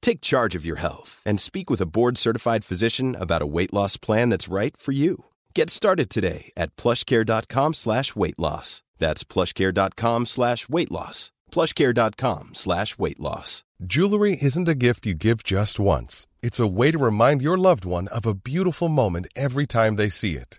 [0.00, 3.96] Take charge of your health and speak with a board-certified physician about a weight loss
[3.98, 5.26] plan that's right for you.
[5.54, 8.82] Get started today at plushcare.com slash weight loss.
[8.98, 11.30] That's plushcare.com slash weight loss.
[11.52, 13.64] plushcare.com slash weight loss.
[13.84, 16.26] Jewelry isn't a gift you give just once.
[16.42, 20.08] It's a way to remind your loved one of a beautiful moment every time they
[20.08, 20.58] see it.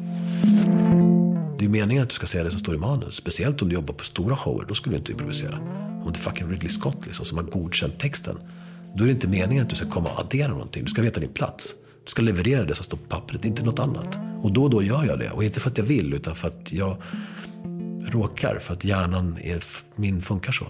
[1.61, 3.15] Det är meningen att du ska säga det som står i manus.
[3.15, 5.57] Speciellt om du jobbar på stora shower, då skulle du inte improvisera.
[6.03, 8.37] Om det är fucking Ridley Scott liksom, som har godkänt texten.
[8.95, 10.83] Då är det inte meningen att du ska komma och addera någonting.
[10.83, 11.73] Du ska veta din plats.
[12.05, 14.17] Du ska leverera det som står på pappret, inte något annat.
[14.41, 15.31] Och då och då gör jag det.
[15.31, 16.97] Och inte för att jag vill, utan för att jag
[18.05, 18.59] råkar.
[18.59, 19.63] För att hjärnan är,
[19.95, 20.65] min funkar så.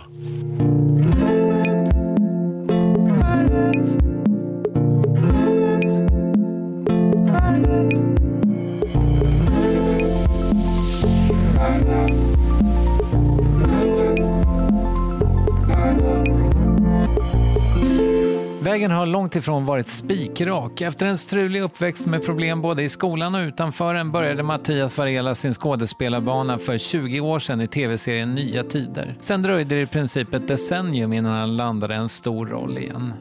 [18.71, 20.81] Vägen har långt ifrån varit spikrak.
[20.81, 25.53] Efter en strulig uppväxt med problem både i skolan och utanför började Mattias Varela sin
[25.53, 29.17] skådespelarbana för 20 år sedan i tv-serien Nya Tider.
[29.19, 33.13] Sen dröjde det i princip ett decennium innan han landade en stor roll igen.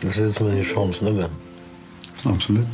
[0.00, 1.30] Du ser ut som en Djursholmssnubbe.
[2.22, 2.68] Absolut.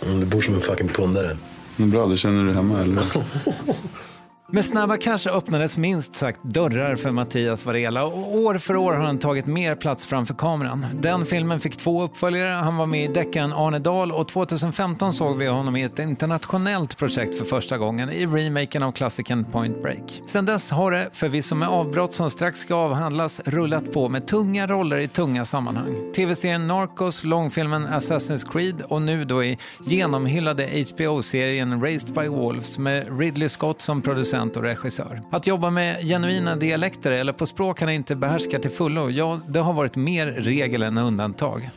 [0.00, 1.36] Du bor som en fucking pundare.
[1.76, 3.02] Bra, du känner dig hemma eller?
[4.52, 9.04] Med Snabba Cash öppnades minst sagt dörrar för Mattias Varela och år för år har
[9.04, 10.86] han tagit mer plats framför kameran.
[11.00, 15.36] Den filmen fick två uppföljare, han var med i deckaren Arne Dahl och 2015 såg
[15.36, 20.22] vi honom i ett internationellt projekt för första gången i remaken av klassikern Point Break.
[20.26, 24.66] Sen dess har det, förvisso med avbrott som strax ska avhandlas, rullat på med tunga
[24.66, 25.94] roller i tunga sammanhang.
[26.16, 33.18] TV-serien Narcos, långfilmen Assassin's Creed och nu då i genomhyllade HBO-serien Raised by Wolves med
[33.18, 35.22] Ridley Scott som producent producent och regissör.
[35.30, 39.60] Att jobba med genuina dialekter eller på språk han inte behärskar till fullo, ja, det
[39.60, 41.70] har varit mer regel än undantag.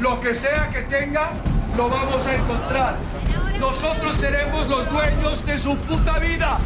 [0.00, 1.28] Lo que sea que tenga,
[1.76, 2.96] lo vamos a encontrar.
[3.60, 6.60] Nosotros seremos los dueños de su puta vida.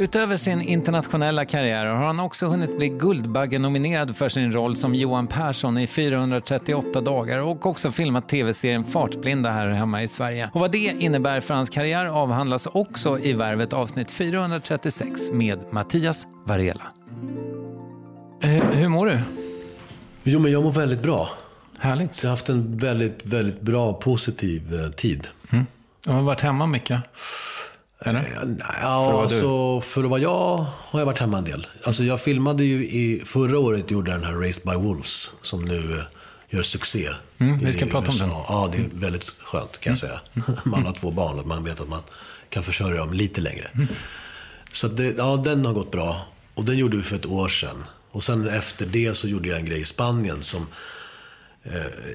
[0.00, 5.26] Utöver sin internationella karriär har han också hunnit bli Guldbagge-nominerad för sin roll som Johan
[5.26, 10.50] Persson i 438 dagar och också filmat tv-serien Fartblinda här hemma i Sverige.
[10.54, 16.26] Och vad det innebär för hans karriär avhandlas också i Värvet avsnitt 436 med Mattias
[16.44, 16.86] Varela.
[18.42, 19.20] Eh, hur mår du?
[20.22, 21.28] Jo, men jag mår väldigt bra.
[21.78, 22.22] Härligt.
[22.22, 25.28] Jag har haft en väldigt, väldigt bra, positiv eh, tid.
[26.04, 27.02] Du har varit hemma mycket?
[28.00, 28.20] Eller?
[28.20, 31.66] Eh, Ja, För att vara för, att vara jag har jag varit hemma en del.
[31.84, 35.92] Alltså jag filmade ju i, förra året gjorde den här Raised by Wolves som nu
[35.98, 36.04] eh,
[36.50, 37.08] gör succé.
[37.38, 38.30] Mm, vi ska i prata om den.
[38.30, 38.42] Mm.
[38.48, 40.20] Ja, det är väldigt skönt kan jag säga.
[40.64, 42.02] Man har två barn och man vet att man
[42.50, 43.70] kan försörja dem lite längre.
[43.74, 43.86] Mm.
[44.72, 46.26] Så det, ja, den har gått bra.
[46.54, 47.84] Och den gjorde vi för ett år sedan.
[48.10, 50.66] Och sen efter det så gjorde jag en grej i Spanien som
[51.64, 51.72] eh,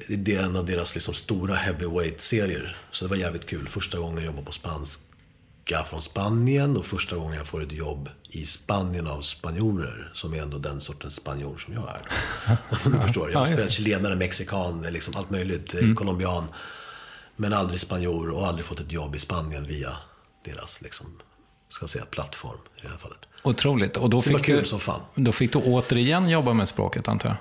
[0.08, 2.76] det är en av deras liksom stora heavyweight-serier.
[2.90, 3.68] Så det var jävligt kul.
[3.68, 4.52] Första gången jag jobbade på
[5.64, 10.10] spanska från Spanien och första gången jag får ett jobb i Spanien av spanjorer.
[10.14, 12.02] Som är ändå den sortens spanjor som jag är.
[12.92, 15.74] du förstår, jag Ja, har spelat chilenare, mexikan, liksom allt möjligt.
[15.74, 15.96] Mm.
[15.96, 16.44] Colombian.
[17.36, 19.96] Men aldrig spanjor och aldrig fått ett jobb i Spanien via
[20.44, 21.06] deras, liksom,
[21.68, 23.28] ska säga, plattform i det här fallet.
[23.42, 23.96] Otroligt.
[23.96, 25.00] Och då fick, du, som fan.
[25.14, 27.36] då fick du återigen jobba med språket, antar jag?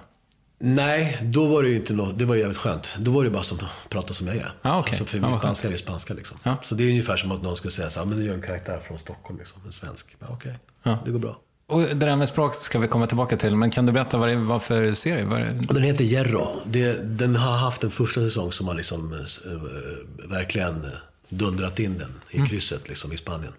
[0.66, 2.96] Nej, då var det ju inte något, det var ju jävligt skönt.
[3.00, 3.58] Då var det bara som
[3.90, 4.52] prata som jag är.
[4.62, 4.90] Ah, okej.
[4.92, 6.38] alltså, för min vad spanska är ju spanska liksom.
[6.44, 6.58] Ja.
[6.64, 8.42] Så det är ungefär som att någon skulle säga så här, men du gör en
[8.42, 10.16] karaktär från Stockholm liksom, en svensk.
[10.30, 11.00] Okej, Ja.
[11.06, 11.40] det går bra.
[11.68, 14.30] Och det där med språket ska vi komma tillbaka till, men kan du berätta vad
[14.30, 15.26] det var för serie?
[15.26, 15.52] Vad det...
[15.70, 16.62] Den heter Jerro.
[17.04, 20.86] Den har haft en första säsong som har liksom eh, verkligen
[21.30, 22.50] dundrat in den i Mm.
[22.50, 23.54] krysset liksom, i Spanien.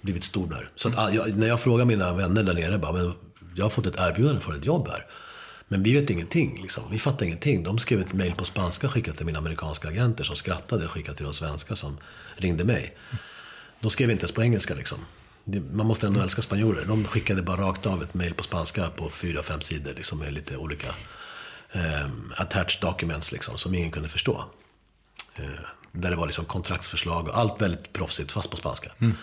[0.00, 0.70] Blivit stor där.
[0.74, 3.12] Så att, ah, jag, när jag frågar mina vänner där nere, bara, men
[3.54, 5.06] jag har fått ett erbjudande för ett jobb här.
[5.72, 6.62] Men vi vet ingenting.
[6.62, 6.84] Liksom.
[6.90, 7.62] Vi fattar ingenting.
[7.62, 11.16] De skrev ett mejl på spanska, skickat till mina amerikanska agenter som skrattade, och skickade
[11.16, 11.98] till de svenska som
[12.36, 12.96] ringde mig.
[13.80, 14.98] De skrev inte ens på engelska liksom.
[15.72, 16.84] Man måste ändå älska spanjorer.
[16.84, 20.32] De skickade bara rakt av ett mejl på spanska på fyra, fem sidor liksom, med
[20.32, 20.88] lite olika
[21.72, 24.44] eh, attached documents liksom, som ingen kunde förstå.
[25.36, 25.44] Eh,
[25.92, 28.92] där det var liksom kontraktsförslag och allt väldigt proffsigt, fast på spanska.
[28.98, 29.16] Mm.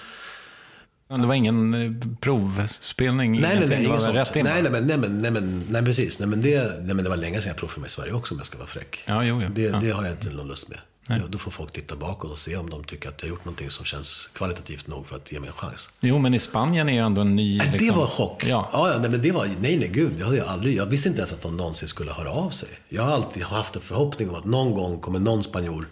[1.08, 3.32] Det var ingen eh, provspelning?
[3.32, 4.16] Nej, nej, nej, det inget var sånt.
[4.16, 6.20] rätt nej, nej, men, nej, men, nej, men, nej, precis.
[6.20, 8.34] Nej, men det, nej, men det var länge sedan jag provade mig i Sverige också
[8.34, 9.04] om jag ska vara fräck.
[9.06, 9.50] Ja, jo, jo.
[9.56, 9.78] Det, Ja.
[9.84, 10.80] det har jag inte någon lust med.
[11.22, 13.46] Då, då får folk titta bakåt och se om de tycker att jag har gjort
[13.46, 15.90] någonting som känns kvalitativt nog för att ge mig en chans.
[16.00, 17.58] Jo, men i Spanien är ju ändå en ny...
[17.58, 18.44] Nej, liksom- Det var chock.
[18.48, 18.70] Ja.
[18.74, 20.12] Ja, nej, men det var, nej, nej, gud.
[20.18, 20.76] Det hade jag aldrig.
[20.78, 22.70] Jag visste inte ens att någon någonsin skulle höra av sig.
[22.90, 25.88] Jag har alltid haft en förhoppning om att någon gång kommer någon spanjor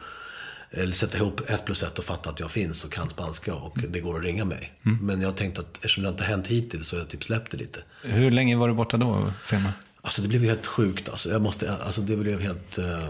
[0.75, 3.77] eller sätta ihop ett plus ett och fatta att jag finns och kan spanska och
[3.89, 4.74] det går att ringa mig.
[4.86, 4.98] Mm.
[5.06, 7.51] Men jag tänkte att eftersom det inte har hänt hittills så har jag typ släppt
[7.51, 7.80] det lite.
[8.04, 9.74] Hur länge var du borta då filmade?
[10.01, 11.10] Alltså det blev helt sjukt.
[11.10, 12.77] Alltså, jag måste, alltså det blev helt...
[12.77, 13.10] eh,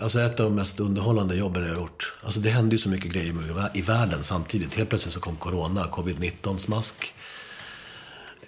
[0.00, 2.12] alltså ett av de mest underhållande jobben jag har gjort.
[2.22, 4.74] Alltså det hände ju så mycket grejer i vä- i världen samtidigt.
[4.74, 7.14] Helt plötsligt så kom corona, covid-19, smask.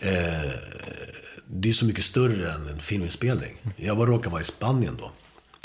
[0.01, 0.51] Eh,
[1.47, 3.57] det är så mycket större än en filminspelning.
[3.77, 5.11] Jag var råkade vara i Spanien då.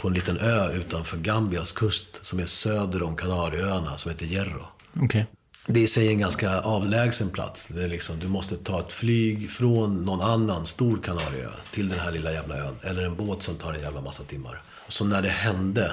[0.01, 4.65] På en liten ö utanför Gambias kust som är söder om Kanarieöarna som heter Hierro.
[5.01, 5.25] Okej.
[5.67, 7.67] Det är i sig en ganska avlägsen plats.
[7.67, 11.99] Det är liksom, du måste ta ett flyg från någon annan stor Kanarieö till den
[11.99, 12.75] här lilla jävla ön.
[12.81, 14.61] Eller en båt som tar en jävla massa timmar.
[14.87, 15.91] Så när det hände,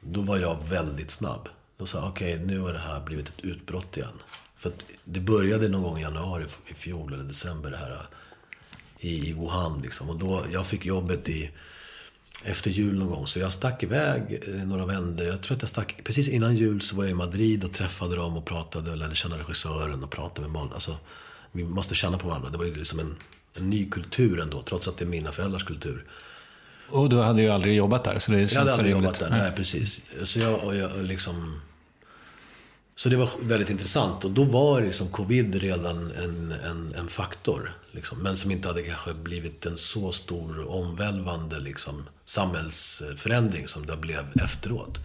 [0.00, 1.48] då var jag väldigt snabb.
[1.76, 4.22] Då sa jag, okej, nu har det här blivit ett utbrott igen.
[4.58, 8.06] För att det började någon gång i januari i fjol, eller december, det här
[8.98, 9.80] i Wuhan.
[9.82, 10.10] Liksom.
[10.10, 11.50] Och då, jag fick jobbet i,
[12.44, 13.26] efter jul någon gång.
[13.26, 15.26] Så jag stack iväg eh, några vändor.
[15.26, 18.16] Jag tror att jag stack, precis innan jul så var jag i Madrid och träffade
[18.16, 20.74] dem och pratade och lärde känna regissören och pratade med många.
[20.74, 20.96] Alltså,
[21.52, 22.50] vi måste känna på varandra.
[22.50, 23.16] Det var ju liksom en,
[23.58, 26.04] en ny kultur ändå, trots att det är mina föräldrars kultur.
[26.88, 29.04] Och du hade ju aldrig jobbat där, så det känns Jag hade aldrig rimligt.
[29.20, 30.00] jobbat där, nej precis.
[30.24, 31.60] Så jag, och jag liksom...
[32.96, 34.24] Så det var väldigt intressant.
[34.24, 37.72] Och då var liksom covid redan en, en, en faktor.
[37.92, 43.96] Liksom, men som inte hade kanske blivit en så stor omvälvande liksom, samhällsförändring som det
[43.96, 44.98] blev efteråt.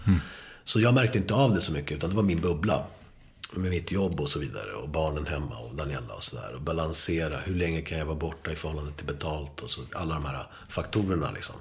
[0.63, 2.83] Så jag märkte inte av det så mycket, utan det var min bubbla.
[3.51, 4.73] Med mitt jobb och så vidare.
[4.73, 6.53] Och barnen hemma och Daniela och sådär.
[6.55, 7.37] Och balansera.
[7.37, 9.61] Hur länge kan jag vara borta i förhållande till betalt?
[9.61, 11.55] Och så, alla de här faktorerna liksom.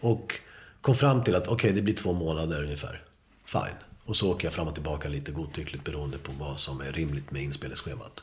[0.00, 0.34] Och
[0.80, 3.02] kom fram till att okej, det blir två månader ungefär.
[3.44, 3.89] Fine.
[4.10, 7.30] Och så åker jag fram och tillbaka lite godtyckligt beroende på vad som är rimligt
[7.30, 8.22] med inspelningsschemat.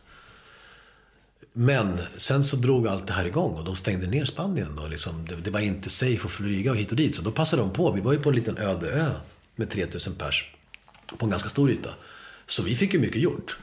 [1.54, 4.80] Men sen så drog allt det här igång och de stängde ner Spanien.
[4.80, 7.16] Och liksom, det, det var inte safe att flyga och hit och dit.
[7.16, 7.92] Så då passade de på.
[7.92, 9.12] Vi var ju på en liten öde ö
[9.56, 10.56] med 3000 pers.
[11.18, 11.90] På en ganska stor yta.
[12.48, 13.58] Så vi fick ju mycket gjort.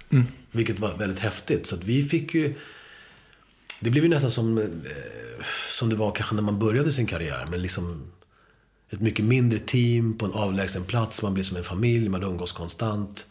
[0.51, 1.67] Vilket var väldigt häftigt.
[1.67, 2.55] Så att vi fick ju...
[3.81, 4.65] Det blev ju nästan som, eh,
[5.71, 7.47] som det var kanske när man började sin karriär.
[7.51, 8.13] Men liksom
[8.95, 11.23] ett mycket mindre team på en avlägsen plats.
[11.23, 13.27] Man blir som en familj, man umgås konstant.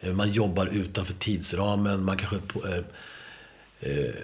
[0.00, 2.04] Eh, Man jobbar utanför tidsramen.
[2.04, 2.38] Man kanske...
[2.38, 2.84] på- eh,
[3.80, 4.14] eh,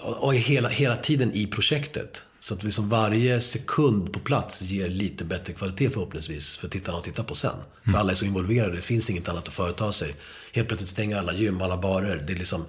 [0.00, 2.22] Och är hela, hela tiden i projektet.
[2.40, 7.04] Så att liksom varje sekund på plats ger lite bättre kvalitet förhoppningsvis för tittarna att
[7.04, 7.56] titta på sen.
[7.84, 10.14] För alla är så involverade, det finns inget annat att företa sig.
[10.52, 12.24] Helt plötsligt stänger alla gym, alla barer.
[12.26, 12.64] Det är liksom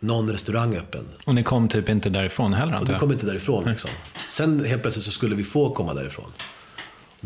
[0.00, 1.04] någon restaurang öppen.
[1.24, 3.00] Och ni kom typ inte därifrån heller, Och antar jag?
[3.00, 3.90] kom inte därifrån liksom.
[4.30, 6.32] Sen helt plötsligt så skulle vi få komma därifrån.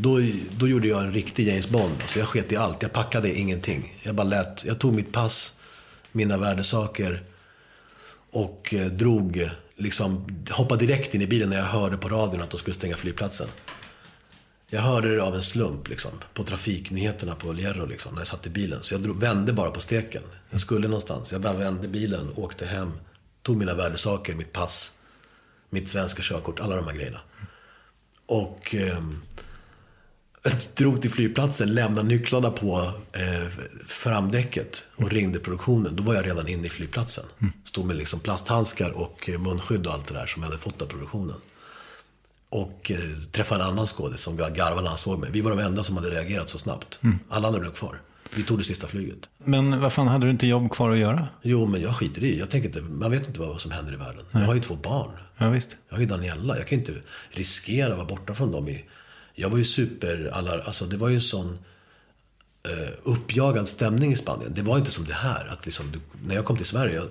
[0.03, 0.21] Då,
[0.59, 1.95] då gjorde jag en riktig James Bond.
[2.01, 2.83] Alltså jag sket i allt.
[2.83, 4.01] Jag packade ingenting.
[4.03, 5.53] Jag bara lät, jag tog mitt pass,
[6.13, 7.23] mina värdesaker
[8.31, 12.51] och eh, drog, liksom, hoppade direkt in i bilen när jag hörde på radion att
[12.51, 13.49] de skulle stänga flygplatsen.
[14.67, 18.47] Jag hörde det av en slump liksom, på trafiknyheterna på Lierro liksom, när jag satt
[18.47, 18.83] i bilen.
[18.83, 20.23] Så jag drog, vände bara på steken.
[20.51, 21.33] Jag skulle någonstans.
[21.33, 22.93] Jag bara vände bilen, åkte hem,
[23.43, 24.93] tog mina värdesaker, mitt pass,
[25.71, 27.21] mitt svenska körkort, alla de här grejerna.
[28.27, 29.01] Och eh,
[30.77, 33.49] drog till flygplatsen, lämnade nycklarna på eh,
[33.87, 35.97] framdäcket och ringde produktionen.
[35.97, 37.25] Då var jag redan inne i flygplatsen.
[37.65, 40.83] Stod med liksom plasthandskar och eh, munskydd och allt det där som jag hade fått
[40.83, 41.37] av produktionen.
[42.49, 42.99] Och eh,
[43.33, 45.31] träffade en annan skådis som garvade när han såg mig.
[45.33, 46.99] Vi var de enda som hade reagerat så snabbt.
[47.29, 48.01] Alla andra blev kvar.
[48.37, 49.19] Vi tog det sista flyget.
[49.45, 51.29] Men vad fan, hade du inte jobb kvar att göra?
[51.43, 52.39] Jo, men jag skiter i.
[52.39, 54.25] Jag tänker inte, man vet inte vad som händer i världen.
[54.33, 55.11] Jag har ju två barn.
[55.37, 55.77] Ja, visst.
[55.89, 56.59] Jag har ju Daniela.
[56.59, 58.69] Jag kan ju inte riskera att vara borta från dem.
[58.69, 58.85] I,
[59.35, 60.31] jag var ju super...
[60.67, 61.59] Alltså det var ju sån
[62.69, 64.53] eh, uppjagad stämning i Spanien.
[64.55, 65.47] Det var inte som det här.
[65.53, 67.09] Att liksom, du, när jag kom till Sverige, jag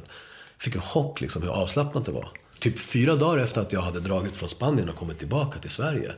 [0.57, 2.29] fick en chock liksom hur avslappnat det var.
[2.59, 6.11] Typ fyra dagar efter att jag hade dragit från Spanien och kommit tillbaka till Sverige.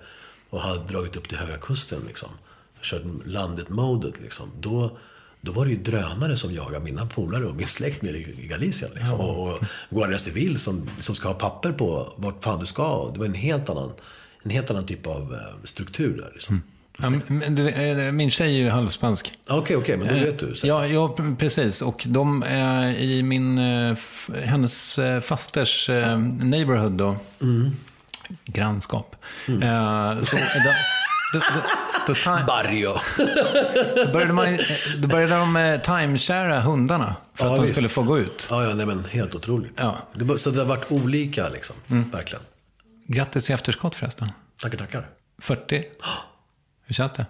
[0.50, 2.30] Och hade dragit upp till Höga Kusten liksom.
[2.82, 4.52] Kört landet-modet liksom.
[4.60, 4.98] Då,
[5.42, 8.92] då var det ju drönare som jagade mina polare och min släkt nere i Galicien.
[8.96, 9.20] Liksom.
[9.20, 13.12] Och, och Guardia Civil som, som ska ha papper på vart fan du ska.
[13.14, 13.92] Det var en helt annan,
[14.44, 16.30] en helt annan typ av eh, struktur där.
[16.34, 16.62] Liksom.
[17.02, 19.32] Ja, men du, eh, min tjej är ju halvspansk.
[19.50, 20.56] Okej, okej, men då vet du.
[20.56, 20.68] Så.
[20.68, 21.82] Ja, ja, precis.
[21.82, 23.98] Och de är i min, eh,
[24.44, 27.16] hennes eh, fasters eh, neighborhood då.
[28.46, 29.16] Grannskap.
[29.48, 30.42] Eh, så, då,
[31.34, 31.62] då, då,
[32.08, 32.94] då, ta- Barrio.
[34.06, 34.58] då började, man,
[34.98, 37.74] då började de eh, timeshara hundarna för Ja, att de visst.
[37.74, 38.48] skulle få gå ut.
[38.50, 39.74] Ja, ja, nej men helt otroligt.
[39.78, 39.98] Ja.
[40.14, 41.76] Det, så det har varit olika liksom.
[42.12, 42.44] Verkligen.
[43.12, 44.32] Grattis i efterskott förresten.
[44.58, 45.10] Tackar, tackar.
[45.38, 45.84] 40.
[46.86, 47.26] Hur känns det?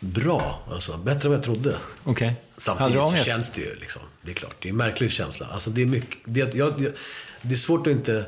[0.00, 0.96] Bra, alltså.
[0.96, 1.76] Bättre än vad jag trodde.
[2.04, 2.34] Okej.
[2.54, 4.02] Du Samtidigt så känns det ju liksom.
[4.22, 5.46] Det är klart, det är en märklig känsla.
[5.46, 6.92] Alltså det är mycket, det, jag,
[7.42, 8.26] det är svårt att inte...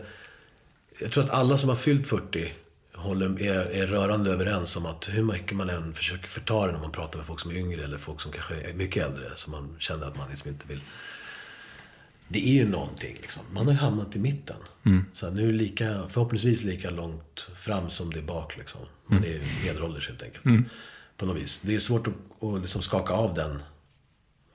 [0.98, 2.52] Jag tror att alla som har fyllt 40
[2.94, 6.80] håller, är, är rörande överens om att hur mycket man än försöker förta det när
[6.80, 9.50] man pratar med folk som är yngre eller folk som kanske är mycket äldre, som
[9.50, 10.80] man känner att man liksom inte vill...
[12.28, 13.42] Det är ju någonting liksom.
[13.52, 14.56] Man har ju hamnat i mitten.
[15.12, 18.80] Så att nu är det lika, förhoppningsvis lika långt fram som det är bak liksom.
[19.06, 20.44] Man är medelålders helt enkelt.
[21.16, 21.60] På något vis.
[21.60, 23.62] Det är svårt att, att liksom skaka av den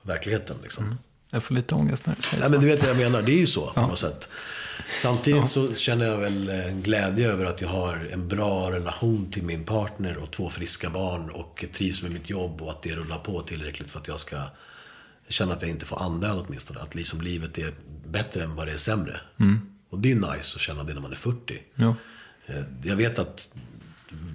[0.02, 0.98] verkligheten liksom.
[1.30, 2.52] Jag får lite ångest när du säger Nej, så.
[2.52, 3.22] men du vet vad jag menar.
[3.22, 4.28] Det är ju så på något sätt.
[5.02, 9.42] Samtidigt så känner jag väl en glädje över att jag har en bra relation till
[9.42, 13.18] min partner och två friska barn och trivs med mitt jobb och att det rullar
[13.18, 14.36] på tillräckligt för att jag ska
[15.34, 16.80] känna att jag inte får andöd åtminstone.
[16.80, 17.74] Att liksom livet är
[18.06, 19.20] bättre än vad det är sämre.
[19.90, 21.62] Och det är nice att känna det när man är 40.
[21.74, 21.96] Ja.
[22.46, 23.54] Eh, Jag vet att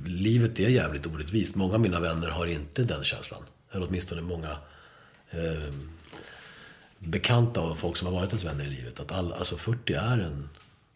[0.05, 1.55] livet är jävligt orättvist.
[1.55, 3.41] Många av mina vänner har inte den känslan.
[3.71, 4.57] Eller åtminstone många
[5.29, 5.73] eh,
[6.99, 8.99] bekanta och folk som har varit ens vänner i livet.
[8.99, 10.49] Att all, alltså 40 är en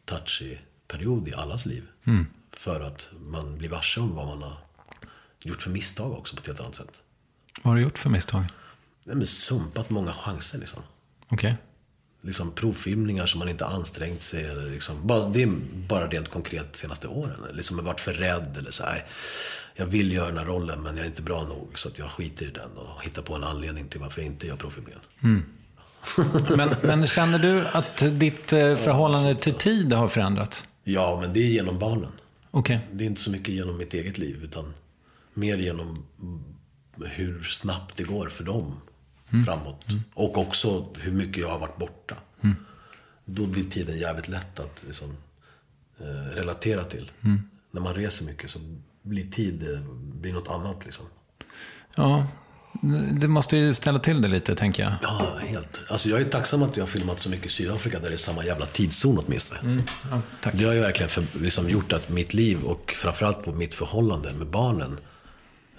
[0.05, 0.57] touchy
[0.87, 1.83] period i allas liv.
[2.51, 4.57] För att man blir varse om vad man har
[5.39, 7.01] gjort för misstag också på ett helt annat sätt.
[7.61, 8.43] Vad har du gjort för misstag?
[9.05, 10.83] Nej, men sumpat många chanser liksom.
[11.29, 11.55] Okej.
[12.21, 14.45] Liksom provfilmningar som man inte ansträngt sig.
[14.45, 15.49] Eller liksom, bara, det är
[15.87, 17.37] bara rent konkret de senaste åren.
[17.53, 19.05] Liksom jag varit för rädd eller så här.
[19.75, 21.79] Jag vill göra den här rollen men jag är inte bra nog.
[21.79, 24.47] Så att jag skiter i den och hittar på en anledning till varför jag inte
[24.47, 25.01] gör provfilmningen.
[26.57, 30.67] Men, men känner du att ditt eh, förhållande till tid har förändrats?
[30.83, 32.11] Ja, men det är genom barnen.
[32.51, 32.79] Okej.
[32.91, 34.43] Det är inte så mycket genom mitt eget liv.
[34.43, 34.73] Utan
[35.33, 36.05] mer genom
[37.01, 38.81] hur snabbt det går för dem
[39.45, 39.85] framåt.
[40.13, 42.15] Och också hur mycket jag har varit borta.
[43.25, 45.17] Då blir tiden jävligt lätt att liksom,
[45.99, 47.11] eh, relatera till.
[47.71, 48.59] När man reser mycket så
[49.01, 49.79] blir tid eh,
[50.13, 50.85] blir något annat.
[50.85, 51.05] Liksom.
[51.95, 52.27] Ja,
[53.11, 54.93] det måste ju ställa till det lite, tänker jag.
[55.01, 55.79] Ja, helt.
[55.89, 58.17] Alltså jag är tacksam att jag har filmat så mycket i Sydafrika där det är
[58.17, 59.83] samma jävla tidszon åtminstone.
[60.11, 60.53] Ja, tack.
[60.57, 64.33] Det har ju verkligen för, liksom gjort att mitt liv och framförallt på mitt förhållande
[64.33, 64.99] med barnen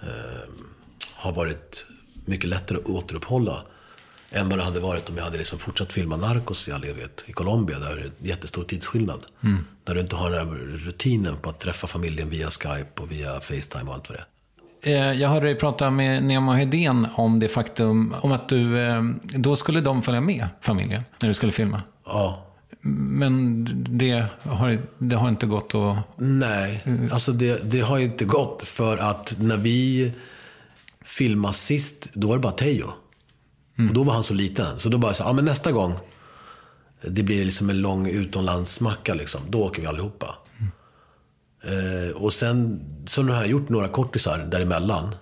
[0.02, 0.08] eh,
[1.14, 1.86] har varit
[2.24, 3.62] mycket lättare att återuppehålla
[4.30, 7.24] än vad det hade varit om jag hade liksom fortsatt filma Narcos i all evighet.
[7.26, 9.20] I Colombia, där det är jättestor tidsskillnad.
[9.84, 13.40] Där du inte har den här rutinen på att träffa familjen via Skype och via
[13.40, 14.26] Facetime och allt vad det är.
[15.12, 19.02] Eh, Jag hörde dig prata med Nemo Hedén om det faktum om att du, eh,
[19.22, 21.82] då skulle de följa med, familjen, när du skulle filma.
[22.06, 22.46] Ja,
[22.80, 23.66] Men
[23.98, 25.96] det har, det har inte gått att...
[26.16, 30.12] Nej, alltså det, det har inte gått för att när vi
[31.04, 32.92] filmade sist, då var det bara Teo.
[33.88, 34.80] Och då var han så liten.
[34.80, 35.94] Så då bara så, ja men nästa gång,
[37.02, 39.40] det blir liksom en lång utomlandsmacka liksom.
[39.48, 40.34] Då åker vi allihopa.
[41.64, 45.14] Eh, och sen, så nu har jag gjort några kortisar däremellan.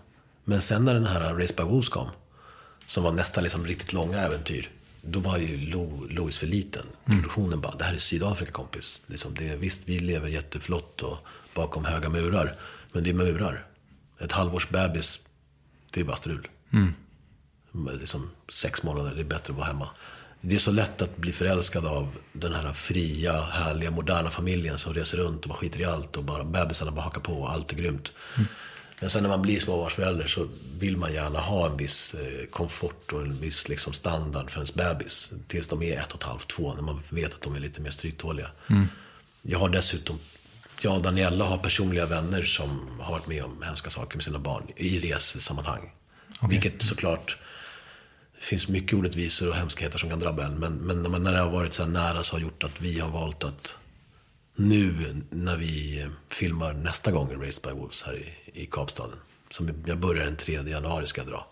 [0.44, 2.08] Men sen när den här Race by Wolves kom,
[2.86, 4.70] som var nästan liksom riktigt långa äventyr.
[5.02, 6.82] då var ju Lo, Louis för liten.
[7.04, 9.02] Produktionen bara, det här är Sydafrika kompis.
[9.06, 11.18] Liksom det, visst, vi lever jätteflott och
[11.54, 12.54] bakom höga murar.
[12.92, 13.66] Men det är murar.
[14.20, 15.20] Ett halvårs bebis,
[15.92, 16.48] det är bara strul.
[17.72, 19.88] Men Liksom sex månader, det är bättre att vara hemma.
[20.40, 24.94] Det är så lätt att bli förälskad av den här fria, härliga, moderna familjen som
[24.94, 27.72] reser runt och bara skiter i allt och bara bebisarna bara hakar på och allt
[27.72, 28.12] är grymt.
[29.00, 33.12] Men sen när man blir småbarnsförälder så vill man gärna ha en viss eh, komfort
[33.12, 35.32] och en viss liksom, standard för ens bebis.
[35.46, 37.80] Tills de är ett och ett halvt, två, när man vet att de är lite
[37.80, 38.50] mer stryktåliga.
[39.42, 40.18] Jag har dessutom,
[40.84, 44.38] jag och Daniela har personliga vänner som har varit med om hemska saker med sina
[44.38, 45.92] barn i resesammanhang.
[46.48, 47.36] Vilket såklart,
[48.38, 50.54] det finns mycket orättvisor och hemskheter som kan drabba en.
[50.54, 52.80] Men, men när, man, när det har varit så här nära så har gjort att
[52.80, 53.76] vi har valt att
[54.56, 59.16] nu när vi filmar nästa gång Raised by Wolves här i, i Kapstaden.
[59.50, 61.46] Som jag börjar den 3 januari ska jag dra.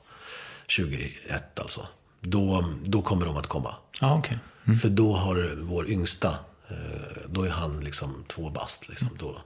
[0.66, 1.86] 21 alltså.
[2.20, 3.74] Då, då kommer de att komma.
[4.00, 4.38] Ja, okej.
[4.82, 6.34] För då har vår yngsta,
[7.26, 8.88] då är han liksom två bast.
[8.88, 9.08] Liksom.
[9.18, 9.42] Då,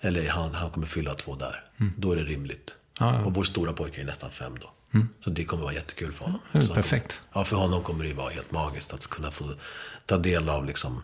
[0.00, 1.64] eller han, han kommer fylla två där.
[1.96, 2.76] Då är det rimligt.
[3.00, 3.24] Ja, ja.
[3.24, 4.70] Och vår stora pojke är nästan fem då.
[5.24, 6.40] Så det kommer vara jättekul för honom.
[6.52, 7.22] han perfekt.
[7.32, 9.54] Kommer, ja, för honom kommer det vara helt magiskt att kunna få
[10.06, 11.02] ta del av liksom,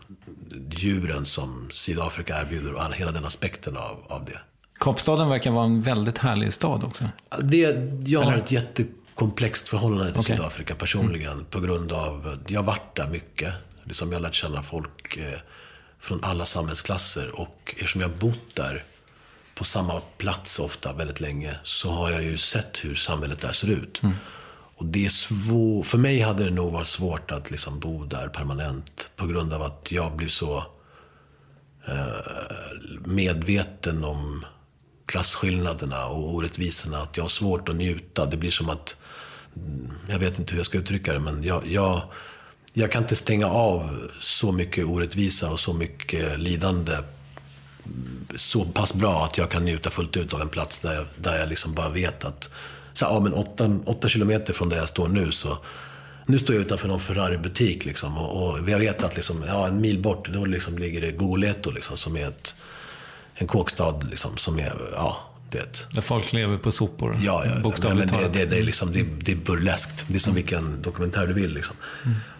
[0.69, 4.39] djuren som Sydafrika erbjuder och hela den aspekten av, av det.
[4.79, 7.05] Kapstaden verkar vara en väldigt härlig stad också.
[7.39, 7.59] Det,
[8.05, 8.43] jag har Eller?
[8.43, 10.37] ett jättekomplext förhållande till Okej.
[10.37, 11.45] Sydafrika personligen.
[11.45, 13.53] På grund av, jag har varit där mycket.
[13.87, 15.39] Liksom jag har lärt känna folk eh,
[15.99, 17.39] från alla samhällsklasser.
[17.39, 18.83] Och eftersom jag har bott där
[19.55, 21.55] på samma plats ofta väldigt länge.
[21.63, 24.01] Så har jag ju sett hur samhället där ser ut.
[24.75, 28.27] Och det är svårt, för mig hade det nog varit svårt att liksom bo där
[28.27, 29.09] permanent.
[29.15, 30.63] På grund av att jag blev så
[33.05, 34.45] medveten om
[35.05, 36.97] klasskillnaderna och orättvisorna.
[36.97, 38.25] Att jag har svårt att njuta.
[38.25, 38.95] Det blir som att,
[39.55, 42.01] mm, jag vet inte hur jag ska uttrycka det, men jag, jag,
[42.79, 48.93] jag kan inte stänga av så mycket orättvisa och så mycket lidande mm, så pass
[48.93, 51.73] bra att jag kan njuta fullt ut av en plats där jag, där jag liksom
[51.73, 52.49] bara vet att,
[52.93, 55.57] så här, ja men åtta, åtta kilometer från där jag står nu så
[56.25, 59.81] nu står jag utanför någon Ferrari-butik liksom, och, och jag vet att liksom, ja, en
[59.81, 62.55] mil bort då liksom ligger det Goleto liksom, som är ett,
[63.33, 65.17] en kåkstad liksom, som är, ja,
[65.51, 65.85] du vet.
[65.91, 67.19] Där folk lever på sopor.
[67.23, 68.33] Ja, ja, Bokstavligt talat.
[68.33, 70.05] det, det, det, är liksom, det, det är burleskt.
[70.07, 71.53] Det är som vilken dokumentär du vill.
[71.53, 71.75] Liksom.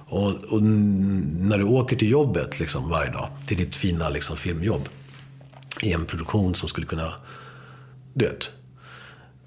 [0.09, 4.89] Och, och när du åker till jobbet liksom, varje dag, till ditt fina liksom, filmjobb,
[5.81, 7.13] i en produktion som skulle kunna,
[8.13, 8.51] du vet,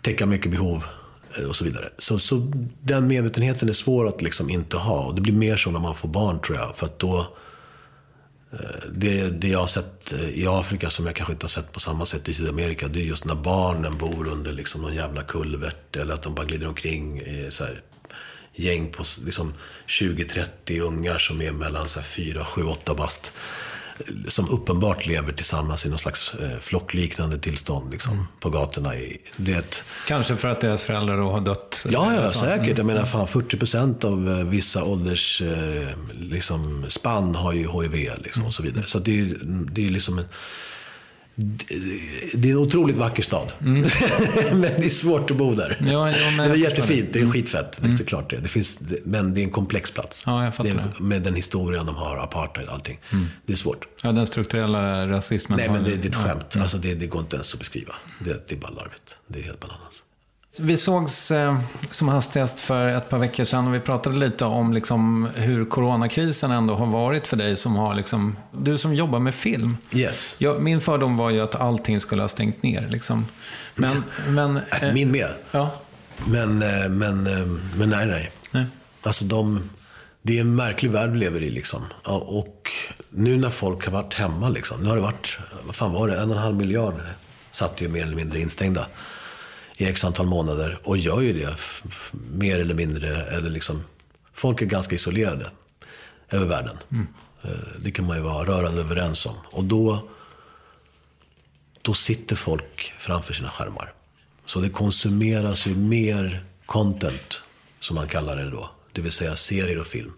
[0.02, 0.84] täcka mycket behov
[1.38, 1.88] eh, och så vidare.
[1.98, 5.00] Så, så den medvetenheten är svår att liksom inte ha.
[5.04, 6.76] Och det blir mer så när man får barn tror jag.
[6.76, 7.18] För att då,
[8.52, 8.58] eh,
[8.92, 11.80] det, det jag har sett eh, i Afrika som jag kanske inte har sett på
[11.80, 12.88] samma sätt i Sydamerika.
[12.88, 15.96] Det är just när barnen bor under liksom någon jävla kulvert.
[15.96, 17.82] Eller att de bara glider omkring så här,
[18.54, 19.54] gäng på liksom
[19.86, 23.32] 20-30 ungar som är mellan så här 4, 7, 8 bast.
[24.28, 28.96] Som uppenbart lever tillsammans i någon slags eh, flockliknande tillstånd liksom, på gatorna.
[28.96, 31.84] I, det Kanske för att deras föräldrar då har dött.
[31.88, 32.38] Ja, eller ja så.
[32.38, 32.78] säkert.
[32.78, 38.10] Jag menar, fan 40 procent av eh, vissa ålders eh, liksom, spann har ju HIV
[38.18, 38.86] liksom, och så vidare.
[38.86, 39.38] Så det är
[39.72, 40.28] det är liksom en...
[42.34, 43.52] Det är en otroligt vacker stad.
[43.58, 45.76] men det är svårt att bo där.
[45.80, 45.92] Mm.
[45.92, 47.08] Ja, ja, men men det är jättefint.
[47.12, 47.82] Det är skitfett.
[47.82, 48.36] Det är såklart det.
[48.36, 50.22] det finns, men det är en komplex plats.
[50.26, 50.82] Ja, jag fattar det det.
[50.82, 51.08] Mm.
[51.08, 53.00] med den historien de har, apartheid, allting.
[53.46, 53.88] Det är svårt.
[54.02, 55.58] Ja, den strukturella rasismen.
[55.58, 56.28] Nej, men det, det är ett ja.
[56.28, 56.56] skämt.
[56.56, 57.94] Alltså, det, det går inte ens att beskriva.
[58.24, 59.16] Det, det är bara larvigt.
[59.26, 60.02] Det är helt bananas.
[60.58, 61.58] Vi sågs eh,
[61.90, 66.50] som hastigast för ett par veckor sedan och vi pratade lite om liksom, hur coronakrisen
[66.50, 69.76] ändå har varit för dig som har liksom, du som jobbar med film.
[69.92, 70.34] Yes.
[70.38, 72.88] Ja, min fördom var ju att allting skulle ha stängt ner.
[72.90, 73.26] Liksom.
[73.74, 75.28] Men, men, eh, Min med.
[75.50, 75.70] Ja,
[76.26, 77.22] Men, eh, men,
[77.76, 78.30] men nej, nej.
[78.50, 78.64] nej.
[79.02, 79.70] Alltså de,
[80.22, 81.84] det är en märklig värld vi lever i liksom.
[82.04, 82.70] Och
[83.10, 84.82] nu när folk har varit hemma liksom.
[84.82, 86.94] Nu har det varit, vad fan var det, en och en halv miljard
[87.50, 88.86] satt ju mer eller mindre instängda
[89.80, 90.78] i x antal månader.
[90.84, 91.56] Och gör ju det
[92.30, 93.82] mer eller mindre, eller liksom.
[94.34, 95.50] Folk är ganska isolerade
[96.30, 96.78] över världen.
[97.42, 99.34] Eh, Det kan man ju vara rörande överens om.
[99.44, 100.08] Och då,
[101.82, 103.92] då sitter folk framför sina skärmar.
[104.46, 107.40] Så det konsumeras ju mer content,
[107.80, 108.70] som man kallar det då.
[108.92, 110.12] Det vill säga serier och film.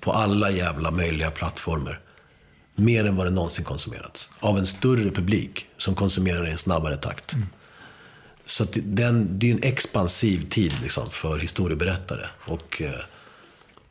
[0.00, 2.00] På alla jävla möjliga plattformar.
[2.74, 4.30] Mer än vad det någonsin konsumerats.
[4.40, 7.34] Av en större publik som konsumerar i en snabbare takt.
[8.46, 12.26] Så den, det är en expansiv tid liksom, för historieberättare.
[12.46, 12.94] Och eh,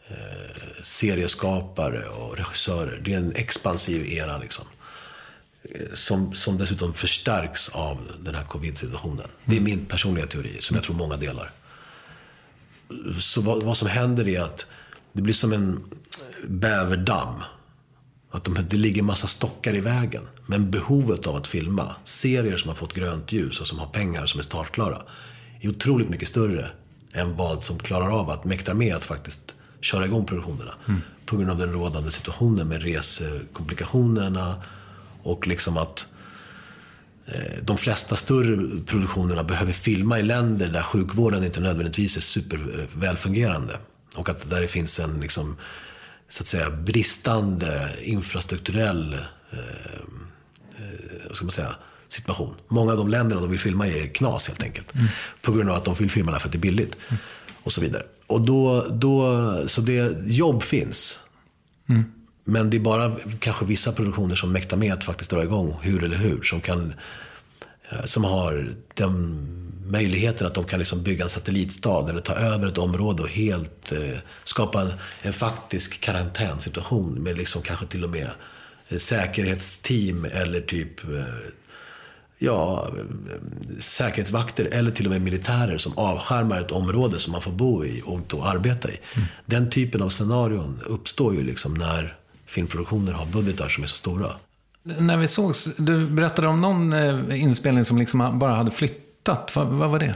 [0.07, 3.01] eh, serieskapare och regissörer.
[3.05, 4.65] Det är en expansiv era liksom.
[5.63, 9.27] Eh, Som, som dessutom förstärks av den här covid-situationen.
[9.45, 11.51] Det är min personliga teori, som jag tror många delar.
[13.19, 14.65] Så vad, vad som händer är att
[15.13, 15.83] det blir som en
[16.47, 17.43] bäverdamm.
[18.31, 20.27] Att de, det ligger massa stockar i vägen.
[20.45, 24.25] Men behovet av att filma serier som har fått grönt ljus och som har pengar
[24.25, 25.01] som är startklara
[25.62, 26.69] är otroligt mycket större
[27.13, 30.73] än vad som klarar av att mäkta med att faktiskt köra igång produktionerna.
[30.88, 31.01] Mm.
[31.25, 34.56] På grund av den rådande situationen med resekomplikationerna
[35.21, 36.08] och liksom att
[37.25, 43.77] eh, de flesta större produktionerna behöver filma i länder där sjukvården inte nödvändigtvis är supervälfungerande.
[44.15, 45.58] Och att där det finns en liksom,
[46.29, 49.13] så att säga, bristande infrastrukturell
[49.51, 49.60] eh,
[51.36, 51.76] ska man säga,
[52.10, 52.56] situation.
[52.67, 54.96] Många av de länderna de vill filma i är knas helt enkelt.
[54.96, 55.08] Mm.
[55.41, 56.98] På grund av att de vill filma där för att det är billigt.
[57.08, 57.22] Mm.
[57.63, 58.04] Och så vidare.
[58.28, 61.19] Och då, då, så det, jobb finns.
[61.89, 62.04] Mm.
[62.43, 66.04] Men det är bara kanske vissa produktioner som mäktar med att faktiskt dra igång hur
[66.04, 66.41] eller hur.
[66.41, 66.93] Som, kan,
[67.89, 69.48] eh, som har den
[69.86, 73.91] möjligheten att de kan liksom bygga en satellitstad eller ta över ett område och helt
[73.91, 78.30] eh, skapa en, en faktisk karantänsituation med liksom kanske till och med
[78.98, 81.24] säkerhetsteam eller typ eh,
[82.38, 82.88] ja,
[83.80, 88.02] säkerhetsvakter eller till och med militärer som avskärmar ett område som man får bo i
[88.06, 89.00] och då arbeta i.
[89.13, 89.28] Mm.
[89.46, 92.15] Den typen av scenarion uppstår ju liksom när
[92.46, 94.32] filmproduktioner har budgetar som är så stora.
[94.84, 99.52] När vi sågs, du berättade om någon eh, inspelning som liksom bara hade flyttat.
[99.56, 100.15] Vad, vad var det?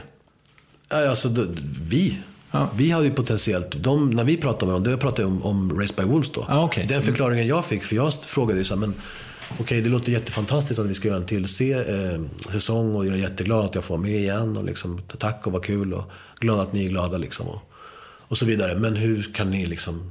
[0.88, 1.46] Alltså,
[1.80, 2.18] vi.
[2.50, 2.68] Ja.
[2.76, 5.94] Vi har ju potentiellt, de, när vi pratade med dem, det pratade om, om Race
[5.96, 6.46] by Wolves då.
[6.48, 6.86] Ah, okay.
[6.86, 8.94] Den förklaringen jag fick, för jag frågade ju så här, men
[9.52, 13.06] okej okay, det låter jättefantastiskt att vi ska göra en till se, eh, säsong och
[13.06, 16.04] jag är jätteglad att jag får med igen och liksom, tack och vad kul och
[16.40, 17.48] glad att ni är glada liksom.
[17.48, 17.60] Och,
[18.02, 18.74] och så vidare.
[18.74, 20.10] Men hur kan ni liksom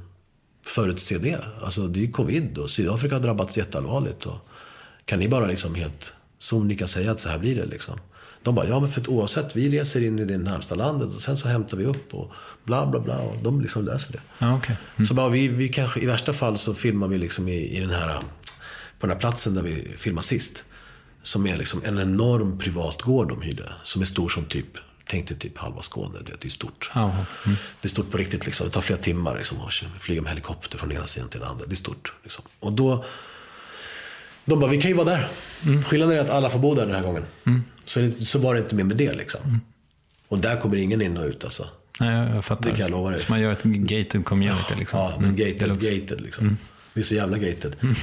[0.66, 1.44] förutse det?
[1.62, 4.26] Alltså det är ju covid och Sydafrika har drabbats jätteallvarligt.
[4.26, 4.48] Och
[5.04, 7.98] kan ni bara liksom helt sonika säga att så här blir det liksom?
[8.48, 11.22] De bara, ja men för att oavsett, vi reser in i det närmsta landet och
[11.22, 12.32] sen så hämtar vi upp och
[12.64, 13.18] bla bla bla.
[13.18, 14.20] Och de liksom löser det.
[14.38, 14.76] Ja, okay.
[14.96, 15.06] mm.
[15.06, 17.90] Så bara, vi, vi kanske, i värsta fall så filmar vi liksom i, i den
[17.90, 18.18] här,
[19.00, 20.64] på den här platsen där vi filmade sist.
[21.22, 23.72] Som är liksom en enorm privat gård de hyrde.
[23.84, 24.66] Som är stor som typ
[25.10, 26.90] Tänk dig typ halva Skåne, det är stort.
[26.94, 27.10] Mm.
[27.80, 28.46] Det är stort på riktigt.
[28.46, 28.66] Liksom.
[28.66, 31.66] Det tar flera timmar liksom, att flyga med helikopter från ena sidan till den andra.
[31.66, 32.12] Det är stort.
[32.22, 32.44] Liksom.
[32.60, 33.04] Och då,
[34.48, 35.28] de bara, vi kan ju vara där.
[35.66, 35.84] Mm.
[35.84, 37.22] Skillnaden är att alla får bo där den här gången.
[37.46, 37.62] Mm.
[37.84, 39.12] Så, så var det inte mer med det.
[39.12, 39.40] Liksom.
[39.44, 39.60] Mm.
[40.28, 41.66] Och där kommer ingen in och ut alltså.
[42.00, 42.70] Nej, jag fattar.
[42.70, 43.20] Det kan jag lova dig.
[43.20, 45.00] Så man gör ett gated community liksom.
[45.00, 45.78] Ja, men gated, mm.
[45.78, 46.44] gated liksom.
[46.44, 46.56] Mm.
[46.94, 47.76] Det är så jävla gated.
[47.80, 47.94] Mm.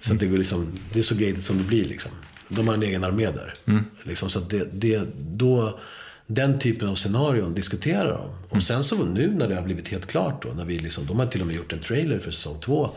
[0.00, 2.10] Så det, går liksom, det är så gated som det blir liksom.
[2.48, 3.54] De har en egen armé där.
[4.02, 5.78] Liksom, så det, det, då,
[6.26, 8.56] den typen av scenarion diskuterar de.
[8.56, 11.18] Och sen så nu när det har blivit helt klart då, när vi liksom, de
[11.18, 12.90] har till och med gjort en trailer för säsong två.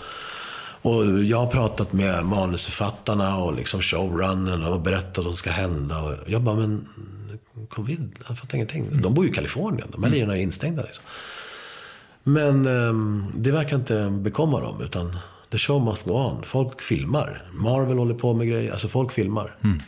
[0.86, 6.02] Och jag har pratat med manusförfattarna och liksom showrunnen och berättat vad som ska hända.
[6.02, 6.88] Och jag bara, men
[7.70, 8.86] covid, jag fattar ingenting.
[8.86, 9.02] Mm.
[9.02, 10.20] De bor ju i Kalifornien, de här mm.
[10.20, 10.84] lirarna är instängda.
[10.84, 11.04] Liksom.
[12.24, 15.18] Men um, det verkar inte bekomma dem, utan
[15.52, 16.44] the show must go on.
[16.44, 17.44] Folk filmar.
[17.54, 19.56] Marvel håller på med grejer, alltså folk filmar.
[19.64, 19.80] Mm.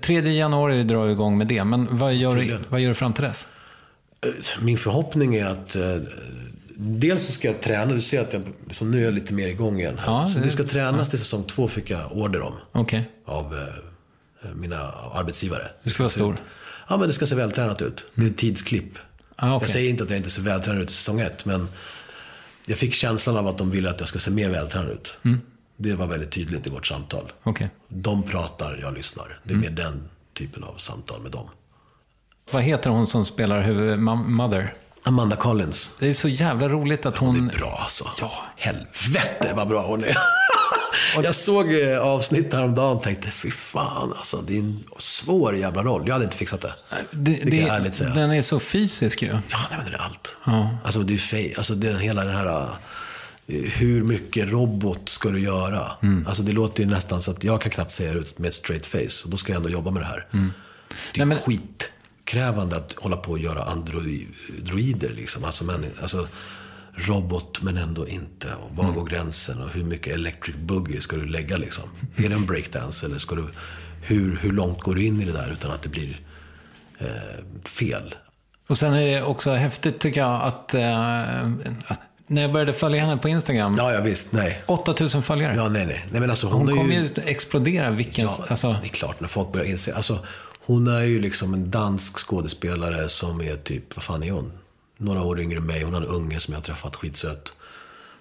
[0.00, 3.24] 3 januari drar igång med det, men vad gör, du, vad gör du fram till
[3.24, 3.46] dess?
[4.26, 5.96] Eh, min förhoppning är att eh,
[6.78, 9.48] Dels så ska jag träna, du ser att jag, liksom, nu är jag lite mer
[9.48, 10.00] igång igen.
[10.06, 12.54] Ja, så det ska tränas till säsong två fick jag order om.
[12.72, 13.02] Okay.
[13.24, 13.54] Av
[14.44, 14.76] eh, mina
[15.14, 15.68] arbetsgivare.
[15.82, 16.36] Du ska vara stor?
[16.88, 18.04] Ja, men det ska se vältränat ut.
[18.14, 18.98] Det är ett tidsklipp.
[19.36, 19.66] Ah, okay.
[19.66, 21.68] Jag säger inte att jag inte ser vältränad ut i säsong ett, men
[22.66, 25.14] jag fick känslan av att de ville att jag ska se mer vältränad ut.
[25.24, 25.40] Mm.
[25.76, 27.32] Det var väldigt tydligt i vårt samtal.
[27.44, 27.68] Okay.
[27.88, 29.40] De pratar, jag lyssnar.
[29.42, 29.74] Det är mm.
[29.74, 31.48] mer den typen av samtal med dem.
[32.50, 34.74] Vad heter hon som spelar huvud, Mother?
[35.06, 35.90] Amanda Collins.
[35.98, 37.36] Det är så jävla roligt att hon...
[37.36, 38.10] Hon är bra alltså.
[38.20, 38.30] Ja.
[38.56, 40.16] Helvete vad bra hon är.
[41.22, 44.36] jag såg eh, avsnitt häromdagen och tänkte, fy fan alltså.
[44.36, 46.02] Det är en svår jävla roll.
[46.06, 46.74] Jag hade inte fixat det.
[47.10, 48.10] Det, det, det kan jag ärligt säga.
[48.10, 49.28] Den är så fysisk ju.
[49.28, 49.40] Ja,
[49.70, 50.36] nej, men det är allt.
[50.44, 50.78] Ja.
[50.84, 51.54] Alltså det är fej.
[51.56, 52.68] Alltså det, hela den här...
[53.46, 55.90] Eh, hur mycket robot ska du göra?
[56.02, 56.26] Mm.
[56.26, 58.54] Alltså det låter ju nästan så att jag kan knappt säga det ut med ett
[58.54, 59.24] straight face.
[59.24, 60.26] Och då ska jag ändå jobba med det här.
[60.32, 60.52] Mm.
[60.88, 61.38] Det är nej, men...
[61.38, 61.90] skit
[62.26, 65.12] krävande att hålla på och göra androider.
[65.16, 65.44] Liksom.
[65.44, 66.28] Alltså, men, alltså,
[66.94, 68.54] robot men ändå inte.
[68.54, 68.96] Och var mm.
[68.96, 69.62] går gränsen?
[69.62, 71.84] Och hur mycket electric boogie ska du lägga liksom?
[72.16, 73.44] Är det en breakdance eller ska du...
[74.02, 76.20] Hur, hur långt går du in i det där utan att det blir
[76.98, 77.06] eh,
[77.64, 78.14] fel?
[78.68, 80.80] Och sen är det också häftigt tycker jag att eh,
[82.26, 83.76] när jag började följa henne på Instagram.
[83.78, 84.32] Ja, ja visst.
[84.32, 84.62] Nej.
[84.66, 85.56] 8000 följare.
[85.56, 86.04] Ja, nej, nej.
[86.10, 87.00] nej men alltså, hon hon kommer ju...
[87.00, 88.24] ju explodera vilken...
[88.24, 88.76] Ja, alltså...
[88.82, 89.94] det är klart när folk börjar inse.
[89.94, 90.18] Alltså,
[90.66, 94.52] hon är ju liksom en dansk skådespelare som är typ, vad fan är hon?
[94.96, 95.82] Några år yngre än mig.
[95.82, 97.52] Hon har en unge som jag har träffat, skitsöt.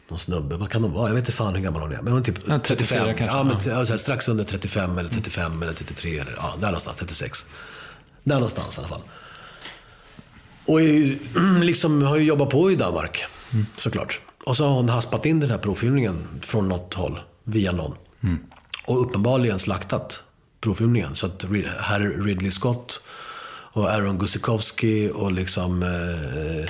[0.09, 1.07] Någon snubbe, vad kan hon vara?
[1.07, 2.01] Jag vet inte fan hur gammal hon är.
[2.01, 3.05] Men hon är typ ja, 35.
[3.05, 3.75] Kanske, ja, men, ja.
[3.75, 5.63] Här, strax under 35 eller 35 mm.
[5.63, 6.97] eller 33 eller ja, där någonstans.
[6.97, 7.45] 36.
[8.23, 9.01] Där någonstans i alla fall.
[10.65, 11.17] Och är,
[11.63, 13.65] liksom har ju jobbat på i Danmark, mm.
[13.75, 14.19] såklart.
[14.45, 17.95] Och så har hon haspat in den här provfilmningen från något håll, via någon.
[18.87, 20.21] Och uppenbarligen slaktat
[20.65, 21.15] provfilmningen.
[21.15, 23.01] Så att Ri- herr Ridley Scott
[23.73, 26.69] och Aaron Gusikowski och liksom eh,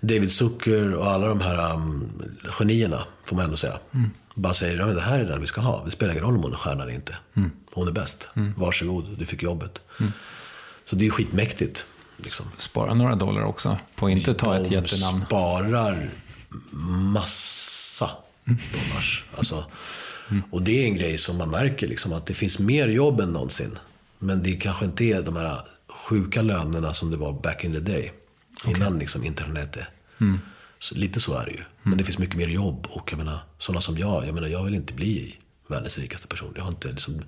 [0.00, 2.10] David Zucker och alla de här um,
[2.58, 3.78] genierna, får man ändå säga.
[4.34, 5.84] Bara säger, ja, det här är den vi ska ha.
[5.84, 7.16] Det spelar ingen roll om hon är stjärna eller inte.
[7.72, 8.28] Hon är bäst.
[8.56, 9.80] Varsågod, du fick jobbet.
[10.84, 11.86] Så det är skitmäktigt.
[12.16, 12.46] Liksom.
[12.58, 15.26] Spara några dollar också på att inte ta ett De jättenamn.
[15.26, 16.08] sparar
[17.12, 18.10] massa
[18.44, 19.24] dollars.
[19.36, 19.64] Alltså,
[20.50, 23.32] Och det är en grej som man märker, liksom, att det finns mer jobb än
[23.32, 23.78] någonsin.
[24.18, 25.60] Men det kanske inte är de här
[26.08, 28.12] sjuka lönerna som det var back in the day.
[28.66, 29.78] Innan liksom, internet.
[30.78, 31.62] Så lite så är det ju.
[31.82, 32.86] Men det finns mycket mer jobb.
[32.90, 36.52] Och jag menar, sådana som jag, jag menar, jag vill inte bli världens rikaste person.
[36.56, 37.22] Jag har inte, liksom,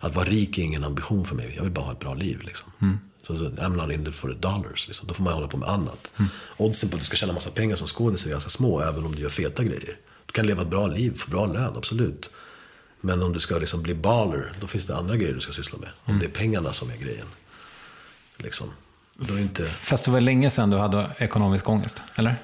[0.00, 1.52] att vara rik är ingen ambition för mig.
[1.56, 2.42] Jag vill bara ha ett bra liv.
[2.42, 2.98] Liksom.
[3.26, 4.88] Så, så, I'm not in it for the dollars.
[4.88, 5.08] Liksom.
[5.08, 6.12] Då får man hålla på med annat.
[6.56, 9.14] Oddsen på att du ska tjäna massa pengar som skådis är ganska små, även om
[9.14, 9.96] du gör feta grejer.
[10.26, 12.30] Du kan leva ett bra liv, få bra lön, absolut.
[13.00, 15.78] Men om du ska liksom bli baller, då finns det andra grejer du ska syssla
[15.78, 15.88] med.
[16.04, 17.26] Om det är pengarna som är grejen.
[18.36, 18.72] Liksom.
[19.14, 19.64] Då är inte...
[19.66, 22.36] Fast det var länge sedan du hade ekonomisk ångest, eller?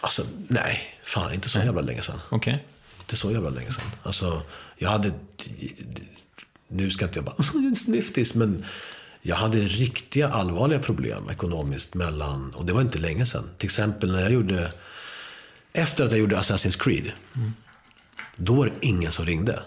[0.00, 0.98] Alltså, nej.
[1.04, 2.20] Fan, inte så jävla länge sedan.
[2.28, 2.64] Okej.
[3.00, 3.90] Inte så jävla länge sedan.
[4.02, 4.42] Alltså,
[4.76, 5.12] jag hade...
[6.68, 7.74] Nu ska inte jag bara...
[7.76, 8.64] Snyftis, men...
[9.26, 12.54] Jag hade riktiga allvarliga problem ekonomiskt mellan...
[12.54, 13.50] Och det var inte länge sedan.
[13.58, 14.72] Till exempel när jag gjorde...
[15.72, 17.12] Efter att jag gjorde Assassin's Creed.
[18.36, 19.62] Då var det ingen som ringde.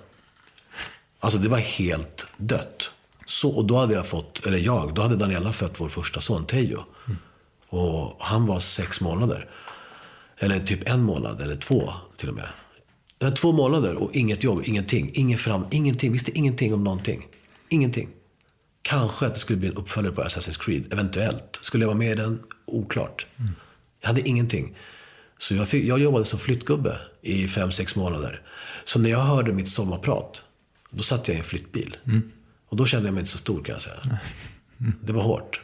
[1.19, 2.91] Alltså det var helt dött.
[3.25, 6.45] Så, och då hade jag fått, eller jag, då hade Daniela fött vår första son
[6.45, 6.84] Teijo.
[7.69, 9.49] Och han var sex månader.
[10.38, 12.47] Eller typ en månad, eller två till och med.
[13.19, 15.12] Jag två månader och inget jobb, ingenting.
[15.13, 16.12] Ingen fram, ingenting.
[16.12, 17.27] Visste ingenting om någonting.
[17.69, 18.10] Ingenting.
[18.82, 21.60] Kanske att det skulle bli en uppföljare på Assassin's Creed, eventuellt.
[21.62, 22.43] Skulle jag vara med i den?
[22.65, 23.27] Oklart.
[24.01, 24.77] Jag hade ingenting.
[25.38, 28.41] Så jag, fick, jag jobbade som flyttgubbe i fem, sex månader.
[28.86, 30.41] Så när jag hörde mitt sommarprat,
[30.89, 31.97] då satt jag i en flyttbil.
[32.69, 34.19] Och då kände jag mig inte så stor kan jag säga.
[35.02, 35.62] Det var hårt.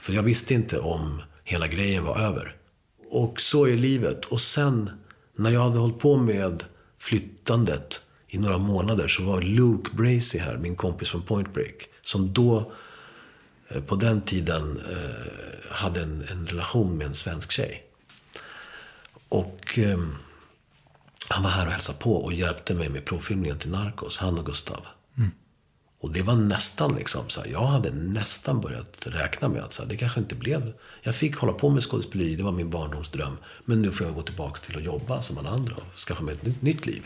[0.00, 2.56] För jag visste inte om hela grejen var över.
[3.10, 4.24] Och så är livet.
[4.24, 4.90] Och sen,
[5.36, 6.64] när jag hade hållit på med
[6.98, 11.88] flyttandet i några månader så var Luke Bracey här, min kompis från Point Break.
[12.02, 12.72] Som då,
[13.68, 17.82] eh, på den tiden, eh, hade en, en relation med en svensk tjej.
[19.28, 19.98] Och eh,
[21.28, 24.46] han var här och hälsade på och hjälpte mig med provfilmningen till Narcos, han och
[24.46, 24.86] Gustav.
[26.00, 29.82] Och det var nästan liksom så här, jag hade nästan börjat räkna med att så
[29.82, 30.72] här, det kanske inte blev...
[31.02, 33.36] Jag fick hålla på med skådespeleri, det var min barndomsdröm.
[33.64, 36.34] Men nu får jag gå tillbaka till att jobba som alla andra och skaffa mig
[36.34, 37.02] ett nytt, nytt liv.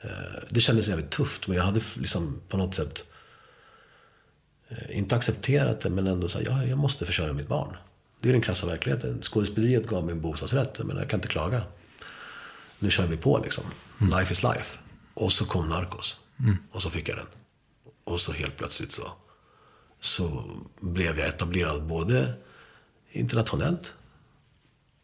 [0.00, 0.10] Eh,
[0.48, 3.04] Det kändes jävligt tufft, men jag hade liksom på något sätt
[4.68, 7.76] eh, inte accepterat det, men ändå så här, ja, jag måste försörja mitt barn.
[8.20, 9.22] Det är den krassa verkligheten.
[9.22, 11.62] Skådespeleriet gav mig en bostadsrätt, men jag kan inte klaga.
[12.82, 13.64] Nu kör vi på liksom.
[13.98, 14.78] Life is life.
[15.14, 16.16] Och så kom Narcos.
[16.72, 17.26] Och så fick jag den.
[18.04, 19.12] Och så helt plötsligt så,
[20.00, 20.44] så
[20.80, 22.32] blev jag etablerad både
[23.10, 23.94] internationellt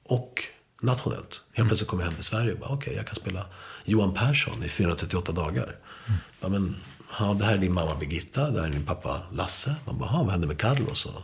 [0.03, 0.45] och
[0.83, 1.41] nationellt.
[1.53, 3.47] Helt plötsligt kom jag hem till Sverige och bara, okej, jag kan spela
[3.85, 5.77] Johan Persson i 438 dagar.
[6.41, 6.77] Ja, men,
[7.19, 9.75] ja, det här är din mamma Birgitta, det här är din pappa Lasse.
[9.87, 11.23] Man bara, "Ja, vad hände med Carlos och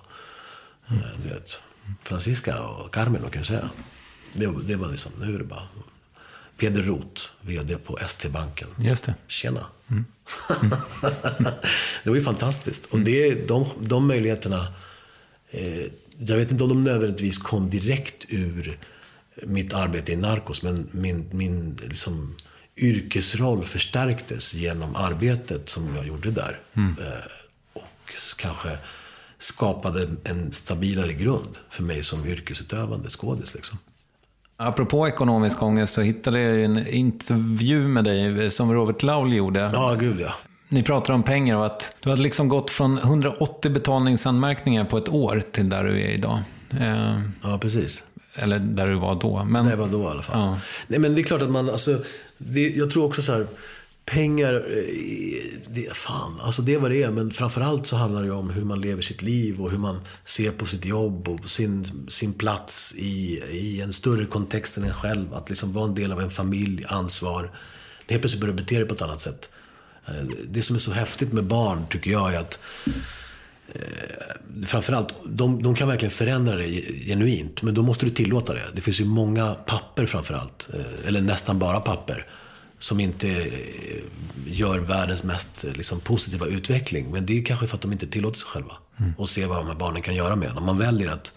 [0.89, 1.61] eh, du vet,
[2.03, 3.71] Francisca och Carmen, kan jag säga.
[4.33, 5.63] Det, var- det var liksom, nu är det bara
[6.57, 8.69] Peder Roth, VD på ST-banken.
[8.79, 9.15] Just det.
[9.27, 9.67] Tjena.
[12.05, 12.87] det var ju fantastiskt.
[12.87, 14.67] Och det, de, de möjligheterna,
[15.51, 15.85] eh,
[16.19, 18.79] jag vet inte om de nödvändigtvis kom direkt ur
[19.43, 22.37] mitt arbete i Narcos, men min, min liksom,
[22.77, 26.61] yrkesroll förstärktes genom arbetet som jag gjorde där.
[26.77, 27.31] Eh,
[27.73, 28.79] och kanske
[29.39, 33.55] skapade en stabilare grund för mig som yrkesutövande skådis.
[33.55, 33.79] Liksom.
[34.57, 39.71] Apropå ekonomisk ångest så hittade jag en intervju med dig som Robert Laul gjorde.
[39.75, 40.35] Ja, gud ja.
[40.69, 45.09] Ni pratar om pengar och att du hade liksom gått från 180 betalningsanmärkningar på ett
[45.09, 46.39] år till där du är idag.
[46.81, 48.03] Eh, Ja, precis.
[48.35, 49.45] eller där du var då.
[49.45, 50.41] Men, Det var då i alla fall.
[50.41, 50.59] Ja.
[50.87, 51.99] Nej, men det är klart att man, alltså,
[52.39, 53.47] det, jag tror också så här,
[54.05, 57.11] pengar, eh, det, fan, alltså det är vad det är.
[57.11, 60.51] Men framförallt så handlar det om hur man lever sitt liv och hur man ser
[60.51, 65.35] på sitt jobb och sin, sin plats i, i en större kontext än en själv.
[65.35, 67.51] Att liksom vara en del av en familj, ansvar.
[68.09, 69.51] Helt plötsligt börjar du bete dig på ett annat sätt.
[70.07, 72.59] Eh, det som är så häftigt med barn, tycker jag, är att
[73.73, 77.63] eh, framförallt, de, de kan verkligen förändra dig genuint.
[77.63, 78.65] Men då måste du tillåta det.
[78.75, 82.27] Det finns ju många papper framförallt, eh, eller nästan bara papper,
[82.85, 84.03] som inte eh,
[84.47, 87.11] gör världens mest eh, liksom, positiva utveckling.
[87.11, 88.75] Men det är kanske för att de inte tillåter sig själva.
[89.17, 90.57] Och ser vad de här barnen kan göra med.
[90.57, 91.33] Om man väljer att,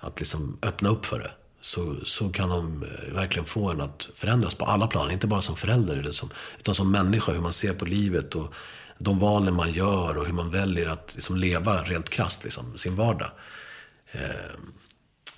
[0.00, 4.08] att liksom öppna upp för det, så, så kan de eh, verkligen få en att
[4.14, 5.10] förändras på alla plan.
[5.10, 7.32] Inte bara som förälder, eller som, utan som människa.
[7.32, 8.54] Hur man ser på livet och
[8.98, 12.96] de valen man gör och hur man väljer att liksom, leva rent krasst, liksom, sin
[12.96, 13.30] vardag.
[14.12, 14.52] Eh,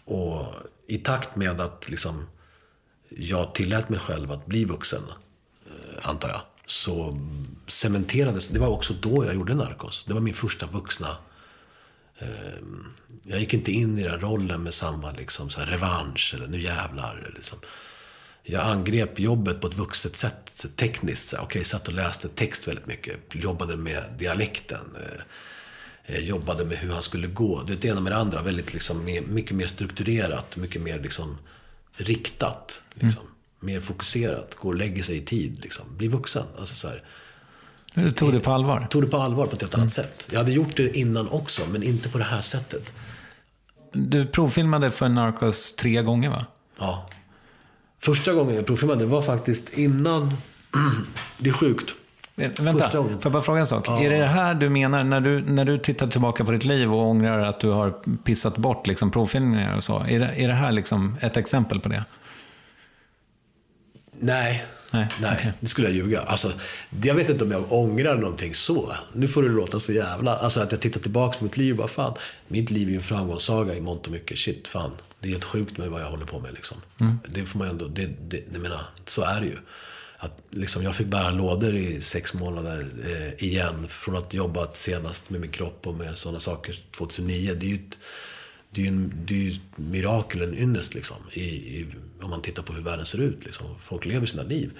[0.04, 0.46] och
[0.86, 2.26] i takt med att liksom,
[3.08, 5.02] jag tillät mig själv att bli vuxen,
[6.04, 7.20] antar jag, så
[7.66, 10.04] cementerades, det var också då jag gjorde Narcos.
[10.04, 11.16] Det var min första vuxna
[12.18, 12.58] Eh,
[13.22, 16.60] jag gick inte in i den rollen med samma liksom, så här, revansch eller nu
[16.60, 17.32] jävlar.
[17.34, 17.58] Liksom.
[18.42, 21.34] Jag angrep jobbet på ett vuxet sätt, tekniskt.
[21.34, 23.16] Okej, okay, satt och läste text väldigt mycket.
[23.32, 24.96] Jobbade med dialekten.
[24.96, 25.20] Eh,
[26.14, 27.62] eh jobbade med hur han skulle gå.
[27.62, 28.42] Det ena med det andra.
[28.42, 30.56] Väldigt, liksom, mycket mer strukturerat.
[30.56, 31.38] Mycket mer liksom,
[31.96, 32.82] riktat.
[32.94, 33.22] Liksom.
[33.22, 33.33] Mm.
[33.64, 34.54] Mer fokuserat.
[34.54, 35.58] Gå och lägga sig i tid.
[35.62, 35.84] Liksom.
[35.96, 36.46] Bli vuxen.
[36.58, 37.02] Alltså, så här,
[37.94, 38.86] du tog det på allvar?
[38.90, 40.08] Tog det på allvar på ett helt annat mm.
[40.08, 40.28] sätt.
[40.30, 42.92] Jag hade gjort det innan också, men inte på det här sättet.
[43.92, 46.46] Du provfilmade för Narcos tre gånger, va?
[46.78, 47.08] Ja.
[48.00, 50.32] Första gången jag provfilmade var faktiskt innan...
[51.38, 51.94] det är sjukt.
[52.34, 53.84] Vänta, får jag bara fråga en sak?
[53.88, 54.00] Ja.
[54.00, 56.94] Är det det här du menar när du, när du tittar tillbaka på ditt liv
[56.94, 59.98] och ångrar att du har pissat bort liksom, provfilmningar och så?
[60.08, 62.04] Är det, är det här liksom ett exempel på det?
[64.24, 65.52] Nej, Nej, Nej okay.
[65.60, 66.20] det skulle jag ljuga.
[66.20, 66.52] Alltså,
[67.02, 68.96] jag vet inte om jag ångrar någonting så.
[69.12, 70.36] Nu får det låta så jävla...
[70.36, 72.14] Alltså att jag tittar tillbaka på mitt liv och bara fan,
[72.48, 74.38] mitt liv är ju en framgångssaga i mångt och mycket.
[74.38, 74.90] Shit, fan.
[75.20, 76.76] Det är helt sjukt med vad jag håller på med liksom.
[77.00, 77.18] Mm.
[77.28, 77.86] Det får man ändå...
[77.86, 79.56] Det, det, det menar, så är det ju.
[80.18, 83.88] Att, liksom, jag fick bära lådor i sex månader eh, igen.
[83.88, 87.54] Från att jobbat senast med min kropp och med sådana saker 2009.
[87.54, 87.98] Det är ju ett,
[88.74, 91.16] det är ju, en, det är ett mirakel, en ynnest liksom.
[91.32, 91.86] I, i,
[92.22, 93.44] om man tittar på hur världen ser ut.
[93.44, 93.66] Liksom.
[93.80, 94.70] Folk lever sina liv.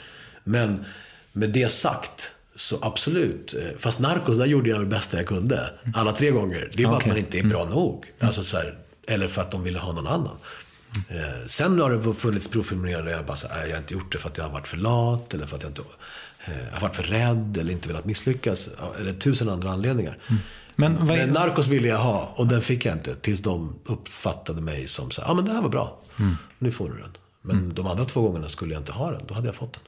[0.44, 0.84] Men
[1.32, 3.54] med det sagt, så absolut.
[3.54, 5.70] Eh, fast Narcos, där gjorde jag det bästa jag kunde.
[5.94, 6.70] Alla tre gånger.
[6.72, 7.04] Det är bara okay.
[7.04, 7.74] att man inte är bra mm.
[7.74, 8.04] nog.
[8.18, 10.36] Alltså, så här, eller för att de ville ha någon annan.
[11.08, 11.48] Mm.
[11.48, 14.28] sen har det funnits provfilmningar där jag bara så jag har inte gjort det för
[14.28, 15.34] att jag har varit för lat.
[15.34, 15.82] Eller för att jag inte
[16.46, 17.56] eh, har varit för rädd.
[17.60, 18.68] Eller inte velat misslyckas.
[19.00, 20.18] Eller tusen andra anledningar.
[20.28, 20.40] Mm.
[20.76, 21.26] Men, vad är...
[21.26, 23.14] men Narcos ville jag ha och den fick jag inte.
[23.14, 25.98] Tills de uppfattade mig som så ja ah, men det här var bra.
[26.18, 26.36] Mm.
[26.58, 27.10] Nu får du den.
[27.42, 27.74] Men mm.
[27.74, 29.22] de andra två gångerna skulle jag inte ha den.
[29.26, 29.82] Då hade jag fått den.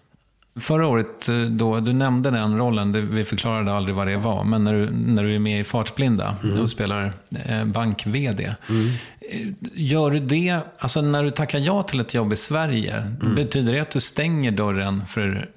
[0.61, 4.65] Förra året, eh, då, du nämnde den rollen, vi förklarade aldrig vad det var, men
[4.65, 6.61] när du, när du är med i Fartblinda mm.
[6.61, 7.13] och spelar
[7.45, 8.55] eh, bank-VD.
[8.69, 8.87] Mm.
[9.21, 13.35] Eh, gör du det, alltså när du tackar ja till ett jobb i Sverige, mm.
[13.35, 15.51] betyder det att du stänger dörren för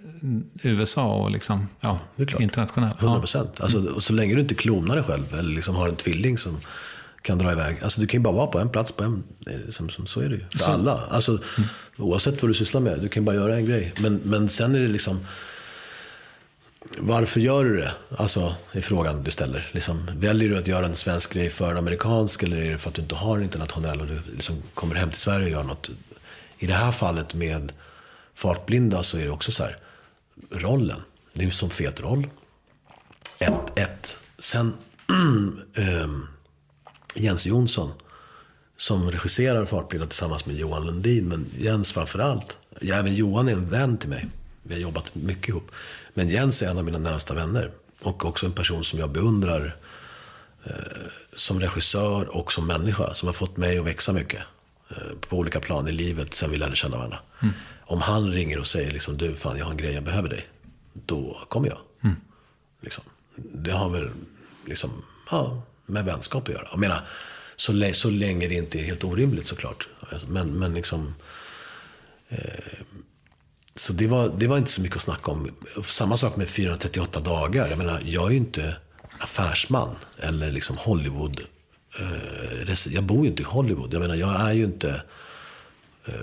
[0.63, 1.99] USA och liksom, ja,
[2.39, 3.01] internationellt?
[3.01, 3.51] 100 procent.
[3.58, 3.63] Ja.
[3.63, 6.58] Alltså, så länge du inte klonar dig själv eller liksom har en tvilling som
[7.21, 7.77] kan dra iväg.
[7.84, 9.23] Alltså du kan ju bara vara på en plats på en.
[9.69, 10.45] Som, som, så är det ju.
[10.51, 10.71] För så.
[10.71, 10.99] alla.
[11.10, 11.69] Alltså, mm.
[11.97, 12.99] Oavsett vad du sysslar med.
[12.99, 13.93] Du kan bara göra en grej.
[13.99, 15.19] Men, men sen är det liksom.
[16.97, 17.91] Varför gör du det?
[18.17, 19.69] Alltså, är frågan du ställer.
[19.71, 22.89] Liksom, väljer du att göra en svensk grej för en amerikansk eller är det för
[22.89, 25.63] att du inte har en internationell och du liksom kommer hem till Sverige och gör
[25.63, 25.89] något?
[26.58, 27.71] I det här fallet med
[28.36, 29.77] fartblinda så är det också så här.
[30.52, 31.02] Rollen.
[31.34, 32.28] Det är fet roll.
[33.40, 34.18] Ett, ett.
[34.40, 34.74] Sen,
[35.08, 36.28] um,
[37.16, 37.92] Jens Jonsson
[38.78, 41.28] som regisserar Fartblinda tillsammans med Johan Lundin.
[41.28, 42.58] Men Jens framförallt.
[42.80, 44.28] Ja, även Johan är en vän till mig.
[44.64, 45.72] Vi har jobbat mycket ihop.
[46.14, 47.72] Men Jens är en av mina närmsta vänner.
[48.02, 49.76] Och också en person som jag beundrar
[50.64, 50.74] eh,
[51.34, 53.14] som regissör och som människa.
[53.14, 54.42] Som har fått mig att växa mycket.
[54.90, 57.20] Eh, på olika plan i livet sen vi lärde känna varandra.
[57.42, 57.54] Mm.
[57.89, 60.47] Om han ringer och säger liksom, du fan jag har en grej, jag behöver dig.
[60.93, 61.78] Då kommer jag.
[62.04, 62.15] Mm.
[62.82, 63.04] Liksom.
[63.36, 64.10] Det har väl
[64.65, 64.89] liksom,
[65.32, 66.67] ja, med vänskap att göra.
[66.71, 67.08] Jag menar,
[67.56, 69.88] så, så länge det inte är helt orimligt såklart.
[70.28, 71.15] Men, men liksom...
[72.30, 72.80] Eh,
[73.75, 75.52] så det var, det var inte så mycket att snacka om.
[75.86, 77.67] Samma sak med 438 dagar.
[77.69, 78.75] Jag menar, jag är ju inte
[79.19, 81.41] affärsman eller liksom Hollywood.
[81.99, 83.93] Eh, jag bor ju inte i Hollywood.
[83.93, 85.02] Jag menar, jag är ju inte
[86.06, 86.13] eh,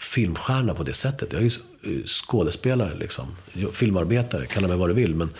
[0.00, 1.32] filmstjärna på det sättet.
[1.32, 3.36] Jag är ju skådespelare, liksom.
[3.72, 5.14] filmarbetare, kalla mig vad du vill.
[5.14, 5.30] Men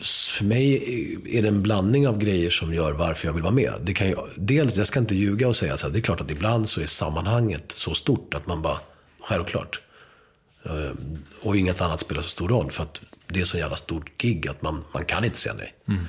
[0.00, 0.74] för mig
[1.38, 3.72] är det en blandning av grejer som gör varför jag vill vara med.
[3.82, 6.30] Det kan ju, dels, jag ska inte ljuga och säga att det är klart att
[6.30, 8.78] ibland så är sammanhanget så stort att man bara,
[9.20, 9.80] självklart.
[10.64, 10.90] Eh,
[11.42, 14.48] och inget annat spelar så stor roll för att det är så jävla stort gig
[14.48, 15.74] att man, man kan inte säga nej.
[15.88, 16.04] Mm.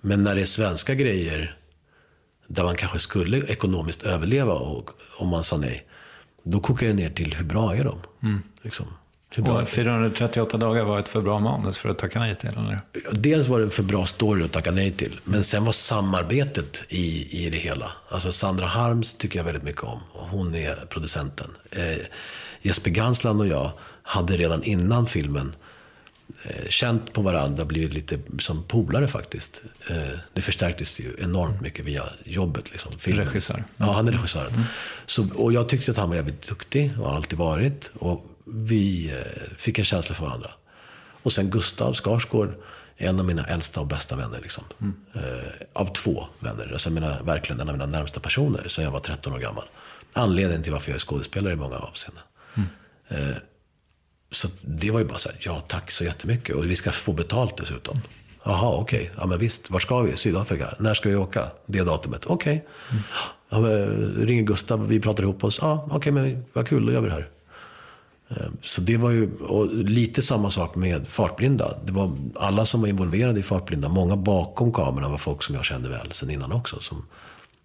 [0.00, 1.56] Men när det är svenska grejer
[2.46, 5.88] där man kanske skulle ekonomiskt överleva och, om man sa nej.
[6.42, 7.98] Då kokar det ner till hur bra är de?
[8.22, 8.42] Mm.
[8.62, 8.86] Liksom.
[9.36, 12.48] Och 438 dagar var ett för bra manus för att tacka nej till?
[12.48, 12.80] Eller?
[13.12, 15.20] Dels var det en för bra story att tacka nej till.
[15.24, 17.92] Men sen var samarbetet i, i det hela.
[18.08, 20.00] Alltså Sandra Harms tycker jag väldigt mycket om.
[20.12, 21.50] Hon är producenten.
[21.70, 21.82] Eh,
[22.62, 23.70] Jesper Gansland och jag
[24.02, 25.54] hade redan innan filmen
[26.68, 29.62] känt på varandra, blivit lite som polare faktiskt.
[29.90, 32.70] Eh, det förstärktes ju enormt mycket via jobbet.
[32.72, 33.26] Liksom, filmen.
[33.26, 33.64] Regissör.
[33.76, 34.52] Ja, han är regissören.
[34.52, 34.64] Mm.
[35.06, 37.90] Så, och jag tyckte att han var jävligt duktig och har alltid varit.
[37.94, 40.50] Och vi eh, fick en känsla för varandra.
[41.22, 42.54] Och sen Gustav Skarsgård
[42.96, 44.40] är en av mina äldsta och bästa vänner.
[44.42, 44.64] Liksom.
[44.80, 44.96] Mm.
[45.14, 46.72] Eh, av två vänner.
[46.72, 49.64] Alltså menar, verkligen en av mina närmsta personer sen jag var 13 år gammal.
[50.12, 52.22] Anledningen till varför jag är skådespelare i många avseenden.
[52.54, 52.68] Mm.
[54.30, 56.56] Så det var ju bara så här, ja tack så jättemycket.
[56.56, 58.00] Och vi ska få betalt dessutom.
[58.44, 59.10] Jaha, okej.
[59.16, 60.16] Ja men visst, var ska vi?
[60.16, 60.74] Sydafrika.
[60.78, 61.46] När ska vi åka?
[61.66, 62.26] Det datumet.
[62.26, 62.66] Okej.
[63.48, 63.58] Ja,
[64.16, 65.58] ringer Gustav, vi pratar ihop oss.
[65.62, 67.28] Ja, okej, men vad kul, då gör vi det här.
[68.28, 71.78] Ehm, så det var ju, och lite samma sak med Fartblinda.
[71.84, 75.64] Det var alla som var involverade i Fartblinda, många bakom kameran var folk som jag
[75.64, 76.80] kände väl sen innan också.
[76.80, 77.06] Som,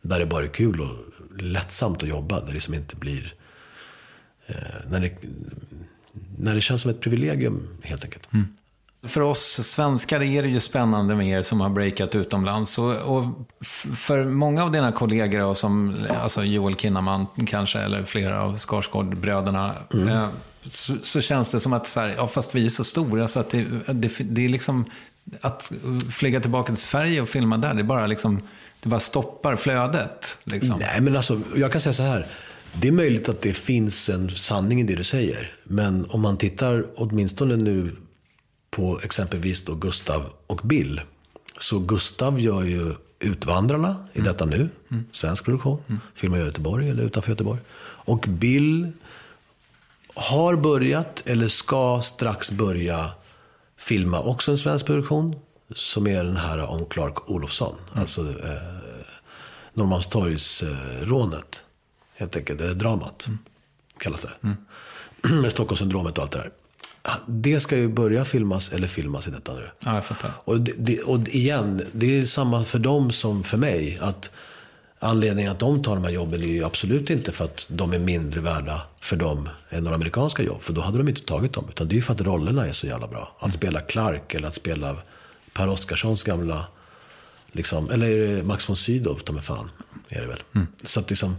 [0.01, 0.95] där det bara är kul och
[1.41, 2.39] lättsamt att jobba.
[2.39, 3.33] Där det liksom inte blir...
[4.45, 4.55] Eh,
[4.87, 5.11] när, det,
[6.37, 8.27] när det känns som ett privilegium helt enkelt.
[9.05, 12.77] För oss svenskar är det ju spännande med er som har breakat utomlands.
[12.77, 13.25] Och, och
[13.95, 19.73] för många av dina kollegor, och som alltså Joel Kinnaman kanske, eller flera av Skarsgård-bröderna,
[20.09, 20.27] eh,
[20.65, 23.39] så, så känns det som att, så här, ja, fast vi är så stora så
[23.39, 24.85] att det, det, det är liksom,
[25.41, 25.71] att
[26.11, 28.41] flyga tillbaka till Sverige och filma där, det är bara liksom,
[28.79, 30.37] det bara stoppar flödet.
[30.43, 30.79] Liksom.
[30.79, 32.27] Nej, men alltså, jag kan säga så här.
[32.81, 35.55] Det är möjligt att det finns en sanning i det du säger.
[35.63, 37.95] Men om man tittar åtminstone nu
[38.71, 41.01] på exempelvis då Gustav och Bill.
[41.59, 44.69] Så Gustav gör ju Utvandrarna i detta nu.
[45.11, 45.81] Svensk produktion.
[46.15, 47.59] Filmar i Göteborg eller utanför Göteborg.
[48.05, 48.91] Och Bill
[50.13, 53.11] har börjat eller ska strax börja
[53.77, 55.35] filma också en svensk produktion.
[55.75, 57.75] Som är den här om Clark Olofsson.
[57.93, 58.57] Alltså eh,
[59.73, 61.62] Norrmalmstorgsrånet.
[62.23, 63.27] Helt enkelt, det är dramat.
[63.97, 64.55] Kallas det.
[65.33, 66.51] Med Stockholmssyndromet och allt det där.
[67.27, 69.69] Det ska ju börja filmas, eller filmas i detta nu.
[69.79, 70.31] Ja, jag fattar.
[70.43, 73.99] Och, det, det, och igen, det är samma för dem som för mig.
[74.01, 74.31] Att
[74.99, 77.99] anledningen att de tar de här jobben är ju absolut inte för att de är
[77.99, 80.61] mindre värda för dem än några amerikanska jobb.
[80.61, 81.65] För då hade de inte tagit dem.
[81.69, 83.37] Utan det är ju för att rollerna är så jävla bra.
[83.39, 84.95] Att spela Clark eller att spela
[85.53, 86.65] Per Oscarssons gamla...
[87.55, 89.69] Liksom, eller Max von Sydow, ta mig fan.
[90.09, 90.41] Är det väl.
[90.83, 91.35] Så att liksom...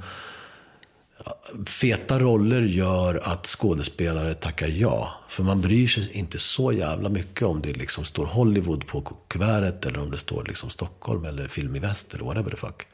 [1.66, 5.14] Feta roller gör att skådespelare tackar ja.
[5.28, 9.86] För man bryr sig inte så jävla mycket om det liksom står Hollywood på kuvertet
[9.86, 12.86] eller om det står liksom Stockholm eller Film i Väst eller whatever the fuck.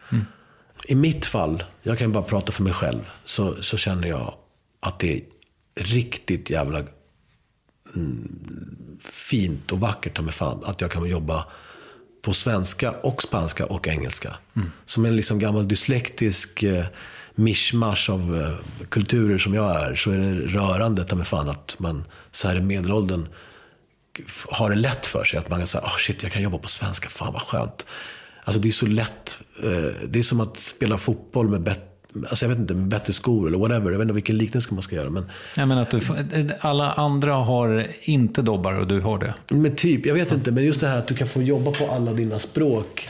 [0.88, 4.34] I mitt fall, jag kan bara prata för mig själv, så, så känner jag
[4.80, 5.22] att det är
[5.74, 6.82] riktigt jävla
[7.94, 11.46] mm, fint och vackert ta mig fan att jag kan jobba
[12.22, 14.36] på svenska och spanska och engelska.
[14.86, 16.84] Som en liksom gammal dyslektisk eh,
[17.34, 21.76] mischmasch av eh, kulturer som jag är, så är det rörande ta mig fan att
[21.78, 23.28] man så här i medelåldern
[24.48, 25.38] har det lätt för sig.
[25.38, 27.86] Att man kan säga, oh shit, jag kan jobba på svenska, fan vad skönt.
[28.44, 29.38] Alltså det är så lätt.
[29.62, 31.86] Eh, det är som att spela fotboll med, bet-
[32.28, 33.90] alltså, jag vet inte, med bättre skor eller whatever.
[33.90, 35.10] Jag vet inte vilken liknelse man ska göra.
[35.10, 36.00] Men, Jag menar att du,
[36.60, 39.34] alla andra har inte dobbar och du har det.
[39.48, 40.50] men typ, jag vet inte.
[40.50, 43.08] Men just det här att du kan få jobba på alla dina språk.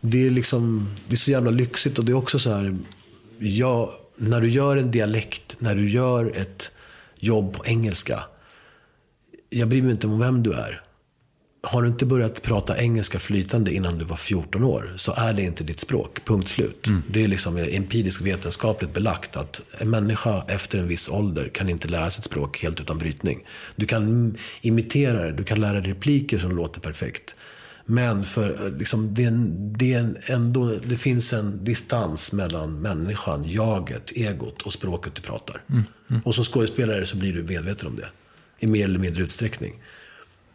[0.00, 2.76] Det är liksom, det är så jävla lyxigt och det är också så här,
[3.38, 6.70] ja, när du gör en dialekt, när du gör ett
[7.18, 8.22] jobb på engelska.
[9.50, 10.82] Jag bryr mig inte om vem du är.
[11.62, 15.42] Har du inte börjat prata engelska flytande innan du var 14 år så är det
[15.42, 16.24] inte ditt språk.
[16.24, 16.86] Punkt slut.
[17.08, 21.88] Det är liksom empiriskt vetenskapligt belagt att en människa efter en viss ålder kan inte
[21.88, 23.44] lära sig ett språk helt utan brytning.
[23.76, 27.35] Du kan imitera det, du kan lära dig repliker som låter perfekt.
[27.88, 32.80] Men för, liksom, det, är en, det, är en, ändå, det finns en distans mellan
[32.80, 35.62] människan, jaget, egot och språket du pratar.
[36.24, 38.08] Och som skådespelare så blir du medveten om det.
[38.58, 39.74] I mer eller mindre utsträckning.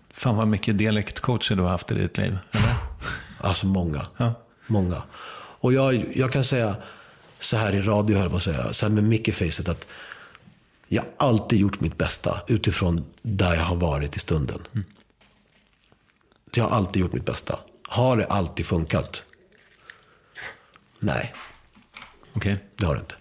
[0.09, 2.37] Fan vad mycket dialektcoacher du har haft i ditt liv.
[2.51, 2.73] Eller?
[3.43, 4.05] Alltså många.
[4.17, 4.33] Ja.
[4.67, 5.03] Många.
[5.33, 6.75] Och jag, jag kan säga
[7.39, 9.87] så här i radio, höll jag på att säga, så här med mickefacet att
[10.87, 14.59] jag har alltid gjort mitt bästa utifrån där jag har varit i stunden.
[16.55, 17.59] Jag har alltid gjort mitt bästa.
[17.87, 19.23] Har det alltid funkat?
[20.99, 21.33] Nej,
[22.33, 22.63] Okej.
[22.75, 23.15] det har det inte.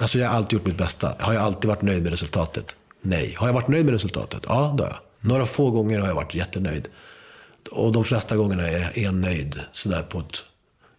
[0.00, 1.14] Alltså jag har alltid gjort mitt bästa.
[1.18, 2.76] Har jag alltid varit nöjd med resultatet?
[3.00, 3.34] Nej.
[3.38, 4.44] Har jag varit nöjd med resultatet?
[4.48, 4.98] Ja, det har jag.
[5.20, 6.88] Några få gånger har jag varit jättenöjd.
[7.70, 10.44] Och de flesta gångerna är jag nöjd sådär på ett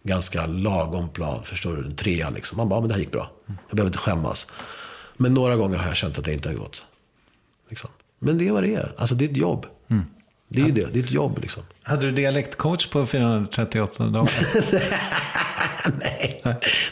[0.02, 1.44] ganska lagom plan.
[1.44, 1.84] Förstår du?
[1.84, 2.56] En trea liksom.
[2.56, 3.30] Man bara, men det här gick bra.
[3.46, 4.46] Jag behöver inte skämmas.
[5.16, 6.84] Men några gånger har jag känt att det inte har gått.
[7.68, 7.90] Liksom.
[8.18, 8.92] Men det är vad det är.
[8.96, 9.66] Alltså det är ett jobb.
[10.48, 11.62] Det är ju det, det är ett jobb liksom.
[11.82, 14.30] Hade du dialektcoach på 438 dagar?
[16.00, 16.40] nej.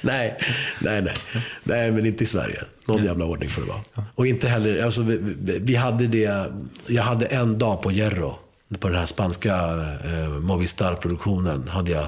[0.00, 0.36] nej,
[0.80, 1.14] nej, nej.
[1.62, 2.62] Nej, men inte i Sverige.
[2.86, 3.80] Någon jävla ordning får det vara.
[4.14, 5.18] Och inte heller, alltså, vi,
[5.60, 6.50] vi, hade det,
[6.86, 8.38] jag hade en dag på Jerro,
[8.78, 9.56] på den här spanska
[10.04, 12.06] eh, Movistar-produktionen, hade jag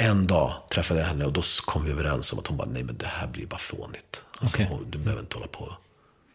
[0.00, 2.82] en dag träffade jag henne och då kom vi överens om att hon bara, nej
[2.84, 4.22] men det här blir bara fånigt.
[4.38, 4.66] Alltså, Okej.
[4.70, 5.72] hon- Du behöver inte hålla på och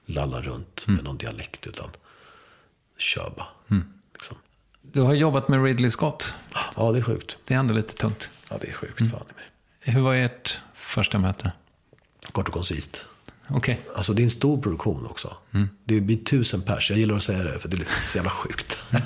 [0.05, 1.89] lalla runt med någon dialekt, utan
[2.97, 3.47] kör bara.
[4.13, 4.37] Liksom.
[4.81, 6.33] Du har jobbat med Ridley Scott.
[6.75, 7.37] Ja, det är sjukt.
[7.45, 8.29] Det är ändå lite tungt.
[8.49, 8.97] Ja, det är sjukt.
[8.97, 9.45] Fan i mig.
[9.79, 11.51] Hur var ert första möte?
[12.31, 13.05] Kort och koncist.
[13.49, 13.81] Okej.
[13.95, 15.37] Alltså det är en stor produktion också.
[15.85, 16.89] Det blir tusen pers.
[16.89, 18.77] Jag gillar att säga det för det är så jävla sjukt.
[18.91, 18.97] det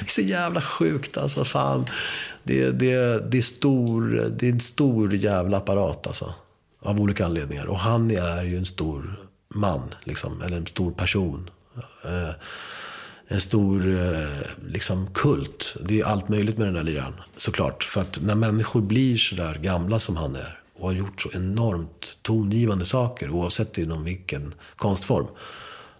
[0.00, 1.44] är så jävla sjukt alltså.
[1.44, 1.86] Fan.
[2.42, 6.34] Det, det, det, är stor, det är en stor jävla apparat alltså.
[6.82, 7.66] Av olika anledningar.
[7.66, 9.20] Och han är ju en stor
[9.54, 9.94] man.
[10.04, 11.50] Liksom, eller en stor person.
[13.32, 15.76] En stor eh, liksom, kult.
[15.84, 17.14] Det är allt möjligt med den där liraren.
[17.36, 17.84] Såklart.
[17.84, 20.60] För att när människor blir så där gamla som han är.
[20.74, 23.30] Och har gjort så enormt tongivande saker.
[23.30, 25.26] Oavsett inom vilken konstform.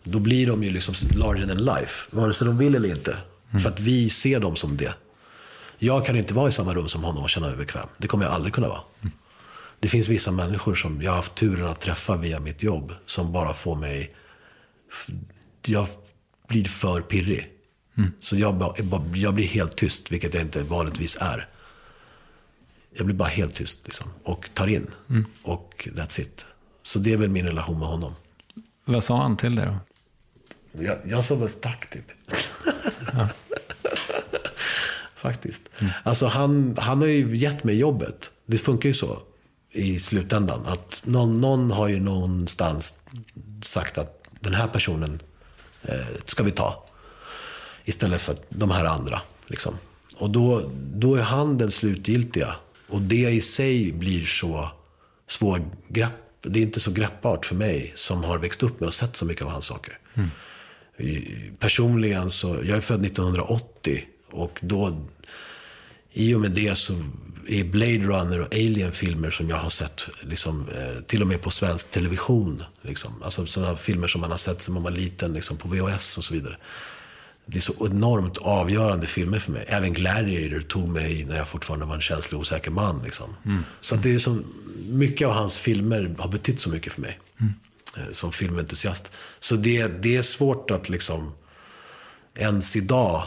[0.04, 2.16] Då blir de ju liksom larger than life.
[2.16, 3.16] Vare sig de vill eller inte.
[3.62, 4.94] För att vi ser dem som det.
[5.78, 7.88] Jag kan inte vara i samma rum som honom och känna mig bekväm.
[7.98, 8.80] Det kommer jag aldrig kunna vara.
[9.80, 12.92] Det finns vissa människor som jag har haft turen att träffa via mitt jobb.
[13.06, 14.14] Som bara får mig...
[15.66, 15.86] Jag
[16.48, 17.48] blir för pirrig.
[18.20, 18.74] Så jag, bara,
[19.14, 21.48] jag blir helt tyst, vilket jag inte vanligtvis är.
[22.94, 24.90] Jag blir bara helt tyst liksom, och tar in.
[25.42, 26.44] Och that's it.
[26.82, 28.14] Så det är väl min relation med honom.
[28.84, 29.78] Vad sa han till dig då?
[30.82, 32.04] Jag, jag som en stack typ.
[35.14, 35.62] Faktiskt.
[36.02, 38.30] Alltså han, han har ju gett mig jobbet.
[38.46, 39.22] Det funkar ju så
[39.70, 40.66] i slutändan.
[40.66, 42.94] Att någon, någon har ju någonstans
[43.62, 45.20] sagt att den här personen
[46.24, 46.84] ska vi ta.
[47.84, 49.20] Istället för de här andra.
[49.46, 49.74] Liksom.
[50.16, 52.54] Och då, då är han den slutgiltiga.
[52.88, 54.68] Och det i sig blir så
[55.28, 56.12] svårgrepp.
[56.40, 59.24] Det är inte så greppbart för mig som har växt upp med och sett så
[59.24, 59.98] mycket av hans saker.
[60.98, 65.06] I- Personligen så, jag är född 1980 och då,
[66.12, 67.04] i och med det så
[67.48, 71.50] är Blade Runner och Alien-filmer som jag har sett, liksom, eh, till och med på
[71.50, 72.62] svensk television.
[72.82, 73.22] Liksom.
[73.22, 76.24] Alltså sådana filmer som man har sett sedan man var liten, liksom, på VHS och
[76.24, 76.56] så vidare.
[77.46, 79.64] Det är så enormt avgörande filmer för mig.
[79.68, 83.02] Även Gladiator tog mig när jag fortfarande var en känslig osäker man.
[83.04, 83.36] Liksom.
[83.80, 84.38] Så att det är så,
[84.88, 87.18] mycket av hans filmer har betytt så mycket för mig.
[87.96, 89.12] eh, Som filmentusiast.
[89.40, 91.32] Så det, det är svårt att liksom
[92.34, 93.26] ens idag,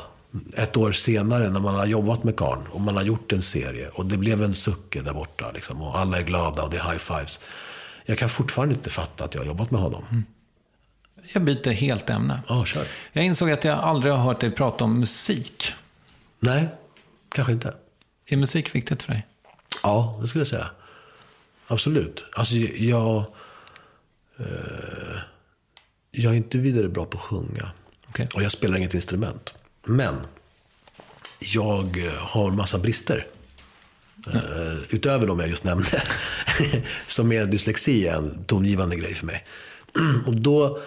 [0.55, 3.89] ett år senare när man har jobbat med Karn och man har gjort en serie
[3.89, 6.91] och det blev en sucke där borta liksom, och alla är glada och det är
[6.91, 7.39] high fives.
[8.05, 10.25] Jag kan fortfarande inte fatta att jag har jobbat med honom.
[11.33, 12.41] Jag byter helt ämne.
[12.47, 12.87] Ja, kör.
[13.13, 15.73] Jag insåg att jag aldrig har hört dig prata om musik.
[16.39, 16.67] Nej,
[17.29, 17.73] kanske inte.
[18.25, 19.27] Är musik viktigt för dig?
[19.83, 20.69] Ja, det skulle jag säga.
[21.67, 22.25] Absolut.
[22.33, 23.25] Alltså, jag...
[24.39, 24.45] Eh,
[26.11, 27.71] jag är inte vidare bra på att sjunga.
[28.09, 28.27] Okej.
[28.35, 29.53] Och jag spelar inget instrument.
[29.85, 30.15] Men
[31.39, 33.27] jag eh, har massa brister.
[34.33, 36.03] Eh, utöver de jag just nämnde.
[37.07, 39.45] som är dyslexi är en tongivande grej för mig.
[40.25, 40.81] Och då,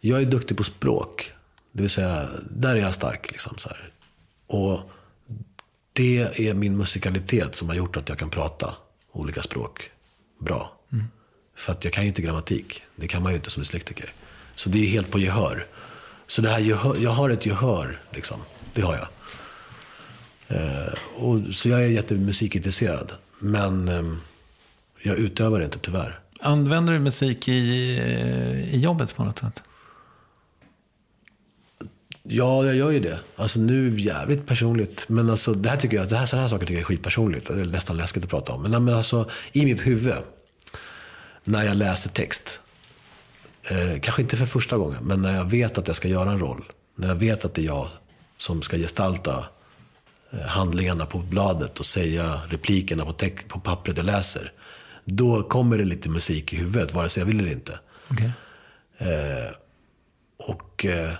[0.00, 1.32] jag är duktig på språk.
[1.72, 3.30] Det vill säga, där är jag stark.
[3.30, 3.92] Liksom, så här.
[4.46, 4.80] Och
[5.92, 6.18] det
[6.48, 8.74] är min musikalitet som har gjort att jag kan prata
[9.12, 9.90] olika språk
[10.40, 10.78] bra.
[11.56, 12.82] För att jag kan ju inte grammatik.
[12.96, 14.12] Det kan man ju inte som dyslektiker.
[14.54, 15.66] Så det är helt på gehör.
[16.28, 18.40] Så det här gehör, jag har ett gehör, liksom.
[18.74, 19.08] Det har jag.
[20.48, 23.12] Eh, och, så jag är jättemusikintresserad.
[23.38, 24.02] Men eh,
[25.02, 26.20] jag utövar det inte tyvärr.
[26.40, 29.62] Använder du musik i, eh, i jobbet på något sätt?
[32.22, 33.18] Ja, jag gör ju det.
[33.36, 35.08] Alltså nu jävligt personligt.
[35.08, 37.46] Men alltså det här tycker jag, det här, sådana här saker tycker jag är skitpersonligt.
[37.48, 38.62] Det är nästan läskigt att prata om.
[38.62, 40.14] Men, men alltså i mitt huvud.
[41.44, 42.60] När jag läser text.
[43.70, 45.04] Eh, kanske inte för första gången.
[45.04, 46.64] Men när jag vet att jag ska göra en roll.
[46.96, 47.88] När jag vet att det är jag
[48.36, 49.44] som ska gestalta
[50.30, 54.52] eh, handlingarna på bladet och säga replikerna på, teck- på pappret jag läser.
[55.04, 57.78] Då kommer det lite musik i huvudet, vare sig jag vill eller inte.
[58.10, 58.32] Okej.
[60.36, 61.12] Och eh,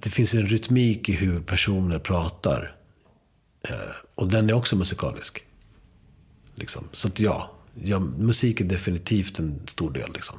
[0.00, 2.76] det finns en rytmik i hur personer pratar.
[3.68, 3.74] Eh,
[4.14, 5.44] och den är också musikalisk.
[6.54, 6.88] Liksom.
[6.92, 10.12] Så att ja, ja, musik är definitivt en stor del.
[10.12, 10.38] Liksom,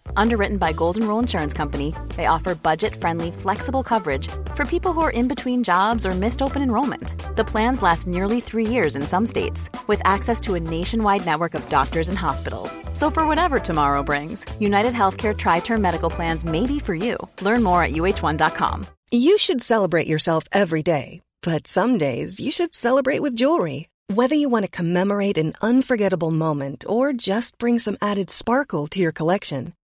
[0.15, 5.11] Underwritten by Golden Rule Insurance Company, they offer budget-friendly, flexible coverage for people who are
[5.11, 7.35] in between jobs or missed open enrollment.
[7.35, 11.53] The plans last nearly three years in some states, with access to a nationwide network
[11.53, 12.77] of doctors and hospitals.
[12.93, 17.17] So for whatever tomorrow brings, United Healthcare Tri-Term Medical Plans may be for you.
[17.41, 18.85] Learn more at uh1.com.
[19.11, 23.89] You should celebrate yourself every day, but some days you should celebrate with jewelry.
[24.13, 28.99] Whether you want to commemorate an unforgettable moment or just bring some added sparkle to
[28.99, 29.73] your collection,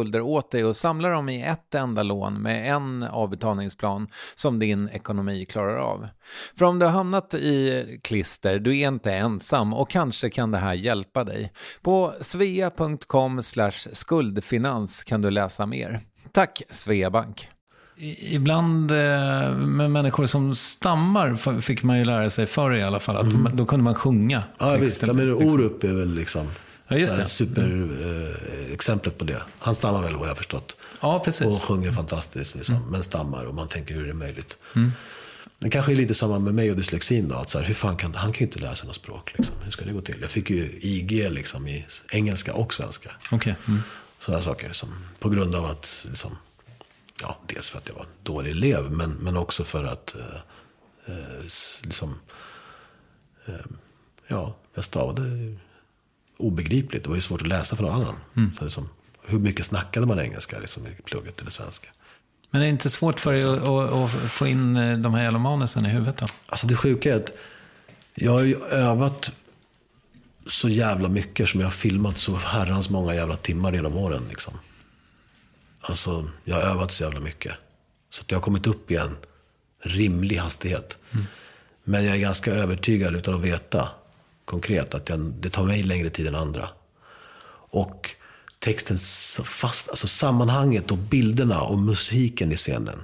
[0.00, 4.88] skulder åt dig och samlar dem i ett enda lån med en avbetalningsplan som din
[4.88, 6.08] ekonomi klarar av.
[6.58, 10.58] För om du har hamnat i klister, du är inte ensam och kanske kan det
[10.58, 11.52] här hjälpa dig.
[11.82, 13.42] På svea.com
[13.92, 16.00] skuldfinans kan du läsa mer.
[16.32, 17.48] Tack Sveabank!
[18.32, 23.16] Ibland eh, med människor som stammar fick man ju lära sig förr i alla fall
[23.16, 23.56] att mm.
[23.56, 24.42] då kunde man sjunga.
[24.58, 26.46] Ja visst, ja, men Orup är väl liksom
[26.90, 27.62] Ja, just det.
[27.62, 28.76] Mm.
[28.88, 29.42] eh, på det.
[29.58, 30.76] Han stammar väl vad jag har förstått.
[31.00, 31.46] Ja, precis.
[31.46, 32.88] Och sjunger fantastiskt, liksom, mm.
[32.88, 33.44] men stammar.
[33.44, 34.56] Och man tänker hur är det möjligt?
[34.76, 34.92] Mm.
[35.58, 37.36] Det kanske är lite samma med mig och dyslexin då.
[37.36, 39.32] Att så här, hur fan kan, han kan ju inte lära sig något språk.
[39.36, 39.54] Liksom.
[39.62, 40.18] Hur ska det gå till?
[40.20, 43.10] Jag fick ju IG liksom, i engelska och svenska.
[43.32, 43.54] Okay.
[43.68, 43.80] Mm.
[44.18, 44.72] Sådana saker.
[44.72, 44.88] Som,
[45.18, 46.36] på grund av att, liksom,
[47.22, 48.90] ja, dels för att jag var dålig elev.
[48.90, 51.42] Men, men också för att, eh, eh,
[51.82, 52.14] liksom,
[53.46, 53.54] eh,
[54.26, 55.22] ja, jag stavade
[56.40, 57.02] obegripligt.
[57.02, 58.16] Det var ju svårt att läsa för någon annan.
[58.36, 58.54] Mm.
[58.54, 58.88] Så liksom,
[59.26, 61.88] hur mycket snackade man engelska liksom, i plugget eller svenska?
[62.50, 65.22] Men är det inte svårt för dig att, att, att, få in eh, de här
[65.22, 66.26] jävla manusen i huvudet då?
[66.46, 67.32] Alltså det sjuka är att
[68.14, 69.32] jag har ju övat
[70.46, 74.22] så jävla mycket som jag har filmat så herrans många jävla timmar genom åren.
[74.28, 74.54] Liksom.
[75.80, 77.52] Alltså, jag har övat så jävla mycket.
[78.10, 79.16] Så att jag har kommit upp i en
[79.82, 80.98] rimlig hastighet.
[81.10, 81.26] Mm.
[81.84, 83.88] Men jag är ganska övertygad utan att veta
[84.50, 84.94] konkret.
[84.94, 86.68] Att jag, det tar mig längre tid än andra.
[87.72, 88.14] Och
[88.58, 92.98] textens fast, alltså sammanhanget och bilderna och musiken i scenen.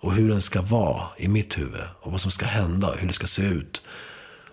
[0.00, 1.86] Och hur den ska vara i mitt huvud.
[2.00, 3.82] Och vad som ska hända, hur det ska se ut.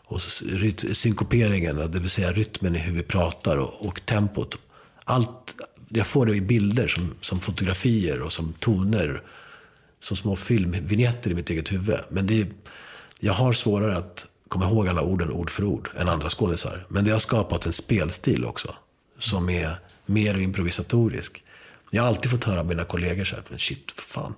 [0.06, 4.58] Och synkoperingen, det vill säga rytmen i hur vi pratar och, och tempot.
[5.04, 5.56] Allt,
[5.90, 9.24] jag får det i bilder som, som fotografier och som toner.
[10.00, 12.00] Som små filmvinjetter i mitt eget huvud.
[12.10, 12.48] Men det är,
[13.20, 16.86] jag har svårare att komma ihåg alla orden ord för ord än andra skådisar.
[16.90, 18.76] Men det har skapat en spelstil också.
[19.20, 19.76] Som är
[20.06, 21.44] mer improvisatorisk.
[21.92, 24.34] Jag har alltid fått höra av mina kollegor så här, men shit, fan.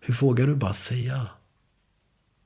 [0.00, 1.26] Hur vågar du bara säga?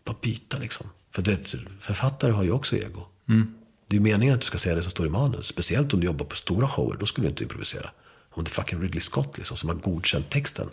[0.04, 0.86] Bara byta liksom.
[1.10, 3.06] För du vet, författare har ju också ego.
[3.28, 3.54] Mm.
[3.88, 5.46] Det är ju meningen att du ska säga det som står i manus.
[5.46, 7.90] Speciellt om du jobbar på stora shower, då skulle du inte improvisera.
[8.30, 10.68] Om det är fucking Ridley Scott liksom, som har godkänt texten.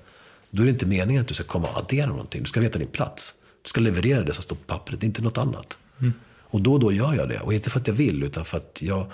[0.50, 2.42] Då är det inte meningen att du ska komma och addera någonting.
[2.42, 3.34] Du ska veta din plats.
[3.64, 5.78] Du ska leverera det som står på pappret, inte något annat.
[6.02, 6.14] Mm.
[6.42, 7.40] Och då och då gör jag det.
[7.40, 9.06] Och inte för att jag vill, utan för att jag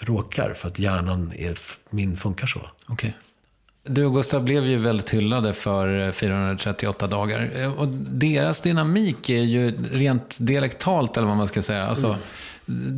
[0.00, 0.54] råkar.
[0.54, 1.58] För att hjärnan är,
[1.90, 2.60] min funkar så.
[2.88, 3.12] Okay.
[3.82, 7.72] Du och Gustav blev ju väldigt hyllade för 438 dagar.
[7.78, 11.86] Och deras dynamik är ju rent dialektalt, eller vad man ska säga.
[11.86, 12.20] Alltså, mm.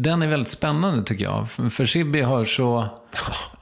[0.03, 1.51] den är väldigt spännande tycker jag.
[1.51, 2.87] För, för Sibby har så,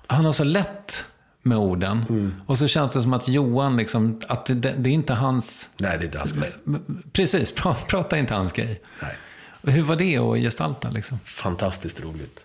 [0.07, 1.07] han har så lätt
[1.47, 2.05] med orden.
[2.09, 2.34] Mm.
[2.47, 5.68] Och så känns det som att Johan, liksom, att det, det är inte hans...
[5.76, 6.53] Nej, det är inte hans grej.
[7.12, 8.82] Precis, pra, prata inte hans grej.
[9.03, 9.16] Nej.
[9.62, 11.18] Hur var det att gestalta liksom?
[11.24, 12.44] Fantastiskt roligt.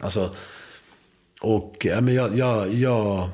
[0.00, 0.34] Alltså,
[1.40, 3.30] och ja, men jag, jag, jag,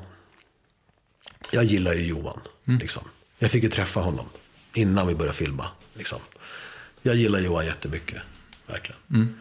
[1.53, 2.41] jag gillar ju Johan.
[2.64, 3.03] Liksom.
[3.39, 4.26] Jag fick ju träffa honom
[4.72, 5.66] innan vi började filma.
[5.95, 6.18] Liksom.
[7.03, 8.22] Jag gillar Johan jättemycket.
[8.66, 9.39] Verkligen.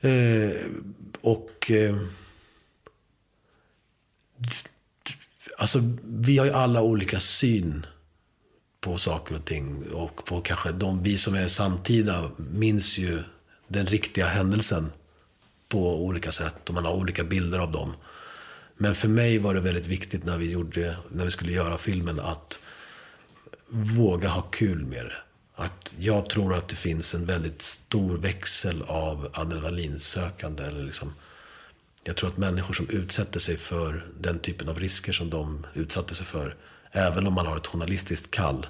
[0.00, 0.50] Eh,
[1.20, 1.70] och...
[1.70, 1.96] Eh,
[5.60, 7.86] alltså, vi har ju alla olika syn
[8.80, 9.92] på saker och ting.
[9.92, 13.22] Och på kanske de, vi som är samtida minns ju
[13.68, 14.92] den riktiga händelsen
[15.68, 16.68] på olika sätt.
[16.68, 17.92] Och man har olika bilder av dem.
[18.76, 22.20] Men för mig var det väldigt viktigt när vi, gjorde, när vi skulle göra filmen
[22.20, 22.60] att
[23.68, 25.16] våga ha kul med det.
[25.54, 30.64] Att jag tror att det finns en väldigt stor växel av adrenalinsökande.
[30.64, 31.12] Eller liksom,
[32.04, 36.14] jag tror att människor som utsätter sig för den typen av risker som de utsatte
[36.14, 36.56] sig för.
[36.92, 38.66] Även om man har ett journalistiskt kall.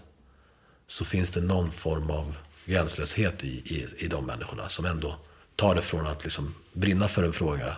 [0.87, 4.69] Så finns det någon form av gränslöshet i, i, i de människorna.
[4.69, 5.17] Som ändå
[5.57, 7.77] tar det från att liksom brinna för en fråga.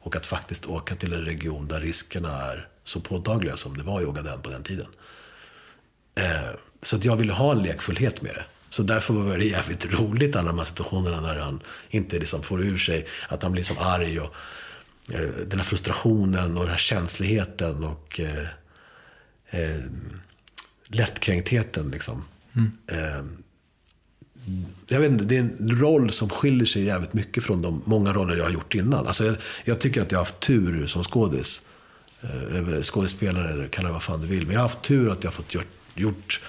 [0.00, 4.00] Och att faktiskt åka till en region där riskerna är så påtagliga som det var
[4.00, 4.86] i Ogaden på den tiden.
[6.14, 6.50] Eh,
[6.82, 8.44] så att jag ville ha en lekfullhet med det.
[8.70, 12.64] Så därför var det jävligt roligt alla de här situationerna när han inte liksom får
[12.64, 14.20] ur sig att han blir som arg.
[14.20, 14.34] Och,
[15.46, 18.46] den här frustrationen och den här känsligheten och eh,
[19.50, 19.82] eh,
[20.88, 21.90] lättkränktheten.
[21.90, 22.24] Liksom.
[22.86, 23.24] Eh,
[24.86, 28.12] jag vet inte, det är en roll som skiljer sig jävligt mycket från de många
[28.12, 29.06] roller jag har gjort innan.
[29.06, 31.62] Alltså jag, jag tycker att jag har haft tur som skådis.
[32.20, 34.46] Eh, skådespelare, eller kalla det vad fan du vill.
[34.46, 36.40] Men jag har haft tur att jag har fått gjort, gjort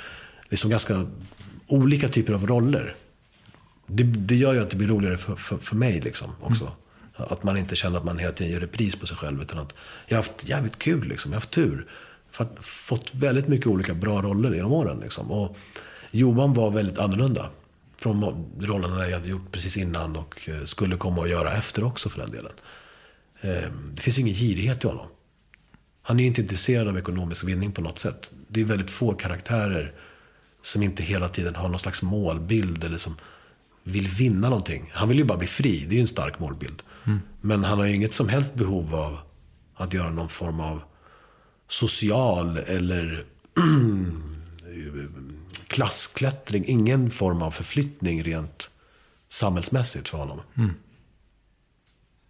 [0.50, 1.08] liksom ganska
[1.68, 2.96] olika typer av roller.
[3.88, 6.72] Det, det gör ju att det blir roligare för, för, för mig liksom också.
[7.16, 9.42] Att man inte känner att man hela tiden gör repris på sig själv.
[9.42, 9.74] Utan att
[10.08, 11.32] jag har haft jävligt kul liksom.
[11.32, 11.88] Jag har haft tur.
[12.62, 15.00] Fått väldigt mycket olika bra roller genom åren.
[15.00, 15.32] Liksom.
[15.32, 15.58] Och
[16.12, 17.50] Johan var väldigt annorlunda.
[17.98, 22.10] Från rollerna jag hade gjort precis innan och eh, skulle komma att göra efter också
[22.10, 22.52] för den delen.
[23.42, 25.08] Ehm, det finns ingen girighet i honom.
[26.02, 28.32] Han är inte intresserad av ekonomisk vinning på något sätt.
[28.48, 29.94] Det är väldigt få karaktärer
[30.62, 33.18] som inte hela tiden har någon slags målbild eller som
[33.88, 34.92] vill vinna någonting.
[34.94, 36.84] Han vill ju bara bli fri, det är ju en stark målbild.
[37.42, 39.18] Men han har ju inget som helst behov av
[39.76, 40.82] att göra någon form av
[41.68, 43.26] social eller
[45.68, 46.66] klassklättring.
[46.68, 48.70] Ingen form av förflyttning rent
[49.30, 50.42] samhällsmässigt för honom.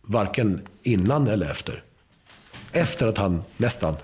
[0.01, 1.84] Varken innan eller efter.
[2.72, 3.95] Efter att han nästan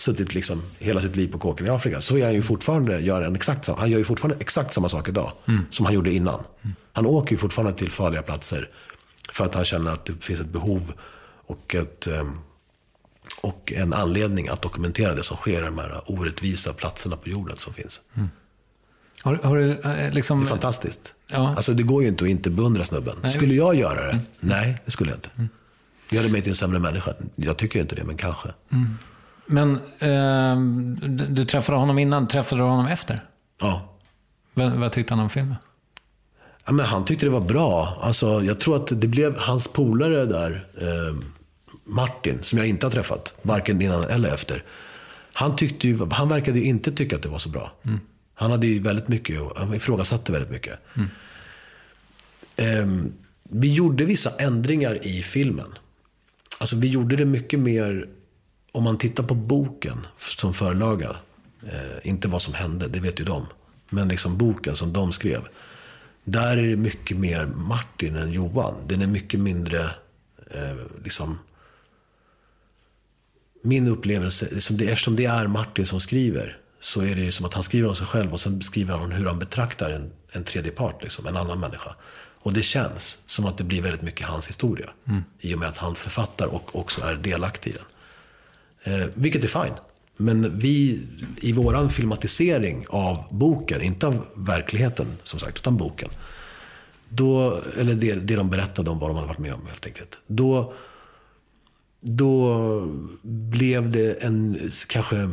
[0.00, 3.22] suttit liksom hela sitt liv på kåken i Afrika så är han ju fortfarande, gör
[3.22, 5.32] han, exakt, han gör ju fortfarande exakt samma sak idag
[5.70, 6.44] som han gjorde innan.
[6.92, 8.68] Han åker ju fortfarande till farliga platser
[9.32, 10.92] för att han känner att det finns ett behov
[11.46, 12.38] och, ett, ehm,
[13.40, 17.56] och en anledning att dokumentera det som sker i de här orättvisa platserna på jorden
[17.56, 18.00] som finns.
[19.22, 20.40] Har, har du eh, liksom...
[20.40, 21.14] Det är fantastiskt.
[21.32, 21.54] Ja.
[21.56, 23.16] Alltså det går ju inte att inte beundra snubben.
[23.22, 24.20] Nej, skulle jag göra det?
[24.40, 25.48] Nej, det skulle jag inte.
[26.10, 27.14] Gör det mig till en sämre människa?
[27.36, 28.48] Jag tycker inte det, men kanske.
[29.50, 30.60] Men eh,
[31.08, 33.24] du, du träffade honom innan, träffade du honom efter?
[33.60, 33.96] Ja.
[34.54, 35.56] Vad, vad tyckte han om filmen?
[36.64, 37.98] Ja, men han tyckte det var bra.
[38.00, 41.16] Alltså, jag tror att det blev hans polare där, eh,
[41.84, 44.64] Martin, som jag inte har träffat, varken innan eller efter.
[45.32, 47.72] Han, tyckte ju, han verkade ju inte tycka att det var så bra.
[48.34, 50.78] Han hade ju väldigt mycket, han ifrågasatte väldigt mycket.
[52.56, 52.86] Eh,
[53.42, 55.74] vi gjorde vissa ändringar i filmen.
[56.58, 58.08] Alltså vi gjorde det mycket mer,
[58.72, 61.16] om man tittar på boken som förlaga.
[61.62, 63.46] Eh, inte vad som hände, det vet ju de.
[63.90, 65.48] Men liksom boken som de skrev.
[66.24, 68.74] Där är det mycket mer Martin än Johan.
[68.86, 69.84] Den är mycket mindre,
[70.50, 71.38] eh, liksom...
[73.62, 77.46] Min upplevelse, liksom det, eftersom det är Martin som skriver, så är det ju som
[77.46, 80.44] att han skriver om sig själv och sen beskriver han hur han betraktar en, en
[80.44, 81.94] tredje part, liksom, en annan människa.
[82.42, 84.90] Och det känns som att det blir väldigt mycket hans historia.
[85.40, 87.82] I och med att han författar och också är delaktig i den.
[88.84, 89.74] Eh, vilket är fine.
[90.16, 91.02] Men vi,
[91.36, 96.08] i våran filmatisering av boken, inte av verkligheten som sagt, utan boken.
[97.08, 100.18] Då, eller det, det de berättade om vad de hade varit med om helt enkelt.
[100.26, 100.74] Då,
[102.00, 102.86] då
[103.22, 105.30] blev det en kanske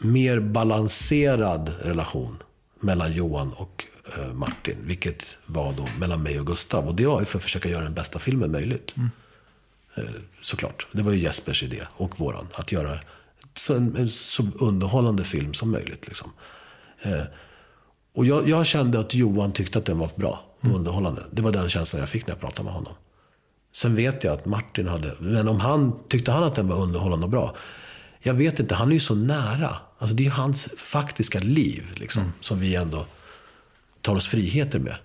[0.00, 2.42] mer balanserad relation
[2.80, 3.84] mellan Johan och
[4.18, 4.76] eh, Martin.
[4.84, 6.88] Vilket var då mellan mig och Gustav.
[6.88, 8.94] Och det var ju för att försöka göra den bästa filmen möjligt.
[8.96, 9.10] Mm
[10.42, 10.86] såklart.
[10.92, 12.48] Det var ju Jespers idé och våran.
[12.54, 13.00] Att göra
[13.70, 16.06] en, så underhållande film som möjligt.
[16.06, 16.32] Liksom.
[17.02, 17.22] Eh,
[18.14, 20.44] och jag, jag kände att Johan tyckte att den var bra.
[20.60, 21.22] och underhållande.
[21.30, 22.94] Det var den känslan jag fick när jag pratade med honom.
[23.74, 27.24] Sen vet jag att Martin hade, men om han, tyckte han att den var underhållande
[27.24, 27.56] och bra?
[28.20, 29.76] Jag vet inte, han är ju så nära.
[29.98, 33.06] Alltså det är ju hans faktiska liv liksom, som vi ändå
[34.00, 34.96] tar oss friheter med.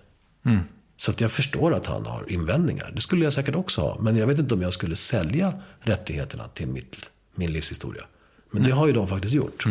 [1.00, 2.90] Så att jag förstår att han har invändningar.
[2.94, 3.96] Det skulle jag säkert också ha.
[4.00, 8.02] Men jag vet inte om jag skulle sälja rättigheterna till mitt, min livshistoria.
[8.50, 9.66] Men det har ju de faktiskt gjort.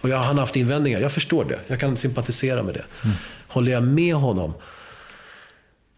[0.00, 1.00] Och jag, han har haft invändningar.
[1.00, 1.60] Jag förstår det.
[1.66, 2.84] Jag kan sympatisera med det.
[3.48, 4.54] Håller jag med honom?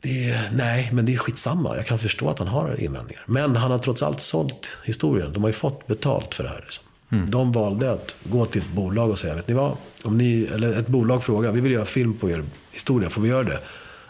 [0.02, 1.76] Är, nej, men det är skitsamma.
[1.76, 3.22] Jag kan förstå att han har invändningar.
[3.26, 5.32] Men han har trots allt sålt historien.
[5.32, 6.60] De har ju fått betalt för det här.
[6.60, 6.84] Liksom.
[7.30, 9.76] De valde att gå till ett bolag och säga, vet ni vad?
[10.04, 13.28] Om ni, eller ett bolag frågar, vi vill göra film på er historia, får vi
[13.28, 13.60] göra det?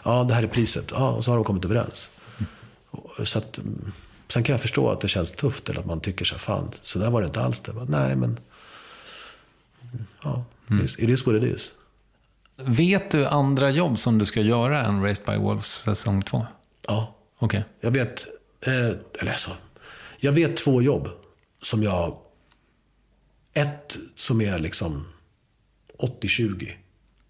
[0.09, 0.91] Ja, det här är priset.
[0.91, 2.09] Ja, och så har de kommit överens.
[2.89, 3.91] Och- Så att, mm,
[4.27, 6.71] sen kan jag förstå att det känns tufft, eller att man tycker så här, fan,
[6.81, 7.59] så där var det inte alls.
[7.61, 7.73] Det.
[7.73, 8.39] Bara, Nej, men...
[10.23, 10.43] Ja,
[10.97, 11.71] it is what it is.
[12.55, 16.47] Vet du andra jobb som du ska göra än Raised by Wolves säsong två?
[16.87, 17.15] Ja.
[17.39, 17.63] Okej.
[17.81, 18.25] Jag vet,
[18.61, 18.73] eh,
[19.19, 19.51] eller alltså,
[20.19, 21.09] jag vet två jobb
[21.61, 22.17] som jag...
[23.53, 25.05] Ett som är liksom
[25.99, 26.71] 80-20,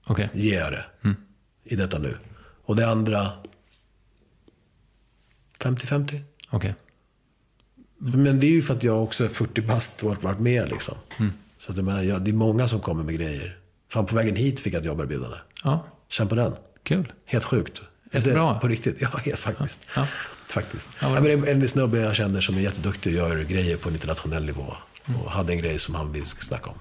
[0.08, 0.30] Okej.
[0.34, 0.86] ger jag det
[1.64, 2.18] i detta nu.
[2.70, 3.32] Och det andra
[5.60, 6.22] 50-50.
[6.50, 6.76] Okej.
[7.98, 10.70] Men det är ju för att jag också är 40 bast och har varit med
[10.70, 10.96] liksom.
[11.60, 13.58] Så att det, jag, det är många som kommer med grejer.
[13.92, 15.38] Fan, på vägen hit fick jag ett jobberbjudande.
[15.64, 16.54] Ja, Känn på den.
[16.84, 17.14] kul.
[17.26, 17.82] Helt sjukt.
[18.12, 18.60] Jättebra.
[18.60, 18.98] På riktigt.
[19.02, 19.80] Ja, helt faktiskt.
[19.96, 20.08] Ja.
[20.46, 20.90] Faktiskt.
[21.02, 23.90] Ja, men det är en snubbe jag känner som är jätteduktig och gör grejer på
[23.90, 24.76] en internationell nivå.
[25.10, 25.22] Mm.
[25.22, 26.78] Och hade en grej som han vill snacka om.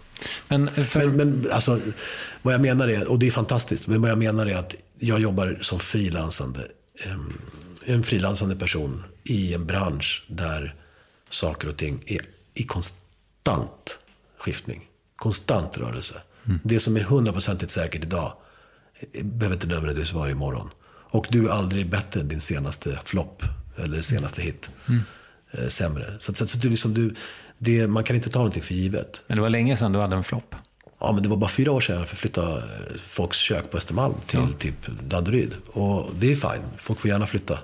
[0.49, 1.07] Men för...
[1.07, 1.81] Men, men alltså,
[2.43, 5.21] vad jag menar är, och det är fantastiskt, men vad jag menar är att jag
[5.21, 6.67] jobbar som frilansande,
[7.05, 7.41] em,
[7.85, 10.75] en frilansande person i en bransch där
[11.31, 12.21] saker och ting är
[12.55, 13.99] i konstant
[14.39, 14.89] skiftning.
[15.17, 16.15] Konstant rörelse.
[16.65, 18.33] Det som är hundraprocentigt säkert idag
[19.13, 20.71] eh, behöver inte nödvändigtvis vara imorgon.
[21.11, 23.43] Och du är aldrig bättre än din senaste flopp
[23.77, 24.71] eller senaste hit.
[25.51, 26.17] Eh, sämre.
[26.21, 27.15] Så, så, så du liksom, du,
[27.59, 29.23] det, man kan inte ta någonting för givet.
[29.27, 30.55] Men det var länge sedan du hade en flopp.
[31.01, 34.15] Ja, men det var bara fyra år sedan jag förflyttade eh, folks kök på Östermalm
[34.27, 35.53] till typ Danderyd.
[35.73, 36.63] Och det är fine.
[36.77, 37.59] Folk får gärna flytta.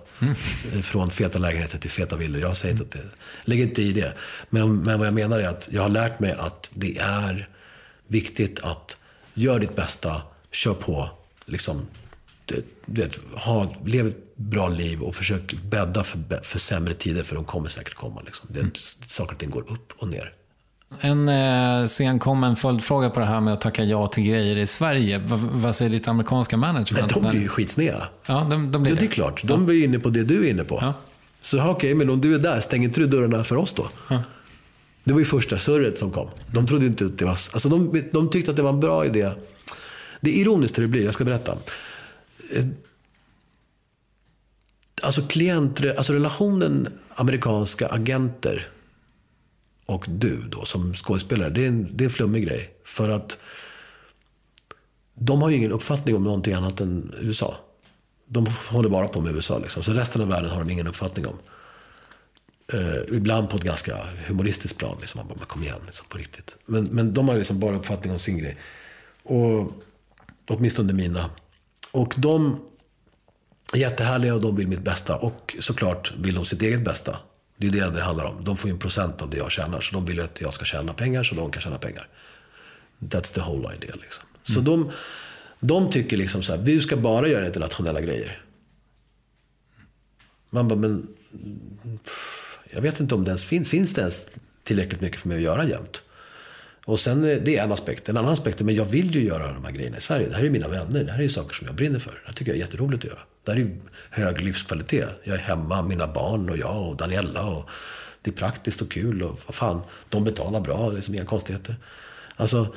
[0.73, 2.41] Eh, Från feta lägenheter till feta villor.
[2.41, 3.09] Jag säger inte att det...
[3.45, 4.15] Lägg inte i det.
[4.51, 7.49] Men, men vad jag menar är att jag har lärt mig att det är
[8.07, 8.97] viktigt att
[9.35, 10.23] göra ditt bästa,
[10.53, 11.11] kör på.
[11.47, 11.87] Liksom,
[12.45, 17.35] det, du vet, ha, lev bra liv och försök bädda för, för sämre tider, för
[17.35, 18.23] de kommer säkert komma.
[18.27, 18.49] Liksom.
[18.53, 18.77] Det,
[19.07, 20.33] Saker och ting går upp och ner.
[21.01, 25.19] En eh, senkommen följdfråga på det här med att tacka ja till grejer i Sverige.
[25.19, 27.15] V- vad säger ditt amerikanska management?
[27.15, 28.09] Men de blir ju skitsneda.
[28.27, 29.43] Ja, de, de blir Ja, det är klart.
[29.45, 30.79] De är inne på det du är inne på.
[30.81, 30.95] Ja.
[31.43, 33.89] Så ja, okej, men om du är där, stänger inte du dörrarna för oss då?
[35.05, 36.29] Det var ju första surret som kom.
[36.53, 37.31] De trodde inte att det var...
[37.31, 39.31] Alltså de, de tyckte att det var en bra idé.
[40.21, 41.57] Det är ironiskt hur det blir, jag ska berätta.
[45.03, 48.69] Alltså, klient, alltså relationen amerikanska agenter
[49.87, 52.75] och du då som skådespelare, det är en, det är en flummig grej.
[52.85, 53.39] För att
[55.15, 57.57] de har ju ingen uppfattning om någonting annat än USA.
[58.27, 59.59] De håller bara på med USA.
[59.59, 59.83] Liksom.
[59.83, 61.39] Så resten av världen har de ingen uppfattning om.
[62.75, 64.97] Uh, ibland på ett ganska humoristiskt plan.
[65.01, 65.19] Liksom.
[65.19, 66.57] Man bara, men kom igen, liksom, på riktigt.
[66.67, 68.57] Men, men de har liksom bara uppfattning om sin grej.
[69.23, 69.73] Och
[70.49, 71.31] åtminstone mina.
[71.93, 72.61] Och de
[73.79, 75.17] jättehärliga och de vill mitt bästa.
[75.17, 77.19] Och såklart vill de sitt eget bästa.
[77.57, 78.45] Det är det det handlar om.
[78.45, 79.81] De får ju en procent av det jag tjänar.
[79.81, 82.09] Så de vill ju att jag ska tjäna pengar så de kan tjäna pengar.
[82.99, 83.95] That's the whole idea.
[84.03, 84.25] Liksom.
[84.43, 84.93] Så de,
[85.61, 88.43] de tycker liksom så här, vi ska bara göra internationella grejer.
[90.51, 91.07] Man bara, men
[92.71, 93.69] jag vet inte om det ens finns.
[93.69, 94.27] Finns det ens
[94.63, 96.03] tillräckligt mycket för mig att göra jämt?
[96.85, 98.09] Och sen, eh, det är en aspekt.
[98.09, 100.29] En annan aspekt är, men jag vill ju göra de här grejerna i Sverige.
[100.29, 101.05] Det här är mina vänner.
[101.05, 102.11] Det här är ju saker som jag brinner för.
[102.11, 103.21] Det här tycker jag är jätteroligt att göra.
[103.45, 103.77] Det här är ju
[104.11, 105.09] hög livskvalitet.
[105.25, 107.47] Jag är hemma, mina barn och jag och Daniella.
[107.47, 107.69] Och
[108.23, 109.81] det är praktiskt och kul och vad fan.
[110.09, 111.77] De betalar bra, liksom inga konstigheter.
[112.37, 112.75] Alltså,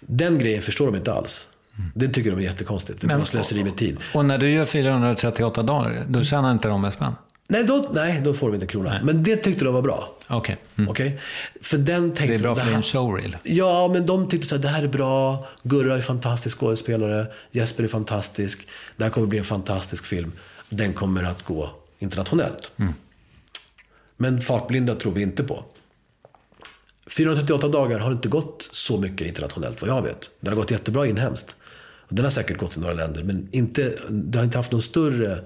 [0.00, 1.46] den grejen förstår de inte alls.
[1.94, 3.00] Den tycker de är jättekonstigt.
[3.00, 3.96] Det är bara slöseri med tid.
[4.14, 7.12] Och när du gör 438 dagar, då tjänar inte de en spänn?
[7.52, 9.00] Nej då, nej, då får de inte en krona.
[9.02, 10.16] Men det tyckte de var bra.
[10.28, 10.58] Okej.
[10.76, 11.18] Mm.
[11.60, 13.36] För den tänkte Det är bra de, för din showreel.
[13.42, 15.48] Ja, men de tyckte så här, det här är bra.
[15.62, 17.26] Gurra är fantastisk skådespelare.
[17.50, 18.66] Jesper är fantastisk.
[18.96, 20.32] Det här kommer bli en fantastisk film.
[20.68, 22.72] Den kommer att gå internationellt.
[24.16, 25.64] Men Fartblinda tror vi inte på.
[27.06, 30.30] 438 dagar har inte gått så mycket internationellt vad jag vet.
[30.40, 31.56] Den har gått jättebra inhemskt.
[32.08, 35.38] Den har säkert gått i några länder, men inte, det har inte haft någon större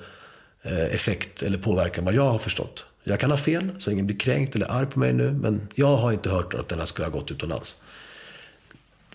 [0.67, 2.85] effekt eller påverkan vad jag har förstått.
[3.05, 5.97] Jag kan ha fel, så ingen blir kränkt eller arg på mig nu, men jag
[5.97, 7.77] har inte hört att den här skulle ha gått utomlands.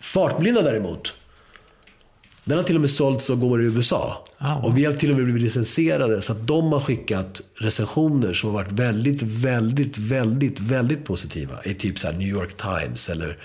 [0.02, 1.14] Fartblinda däremot
[2.44, 4.26] Den har till och med sålts och går i USA.
[4.38, 4.66] Ah, wow.
[4.66, 8.50] Och vi har till och med blivit recenserade så att de har skickat recensioner som
[8.50, 11.64] har varit väldigt, väldigt, väldigt, väldigt positiva.
[11.64, 13.38] I typ så New York Times eller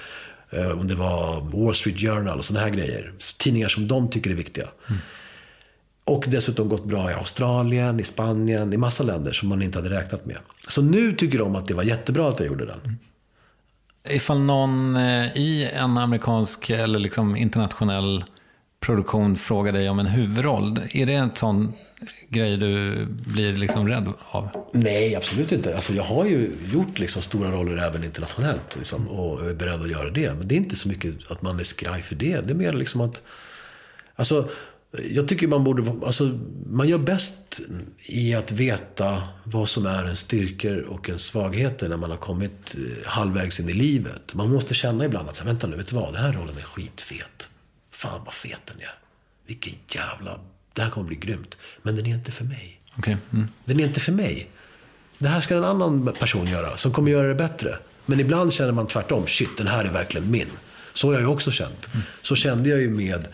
[0.51, 3.13] eh, om det var Wall Street Journal och sådana här grejer.
[3.39, 4.69] Tidningar som de tycker är viktiga.
[6.07, 9.91] Och dessutom gått bra i Australien, i Spanien, i massa länder som man inte hade
[9.91, 10.37] räknat med.
[10.69, 12.99] Så nu tycker de att det var jättebra att jag gjorde den.
[14.09, 18.25] Ifall någon eh, i en amerikansk eller liksom internationell
[18.81, 21.73] produktion frågar dig om en huvudroll, är det en sån
[22.29, 24.49] grej du blir liksom rädd av?
[24.73, 25.77] Nej, absolut inte.
[25.77, 29.91] Alltså, jag har ju gjort liksom stora roller även internationellt liksom, och är beredd att
[29.91, 30.35] göra det.
[30.35, 32.41] Men det är inte så mycket att man är skraj för det.
[32.41, 33.23] Det är mer liksom att...
[34.17, 34.49] Alltså,
[35.11, 36.07] jag tycker man borde...
[36.07, 37.61] Alltså, man gör bäst
[37.99, 42.75] i att veta vad som är en styrkor och en svagheter när man har kommit
[42.75, 44.35] eh, halvvägs in i livet.
[44.35, 46.13] Man måste känna ibland att, vänta nu, vet du vad?
[46.13, 47.49] Den här rollen är skitfet.
[47.91, 48.95] Fan vad fet den är.
[49.47, 50.41] Vilken jävla...
[50.73, 51.57] Det här kommer bli grymt.
[51.83, 52.81] Men den är inte för mig.
[52.99, 53.17] Okej.
[53.33, 53.49] Mm.
[53.65, 54.51] Den är inte för mig.
[55.19, 57.79] Det här ska en annan person göra, som kommer göra det bättre.
[58.07, 59.27] Men ibland känner man tvärtom.
[59.27, 60.49] Shit, den här är verkligen min.
[60.95, 61.89] Så har jag ju också känt.
[62.23, 63.29] Så kände jag ju med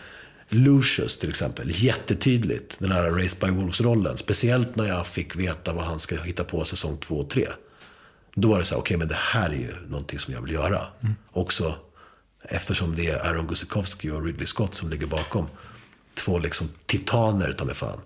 [0.53, 1.71] Lucius till exempel.
[1.75, 2.79] Jättetydligt.
[2.79, 4.17] Den här Race by Wolves-rollen.
[4.17, 7.47] Speciellt när jag fick veta vad han ska hitta på säsong två och tre.
[8.35, 10.53] Då var det så här, okej men det här är ju någonting som jag vill
[10.53, 10.87] göra.
[11.31, 11.75] Också
[12.43, 15.47] eftersom det är Aaron Gusikowski och Ridley Scott som ligger bakom.
[16.15, 18.01] Två liksom titaner, ta mig fan.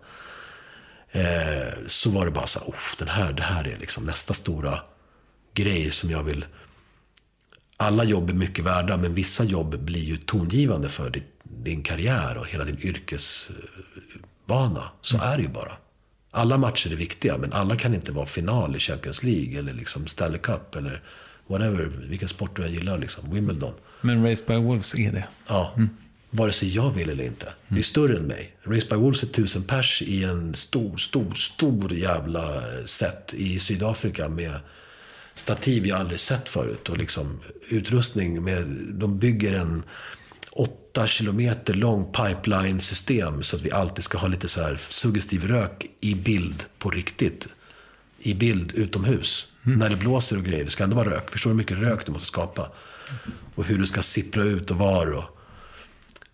[1.12, 4.80] Eh, så var det bara så här, den här, det här är liksom nästa stora
[5.54, 6.46] grej som jag vill...
[7.78, 12.38] Alla jobb är mycket värda, men vissa jobb blir ju tongivande för ditt din karriär
[12.38, 14.84] och hela din yrkesbana.
[15.02, 15.72] Så är det ju bara.
[16.32, 20.08] Alla matcher är viktiga, men alla kan inte vara final i Champions League eller liksom
[20.08, 21.02] Stanley Cup eller
[21.48, 23.34] whatever, vilken sport du än gillar, liksom.
[23.34, 23.74] Wimbledon.
[24.02, 25.28] Men Race by Wolves är det.
[25.48, 25.74] Ja.
[26.30, 27.48] Vare sig jag vill eller inte.
[27.68, 28.56] Det är större än mig.
[28.64, 34.30] Race by Wolves är tusen pers i en stor, stor, stor jävla set i Sydafrika
[34.30, 34.60] med
[35.36, 36.90] stativ jag aldrig sett förut.
[36.90, 37.40] Och liksom
[37.70, 39.84] utrustning med, de bygger en
[40.60, 45.86] åtta kilometer lång pipeline-system så att vi alltid ska ha lite så här suggestiv rök
[46.02, 47.48] i bild på riktigt.
[48.20, 49.48] I bild utomhus.
[49.64, 50.66] När det blåser och grejer.
[50.66, 51.32] Det ska ändå vara rök.
[51.32, 52.72] Förstår du hur mycket rök du måste skapa?
[53.56, 55.12] Och hur det ska sippra ut och var.
[55.12, 55.24] Och,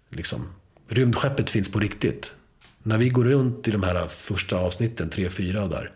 [0.10, 0.48] liksom,
[0.88, 2.32] rymdskeppet finns på riktigt.
[2.84, 5.92] När vi går runt i de här första avsnitten, tre, fyra där.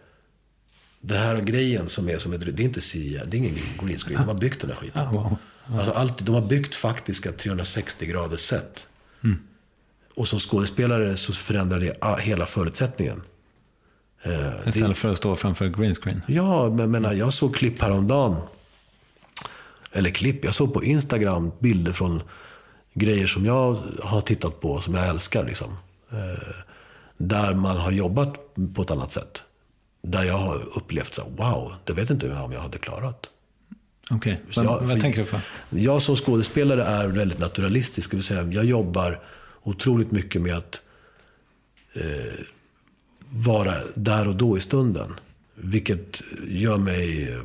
[1.01, 3.97] Den här grejen som är som ett, det är inte CGI, det är ingen green
[3.97, 4.21] screen.
[4.21, 5.01] De har byggt den här skiten.
[5.01, 5.37] Ah, wow.
[5.71, 8.87] Alltså allt, de har byggt faktiska 360 graders set.
[9.23, 9.39] Mm.
[10.15, 13.21] Och som skådespelare så förändrar det hela förutsättningen.
[14.23, 16.21] Eh, det- Istället för att stå framför green screen.
[16.27, 18.35] Ja, men jag menar, jag såg klipp häromdagen.
[19.91, 22.21] Eller klipp, jag såg på Instagram bilder från
[22.93, 25.45] grejer som jag har tittat på, som jag älskar.
[25.45, 25.77] Liksom.
[26.11, 26.55] Eh,
[27.17, 28.35] där man har jobbat
[28.75, 29.41] på ett annat sätt.
[30.01, 33.29] Där jag har upplevt så wow, det vet inte jag om jag hade klarat.
[34.11, 35.39] Okej, Så vad, jag- vad tänker du på?
[35.69, 38.11] Jag som skådespelare är väldigt naturalistisk.
[38.11, 39.21] Det vill säga, jag jobbar
[39.63, 40.81] otroligt mycket med att
[41.93, 42.43] eh,
[43.29, 45.13] vara där och då i stunden.
[45.55, 47.33] Vilket gör mig...
[47.33, 47.39] eh,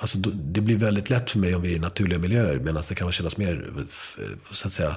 [0.00, 2.58] Alltså, det blir väldigt lätt för mig om vi är i naturliga miljöer.
[2.58, 4.96] Medan det kan kännas mer, eh, så att säga,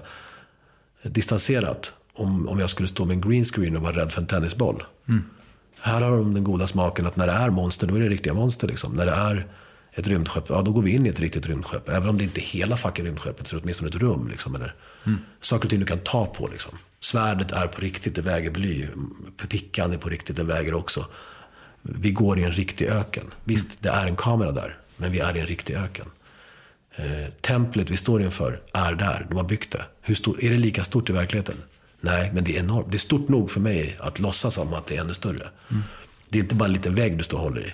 [1.03, 1.93] distanserat.
[2.13, 4.83] Om, om jag skulle stå med en green screen och vara rädd för en tennisboll.
[5.79, 8.33] Här har de den goda smaken att när det är monster, då är det riktiga
[8.33, 8.67] monster.
[8.67, 8.93] Liksom.
[8.93, 9.47] När det är
[9.95, 11.89] ett rymdskepp, ja då går vi in i ett riktigt rymdskepp.
[11.89, 14.27] Även om det inte är hela fucking rymdskeppet, så är det åtminstone ett rum.
[14.27, 14.75] Liksom, eller
[15.41, 16.47] Saker och ting du kan ta på.
[16.47, 16.77] Liksom.
[16.99, 18.87] Svärdet är på riktigt, det väger bly.
[19.49, 21.05] Pickan är på riktigt, den väger också.
[21.81, 23.33] Vi går i en riktig öken.
[23.43, 26.05] Visst, det är en kamera där, men vi är i en riktig öken.
[26.95, 29.25] Eh, templet vi står inför är där.
[29.29, 29.85] De har byggt det.
[30.01, 31.55] Hur stor, är det lika stort i verkligheten?
[32.01, 32.91] Nej, men det är enormt.
[32.91, 35.49] Det är stort nog för mig att låtsas som att det är ännu större.
[36.29, 37.73] Det är inte bara en liten vägg du står och håller i.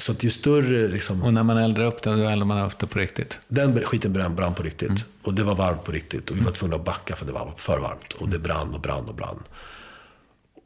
[0.00, 2.78] Så att ju större, liksom, Och när man eldar upp det, då eldar man upp
[2.78, 3.40] det på riktigt.
[3.48, 5.04] den skiten brann, brann på riktigt.
[5.22, 6.30] Och det var varmt på riktigt.
[6.30, 8.12] Och vi var tvungna att backa för det var för varmt.
[8.12, 9.42] Och det brann och brann och brann.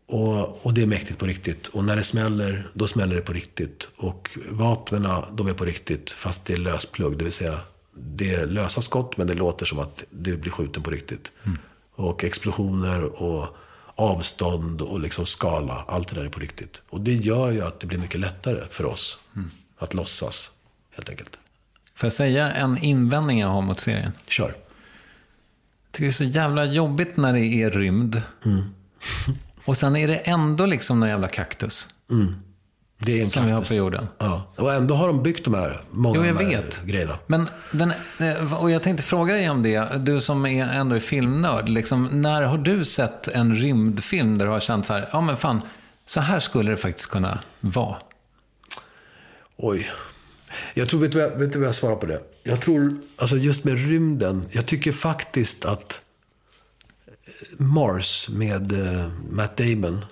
[0.06, 1.66] Och, och det är mäktigt på riktigt.
[1.68, 3.88] Och när det smäller, då smäller det på riktigt.
[3.96, 6.10] Och vapnena, de är på riktigt.
[6.10, 7.18] Fast det är lösplugg.
[7.18, 7.60] Det vill säga,
[7.94, 11.32] det är lösa skott, men det låter som att det blir skjuten på riktigt.
[11.94, 13.56] Och explosioner och
[13.94, 15.84] avstånd och liksom skala.
[15.88, 16.82] Allt det där är på riktigt.
[16.90, 19.18] Och det gör ju att det blir mycket lättare för oss
[19.78, 20.50] att låtsas,
[20.90, 21.38] helt enkelt.
[21.94, 24.12] Får jag säga en invändning jag har mot serien?
[24.28, 24.48] Kör.
[24.48, 28.22] Jag tycker det är så jävla jobbigt när det är rymd.
[29.64, 31.88] Och sen är det ändå liksom någon jävla kaktus.
[33.04, 33.68] Det är en som vi har kaktus.
[33.68, 34.06] på jorden.
[34.18, 34.52] Ja.
[34.56, 36.82] Och ändå har de byggt de här, många Jo, jag de här vet.
[36.84, 37.18] grejerna.
[37.26, 41.00] Men den, eh, och jag tänkte fråga dig om det, du som är ändå är
[41.00, 41.68] filmnörd.
[41.68, 45.36] Liksom, när har du sett en rymdfilm där du har känt så här, ja men
[45.36, 45.60] fan,
[46.06, 47.96] så här skulle det faktiskt kunna vara?
[49.56, 49.90] Oj.
[50.74, 52.20] Jag tror, vet du vet du vad jag svarar på det?
[52.42, 56.00] Jag tror, alltså just med rymden, jag tycker faktiskt att
[57.26, 60.04] eh, Mars med eh, Matt Damon,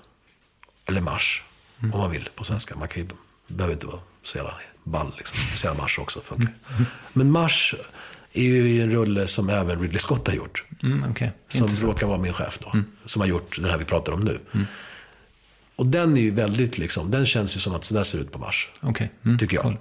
[0.87, 1.43] eller Mars,
[1.83, 2.77] om man vill på svenska.
[2.77, 3.09] Man kan ju,
[3.49, 4.55] behöver inte vara så jävla
[4.85, 5.37] ball liksom.
[5.57, 6.53] Så jävla Mars också funkar.
[7.13, 7.75] Men Mars
[8.33, 10.65] är ju en rulle som även Ridley Scott har gjort.
[10.83, 11.29] Mm, okay.
[11.49, 12.73] Som råkar vara min chef då.
[13.07, 14.41] Som har gjort den här vi pratar om nu.
[15.77, 18.39] Och den är ju väldigt liksom, den känns ju som att sådär ser ut på
[18.39, 18.69] Mars.
[18.81, 19.11] Okej.
[19.25, 19.63] Mm, tycker jag.
[19.63, 19.77] cool.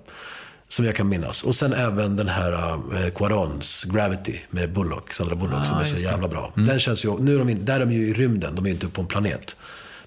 [0.68, 1.44] Som jag kan minnas.
[1.44, 5.86] Och sen även den här uh, Quarons Gravity med Bullock, Sandra Bullock, Ah, som är
[5.86, 6.12] så just det.
[6.12, 6.54] jävla bra.
[6.56, 8.70] Den känns ju, nu är de, in- där är de ju i rymden, de är
[8.70, 9.56] ju inte på en planet.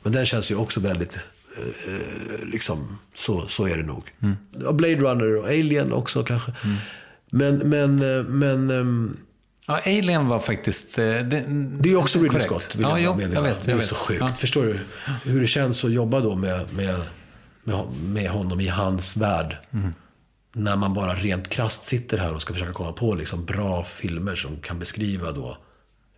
[0.03, 1.19] Men den känns ju också väldigt,
[2.45, 4.05] liksom, så, så är det nog.
[4.67, 6.53] Och Blade Runner och Alien också kanske.
[7.31, 9.17] Men, men, eh, men ehm,
[9.67, 10.99] Ja, Alien var faktiskt...
[10.99, 11.45] eh, Det,
[11.81, 12.41] det är också Ridley.
[12.41, 13.35] Scott, vill ja, jag meddela.
[13.49, 13.63] jag vet.
[13.63, 13.89] Det Jag är vet.
[13.89, 14.21] så sjukt.
[14.21, 14.29] Ja.
[14.39, 14.81] Förstår du
[15.25, 17.01] hur det känns att jobba då med, med,
[18.05, 19.57] med, honom i hans värld?
[19.71, 19.95] Mm.
[20.53, 24.37] När man bara rent krasst sitter här och ska försöka komma på liksom bra filmer
[24.37, 25.59] som kan beskriva då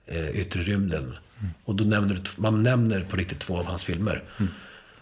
[0.07, 1.03] eh, yttre rymden.
[1.05, 1.51] Mm.
[1.65, 4.25] Och då nämner du- man nämner på riktigt två av hans filmer.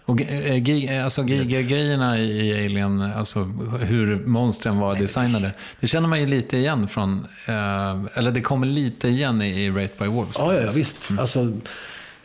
[0.07, 3.43] Och eh, gi- alltså, grejerna i Alien, alltså
[3.81, 5.51] hur monstren var designade.
[5.81, 9.71] Det känner man ju lite igen från, eh, eller det kommer lite igen i, i
[9.71, 10.37] Raised by Wolves.
[10.39, 11.11] Ja, ja, visst.
[11.19, 11.53] Alltså,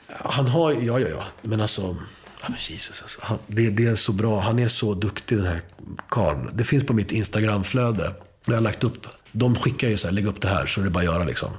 [0.08, 1.24] han har, ja, ja, ja.
[1.42, 1.82] Men alltså,
[2.42, 3.20] ja, men Jesus, alltså.
[3.24, 4.40] Han, det, det är så bra.
[4.40, 5.62] Han är så duktig den här
[6.10, 6.50] karln.
[6.54, 8.12] Det finns på mitt Instagramflöde.
[8.46, 9.08] Jag har lagt upp.
[9.32, 11.24] De skickar ju så här, lägg upp det här, så är det bara att göra
[11.24, 11.50] liksom.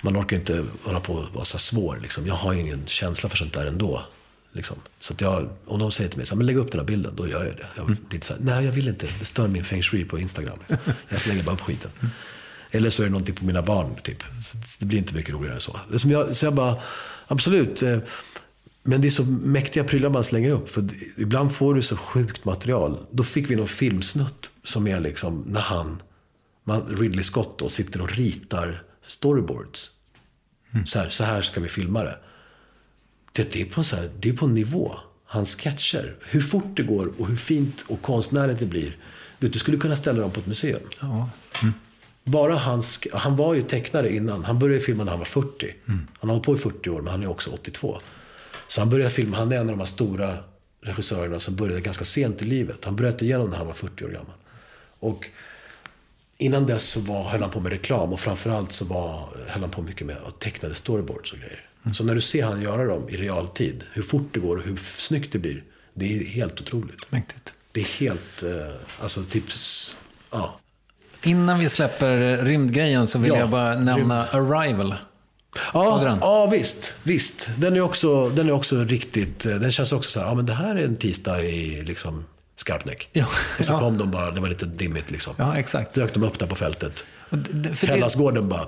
[0.00, 2.26] Man orkar inte hålla på och vara så svår liksom.
[2.26, 4.02] Jag har ingen känsla för sånt där ändå.
[4.52, 4.76] Liksom.
[5.00, 7.16] Så jag, om de säger till mig så här, men lägg upp den här bilden,
[7.16, 7.66] då gör jag det.
[7.76, 9.06] Jag, är inte så här, Nej, jag vill inte.
[9.18, 10.58] Det stör min feng shui på Instagram.
[10.68, 10.92] Liksom.
[11.08, 11.90] Jag slänger bara upp skiten.
[12.70, 14.22] Eller så är det någonting på mina barn, typ.
[14.44, 15.80] Så det blir inte mycket roligare än så.
[15.88, 16.76] Det är som jag, så jag bara,
[17.26, 17.82] absolut.
[17.82, 17.98] eh,
[18.82, 20.70] Men det är så mäktiga prylar man slänger upp.
[20.70, 22.98] För ibland får du så sjukt material.
[23.10, 26.02] Då fick vi någon filmsnutt som är liksom när han,
[26.88, 29.90] Ridley Scott då, sitter och ritar storyboards.
[30.86, 32.18] Så, här, så här ska vi filma det.
[33.32, 34.96] Det, är på så här, det är på nivå.
[35.24, 36.16] Hans sketcher.
[36.20, 38.96] Hur fort det går och hur fint och konstnärligt det blir.
[39.38, 40.82] Du, du skulle kunna ställa dem på ett museum.
[41.00, 41.30] Ja.
[42.24, 44.44] Bara hans, han var ju tecknare innan.
[44.44, 45.74] Han började filma när han var 40.
[45.86, 48.00] Han har hållit på i 40 år, men han är också 82.
[48.68, 50.36] Så han började filma, han är en av de här stora
[50.80, 52.84] regissörerna som började ganska sent i livet.
[52.84, 54.34] Han bröt igenom när han var 40 år gammal.
[54.98, 55.28] Och
[56.38, 59.70] innan dess så var, höll han på med reklam och framförallt så var, höll han
[59.70, 61.68] på mycket med att tecknade storyboards och grejer.
[61.94, 64.76] Så när du ser han göra dem i realtid, hur fort det går och hur
[64.98, 65.64] snyggt det blir.
[65.94, 67.12] Det är helt otroligt.
[67.12, 67.54] Mäktigt.
[67.72, 69.96] Det är helt, eh, alltså typ, s-
[70.30, 70.58] ja.
[71.22, 74.94] Innan vi släpper rymdgrejen så vill Ja, jag bara nämna Arrival.
[75.72, 77.50] Såg du Ja, ja visst, visst.
[77.58, 80.46] Den är, också, den är också riktigt, eh, den känns också så här, ja men
[80.46, 82.24] det här är en tisdag i liksom
[82.56, 83.08] Skarpnäck.
[83.12, 83.26] Ja.
[83.58, 83.78] Och så Ja.
[83.78, 85.34] kom de bara, det var lite dimmigt liksom.
[85.38, 85.94] Ja, exakt.
[85.94, 87.04] Dök de upp där på fältet.
[87.74, 88.66] För Hellasgården bara,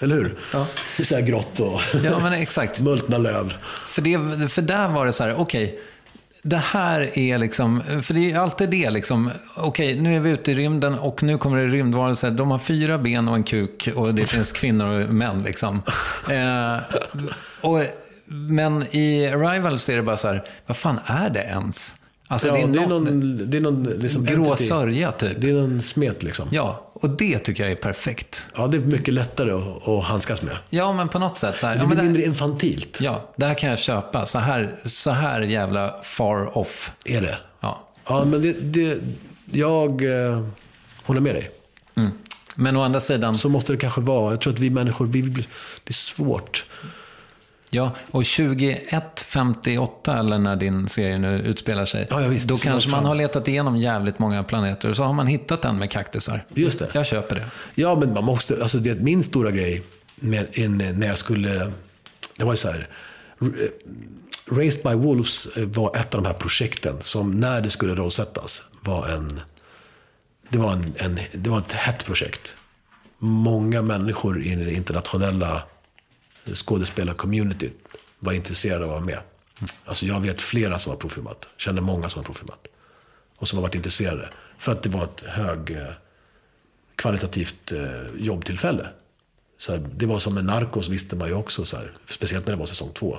[0.00, 0.34] eller hur?
[0.52, 0.66] Ja.
[0.96, 2.80] Det är så här grått och Ja, men exakt.
[2.80, 3.54] multna löv.
[3.86, 5.78] För, det, för där var det så här, okej,
[6.42, 10.52] det här är liksom, för det är alltid det liksom, okej, nu är vi ute
[10.52, 14.14] i rymden och nu kommer det rymdvarelser, de har fyra ben och en kuk och
[14.14, 15.82] det finns kvinnor och män liksom.
[16.30, 16.76] Eh,
[17.60, 17.82] och,
[18.26, 21.96] men i Arrival så är det bara så här, vad fan är det ens?
[22.28, 24.64] Alltså Ja, det är, det är någon, någon, det är någon liksom grå entity.
[24.64, 25.40] sörja typ.
[25.40, 26.48] Det är någon smet liksom.
[26.50, 28.46] Ja, och det tycker jag är perfekt.
[28.56, 30.58] Ja, det är mycket lättare att, att handskas med.
[30.70, 33.00] Ja, men på något sätt så här, Det ja, blir men det, mindre infantilt.
[33.00, 34.26] ja, det här kan jag köpa.
[34.26, 36.90] Så här, så här jävla far off.
[37.04, 37.38] Är det?
[37.60, 37.82] Ja.
[38.08, 38.98] Ja, men det, det,
[39.52, 40.46] jag eh,
[41.04, 41.50] håller med dig.
[42.58, 44.32] Men å andra sidan, Så måste det kanske vara.
[44.32, 45.44] Jag tror att vi människor, vi, det
[45.88, 46.64] är svårt.
[47.70, 52.06] Ja, och 2158 eller när din serie nu utspelar sig.
[52.10, 52.48] Ja, ja, visst.
[52.48, 55.78] då kanske man har letat igenom jävligt många planeter och så har man hittat en
[55.78, 56.44] med kaktusar.
[56.54, 56.88] Just det.
[56.94, 57.46] Jag köper det.
[57.74, 59.82] Ja, men man måste, alltså det är min stora grej
[60.16, 61.72] med, in, när jag skulle,
[62.36, 62.88] det var ju så här,
[63.40, 63.46] eh,
[64.50, 68.62] Raised by Wolves eh, var ett av de här projekten som när det skulle rollsättas
[68.80, 69.40] var en,
[70.48, 72.54] det var, en, en, det var ett hett projekt.
[73.18, 75.62] Många människor i det internationella
[76.54, 77.72] skådespelar-communityt
[78.18, 79.18] var intresserade av att vara med.
[79.84, 82.68] Alltså jag vet flera som har provfilmat, känner många som har profilmat.
[83.36, 84.28] Och som har varit intresserade.
[84.58, 85.92] För att det var ett hög eh,
[86.96, 88.86] kvalitativt eh, jobbtillfälle.
[89.58, 92.54] Så här, det var som med Narcos visste man ju också, så här, speciellt när
[92.54, 93.18] det var säsong två.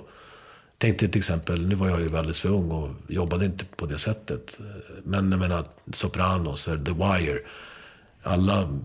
[0.77, 3.99] Tänkte till exempel, nu var jag ju alldeles för ung och jobbade inte på det
[3.99, 4.59] sättet.
[4.59, 4.65] Eh,
[5.03, 7.39] men jag menar, Sopranos, The Wire.
[8.23, 8.79] Alla,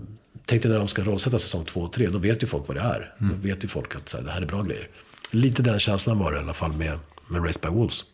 [0.47, 2.81] tänkte när de ska rollsätta säsong två och tre, då vet ju folk vad det
[2.81, 3.15] är.
[3.21, 3.37] Mm.
[3.37, 4.89] Då vet ju folk att så här, det här är bra grejer.
[5.31, 6.99] Lite den känslan var det i alla fall med,
[7.29, 8.05] med Race by Wolves.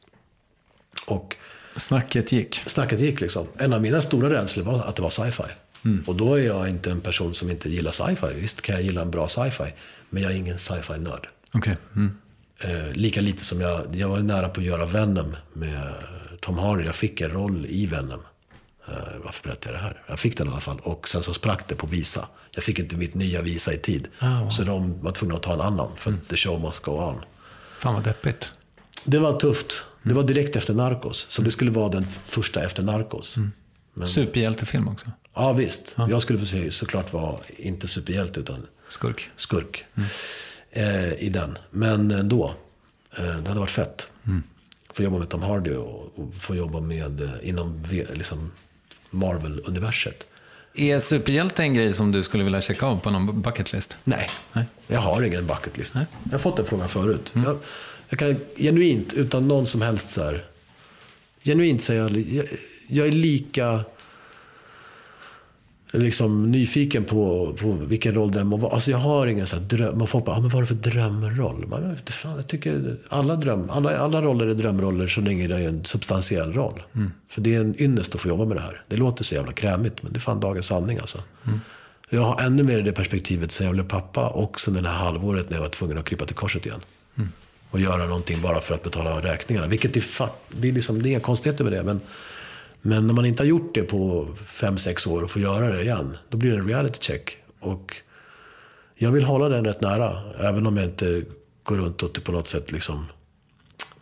[1.07, 1.37] Och
[1.77, 2.63] Snacket gick.
[2.67, 3.47] snacket gick liksom.
[3.59, 5.43] En av mina stora rädslor var att det var sci-fi.
[5.85, 6.05] Mm.
[6.07, 8.41] Och då är jag inte en person som inte gillar sci-fi.
[8.41, 9.75] Visst kan jag gilla en bra sci-fi.
[10.11, 11.29] Men jag är ingen sci-fi-nörd.
[11.55, 11.77] Okej.
[11.97, 12.19] Mm.
[12.61, 15.93] Eh, lika lite som jag, jag var nära på att göra Venom med
[16.41, 16.85] Tom Hardy.
[16.85, 18.21] Jag fick en roll i Venom.
[18.91, 20.03] Eh, varför berättar jag det här?
[20.07, 20.81] Jag fick den i alla fall.
[20.83, 22.29] Och sen så sprack det på Visa.
[22.55, 24.09] Jag fick inte mitt nya Visa i tid.
[24.19, 24.51] Ah, wow.
[24.51, 25.91] Så de var tvungna att ta en annan.
[25.97, 26.21] För Mm.
[26.25, 27.21] the show must go on.
[27.79, 28.53] Fan vad deppigt.
[29.05, 29.83] Det var tufft.
[30.03, 31.27] Det var direkt efter Narcos.
[31.29, 33.37] Så det skulle vara den första efter Narcos.
[33.95, 35.07] Men, Superhjältefilm också.
[35.35, 35.95] ja visst.
[35.97, 39.31] Jag skulle för sig såklart vara, inte superhjälte utan Skurk.
[39.37, 39.85] skurk.
[40.71, 41.59] Eh, I den.
[41.71, 42.55] Men ändå.
[43.19, 44.09] Eh, det hade varit fett.
[44.93, 47.85] Få jobba med Tom Hardy och, och få jobba med eh, inom
[48.15, 48.53] liksom
[49.11, 50.27] Marvel-universet.
[50.75, 53.97] Är superhjälte en grej som du skulle vilja checka av på någon bucketlist?
[54.05, 54.31] Nej.
[54.53, 54.65] Nej.
[54.87, 55.95] Jag har ingen bucketlist.
[56.25, 57.33] Jag har fått den frågan förut.
[57.35, 57.59] Jag,
[58.09, 60.45] jag kan genuint, utan någon som helst så här.
[61.45, 62.47] Genuint säga, jag,
[62.87, 63.85] jag är lika
[65.93, 68.75] liksom, nyfiken på, på vilken roll den må vara.
[68.75, 70.03] Alltså jag har ingen så här dröm.
[70.03, 71.67] Och folk bara, ah, men vad är det för drömroll?
[71.67, 75.55] Man, inte fan, jag tycker alla, dröm, alla, alla roller är drömroller så länge det
[75.55, 76.83] är en substantiell roll.
[77.29, 78.83] För det är en ynnest att få jobba med det här.
[78.89, 81.19] Det låter så jävla krämigt, men det är fan dagens sanning alltså.
[82.11, 85.51] Jag har ännu mer det perspektivet sen jag blev pappa och sen det här halvåret
[85.51, 86.81] när jag var tvungen att krypa till korset igen.
[87.71, 89.67] Och göra någonting bara för att betala räkningarna.
[89.67, 91.83] Vilket är, det är, liksom, det är inga konstigheter med det.
[91.83, 92.01] Men,
[92.83, 95.83] men när man inte har gjort det på fem sex år och får göra det
[95.83, 96.17] igen.
[96.29, 97.37] Då blir det en reality check.
[97.61, 97.97] Och
[98.95, 100.23] jag vill hålla den rätt nära.
[100.41, 101.25] Även om jag inte
[101.63, 103.07] går runt och på något sätt liksom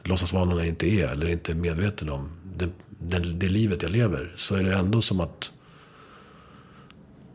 [0.03, 1.09] låtsas vara någon jag inte är.
[1.09, 4.32] Eller inte är medveten om det, det, det livet jag lever.
[4.36, 5.53] Så är det ändå som att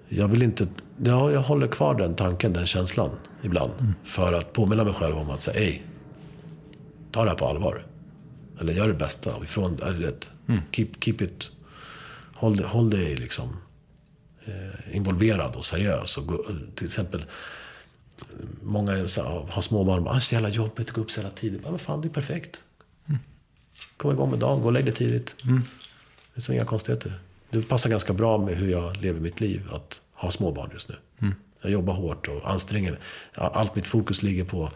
[0.09, 0.67] jag vill inte,
[1.03, 3.09] ja, jag håller kvar den tanken, den känslan
[3.41, 3.71] ibland.
[4.03, 5.85] För att påminna mig själv om att säga, ej,
[7.11, 7.85] ta det här på allvar.
[8.61, 10.31] Eller gör det bästa ifrån, du vet,
[10.71, 11.51] keep, keep it,
[12.35, 13.57] håll, det- håll dig liksom
[14.45, 16.17] eh, involverad och seriös.
[16.17, 17.25] Och gå, till exempel,
[18.61, 21.63] många här, har småbarn, ah, så jävla jobbigt att gå upp så jävla tidigt.
[21.63, 22.63] Men fan, det är perfekt.
[23.97, 25.35] Kom igång med dagen, gå och lägg dig tidigt.
[26.33, 27.19] Det är så inga konstigheter.
[27.49, 30.95] Det passar ganska bra med hur jag lever mitt liv, att ha småbarn just nu.
[31.61, 32.99] Jag jobbar hårt och anstränger mig.
[33.33, 34.71] Allt mitt fokus ligger på,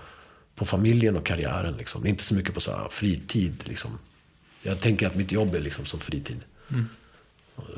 [0.55, 1.77] på familjen och karriären.
[1.77, 2.05] Liksom.
[2.05, 3.63] Inte så mycket på så här fritid.
[3.63, 3.99] Liksom.
[4.61, 6.39] Jag tänker att mitt jobb är liksom som fritid.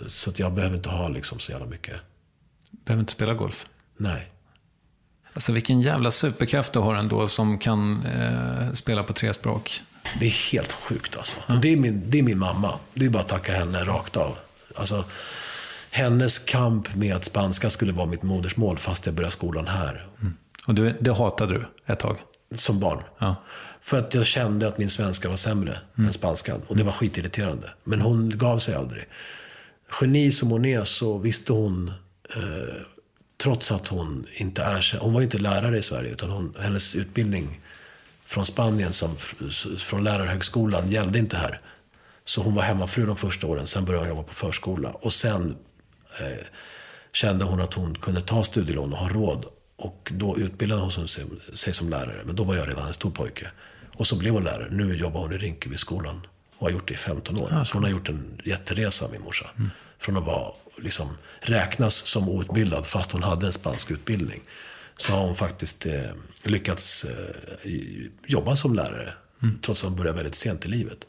[0.08, 1.96] Så att jag behöver inte ha liksom så jävla mycket.
[2.72, 3.66] Behöver inte spela golf.
[3.98, 4.32] Nej.
[5.34, 9.82] Alltså vilken jävla superkraft du har ändå som kan eh, spela på tre språk.
[10.20, 11.38] Det är helt sjukt alltså.
[11.62, 12.80] Det, är min, det är min mamma.
[12.94, 14.38] Det är bara att tacka henne rakt av.
[14.76, 15.06] Alltså,
[15.90, 20.08] hennes kamp med att spanska skulle vara mitt modersmål fast jag började skolan här.
[20.68, 22.18] Och du, det hatade du ett tag.
[22.52, 23.04] Som barn.
[23.18, 23.36] Ja.
[23.82, 26.62] För att jag kände att min svenska var sämre än spanskan.
[26.68, 27.70] Och det var skitirriterande.
[27.84, 29.06] Men hon gav sig aldrig.
[30.02, 31.92] Geni som hon är så visste hon,
[32.36, 32.76] eh,
[33.38, 36.12] trots att hon inte är Hon var ju inte lärare i Sverige.
[36.12, 37.60] Utan hon, hennes utbildning
[38.26, 39.16] från Spanien, som,
[39.78, 41.62] från lärarhögskolan, gällde inte här.
[42.26, 43.68] Så hon var hemmafru de första åren.
[43.68, 44.90] Sen började hon jobba på förskola.
[44.90, 45.58] Och sen
[46.20, 46.46] eh,
[47.12, 49.46] kände hon att hon kunde ta studielån och ha råd.
[49.78, 51.08] Och då utbildade hon
[51.54, 52.22] sig, som lärare.
[52.26, 53.52] Men då var jag redan en stor pojke.
[53.96, 54.68] Och så blev hon lärare.
[54.72, 56.28] Nu jobbar hon i Rinkebyskolan.
[56.58, 57.64] Och har gjort det i 15 år.
[57.66, 59.50] så hon har gjort en jätteresa, min morsa.
[60.00, 64.42] Från att vara, liksom, räknas som outbildad fast hon hade en spansk utbildning.
[64.98, 66.12] Så har hon faktiskt eh,
[66.44, 67.72] lyckats eh,
[68.28, 69.14] jobba som lärare.
[69.62, 71.08] Trots att hon började väldigt sent i livet.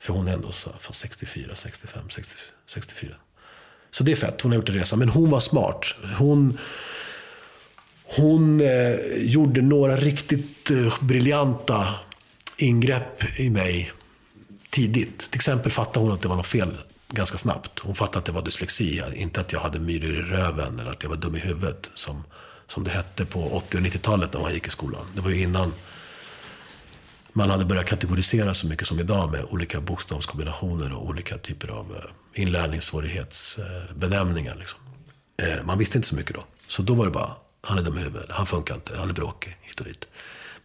[0.00, 2.34] För hon är ändå så, fan 64, 65, 60,
[2.66, 3.14] 64.
[3.90, 4.96] Så det är fett, hon har gjort en resa.
[4.96, 5.94] Men hon var smart.
[6.18, 6.58] Hon,
[8.04, 11.94] hon eh, gjorde några riktigt eh, briljanta
[12.56, 13.92] ingrepp i mig
[14.70, 15.18] tidigt.
[15.18, 16.76] Till exempel fattade hon att det var något fel
[17.08, 17.78] ganska snabbt.
[17.78, 21.02] Hon fattade att det var dyslexi, inte att jag hade myror i röven eller att
[21.02, 21.90] jag var dum i huvudet.
[21.94, 22.24] Som,
[22.66, 25.06] som det hette på 80 och 90-talet när man gick i skolan.
[25.14, 25.74] Det var ju innan
[27.32, 31.96] man hade börjat kategorisera så mycket som idag med olika bokstavskombinationer och olika typer av
[31.96, 32.02] eh,
[32.42, 34.56] inlärningssvårighetsbenämningar.
[34.56, 34.80] Liksom.
[35.42, 36.44] Eh, man visste inte så mycket då.
[36.66, 39.14] Så då var det bara, han är dum i huvudet, han funkar inte, han är
[39.14, 40.08] bråkig, hit och dit.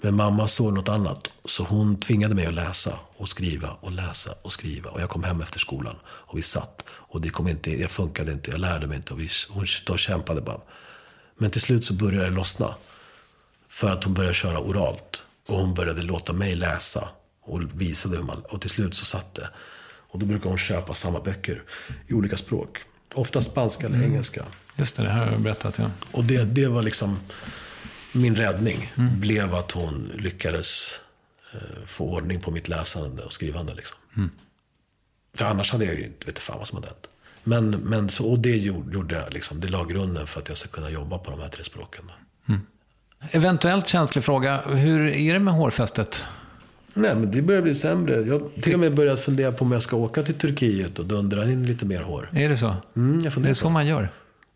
[0.01, 1.27] Men mamma såg något annat.
[1.45, 4.89] Så hon tvingade mig att läsa och skriva och läsa och skriva.
[4.89, 6.83] Och jag kom hem efter skolan och vi satt.
[6.89, 9.13] Och det kom inte, jag funkade inte, jag lärde mig inte.
[9.13, 10.61] Och vi, hon då kämpade bara.
[11.37, 12.75] Men till slut så började det lossna.
[13.67, 15.23] För att hon började köra oralt.
[15.47, 17.09] Och hon började låta mig läsa
[17.43, 19.49] och visade hur man, och till slut så satt det.
[20.09, 21.63] Och då brukar hon köpa samma böcker
[22.07, 22.77] i olika språk.
[23.15, 24.11] Ofta spanska eller Mm.
[24.11, 24.45] engelska.
[24.75, 25.91] Just det, det här har jag berättat ja.
[26.11, 27.19] Och det, det var liksom
[28.13, 28.93] min räddning.
[28.95, 30.99] Blev att hon lyckades
[31.53, 33.73] eh, få ordning på mitt läsande och skrivande.
[33.73, 33.97] Liksom.
[35.35, 37.09] För annars hade jag ju inte vet fan vad som hade hänt.
[37.43, 40.69] Men, men så, och det gjorde, jag, liksom, det la grunden för att jag ska
[40.69, 42.03] kunna jobba på de här tre språken.
[42.07, 42.13] Då.
[43.31, 44.61] Eventuellt känslig fråga.
[44.67, 46.23] Hur är det med hårfästet?
[47.01, 48.15] Nej, men det börjar bli sämre.
[48.15, 51.05] Jag har till och med börjat fundera på om jag ska åka till Turkiet och
[51.05, 52.29] dundra in lite mer hår.
[52.33, 52.75] Är det så?
[52.95, 53.69] Mm, jag Det är så på.
[53.69, 54.09] man gör?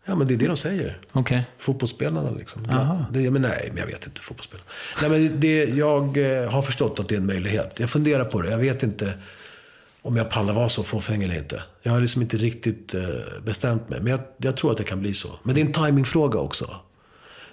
[0.06, 0.98] Ja, men det är det de säger.
[1.12, 1.44] Okej.
[1.58, 2.66] Fotbollsspelarna liksom.
[2.70, 3.06] Aha.
[3.12, 4.20] Det, men nej, men jag vet inte.
[4.20, 4.66] Fotbollsspelare.
[5.02, 7.80] Nej, men det, jag eh, har förstått att det är en möjlighet.
[7.80, 8.50] Jag funderar på det.
[8.50, 9.12] Jag vet inte
[10.02, 11.62] om jag pallar vara så fåfäng eller inte.
[11.82, 13.00] Jag har liksom inte riktigt eh,
[13.44, 14.00] bestämt mig.
[14.00, 15.28] Men jag, jag tror att det kan bli så.
[15.42, 16.76] Men det är en timingfråga också.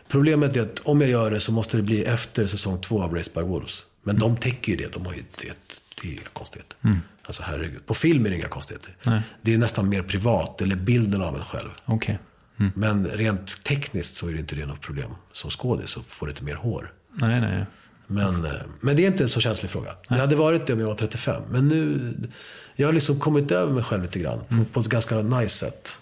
[0.07, 3.13] Problemet är att om jag gör det så måste det bli efter säsong två av
[3.15, 3.85] Race by Wolves.
[4.03, 4.93] Men de täcker ju det.
[4.93, 5.53] De har ju det.
[6.01, 6.77] Det är inga konstigheter.
[7.25, 7.85] Alltså herregud.
[7.85, 8.95] På film är det inga konstigheter.
[9.03, 9.21] Nej.
[9.41, 10.61] Det är nästan mer privat.
[10.61, 11.69] Eller bilden av en själv.
[11.85, 12.19] Okej.
[12.75, 15.11] Men rent tekniskt så är det inte det något problem.
[15.33, 16.93] Som skådis så får lite mer hår.
[17.13, 17.65] Nej, nej.
[18.07, 19.95] Men, eh, men det är inte en så känslig fråga.
[20.09, 21.43] Det hade varit det om jag var 35.
[21.49, 22.13] Men nu,
[22.75, 24.39] jag har liksom kommit över mig själv lite grann.
[24.49, 25.97] På, på ett ganska nice sätt.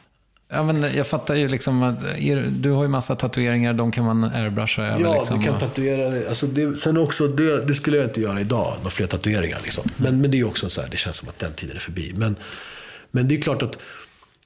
[0.51, 4.05] Ja, men jag fattar ju liksom att er, du har ju massa tatueringar, de kan
[4.05, 5.01] man airbrusha över.
[5.01, 6.29] Ja, liksom, du kan tatuera.
[6.29, 9.59] Alltså det, sen också, det, det skulle jag inte göra idag, några fler tatueringar.
[9.63, 9.83] Liksom.
[9.97, 12.13] Men, men det är också så här, det känns som att den tiden är förbi.
[12.15, 12.35] Men,
[13.11, 13.77] men det är klart att,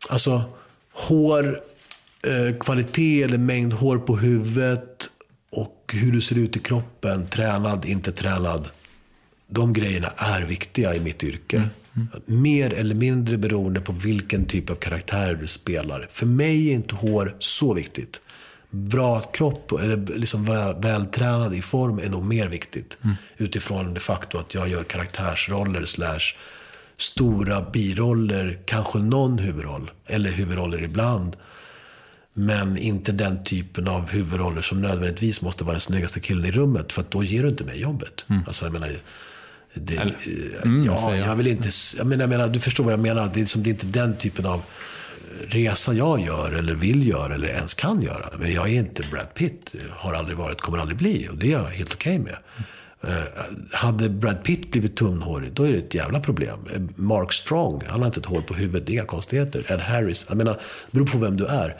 [0.09, 0.43] alltså,
[0.93, 1.59] hår,
[2.27, 5.09] eh, kvalitet eller mängd hår på huvudet
[5.51, 8.69] och hur du ser ut i kroppen, tränad, inte tränad.
[9.47, 11.63] De grejerna är viktiga i mitt yrke.
[12.25, 16.07] Mer eller mindre beroende på vilken typ av karaktär du spelar.
[16.11, 18.21] För mig är inte hår så viktigt.
[18.69, 22.97] Bra kropp, eller liksom väl, vältränad i form är nog mer viktigt.
[23.37, 26.35] Utifrån det faktum att jag gör karaktärsroller slash
[26.97, 29.91] stora biroller, kanske någon huvudroll.
[30.05, 31.35] Eller huvudroller ibland.
[32.33, 36.91] Men inte den typen av huvudroller som nödvändigtvis måste vara den snyggaste killen i rummet.
[36.91, 38.25] För att då ger du inte mig jobbet.
[38.47, 38.89] Alltså, jag menar,
[39.73, 40.07] det, eh,
[40.63, 41.27] Mm, ja, jag.
[41.27, 41.69] jag vill inte...
[41.97, 43.31] Jag menar, jag menar, du förstår vad jag menar.
[43.33, 44.61] Det är, liksom, det är inte den typen av
[45.47, 48.29] resa jag gör, eller vill göra, eller ens kan göra.
[48.37, 49.75] Men jag är inte Brad Pitt.
[49.91, 51.27] Har aldrig varit, kommer aldrig bli.
[51.31, 52.35] Och det är jag helt okej med.
[53.07, 53.23] Eh,
[53.71, 56.59] hade Brad Pitt blivit tunnhårig, då är det ett jävla problem.
[56.73, 59.71] Eh, Mark Strong, han har inte ett hår på huvudet, det är konstigheter.
[59.71, 60.59] Ed Harris, jag menar, det
[60.91, 61.75] beror på vem du är.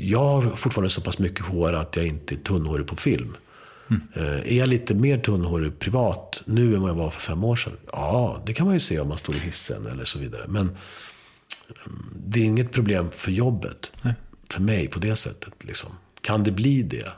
[0.00, 3.36] Jag har fortfarande så pass mycket hår att jag inte är tunnhårig på film.
[4.14, 7.56] Eh, Är jag lite mer tunnhårig privat nu än vad jag var för fem år
[7.56, 7.76] sedan?
[7.92, 10.44] Ja, det kan man ju se om man står i hissen eller så vidare.
[10.48, 10.76] Men mm,
[12.26, 13.92] det är inget problem för jobbet.
[14.50, 15.64] För mig på det sättet.
[15.64, 15.90] Liksom.
[16.20, 17.08] Kan det bli det?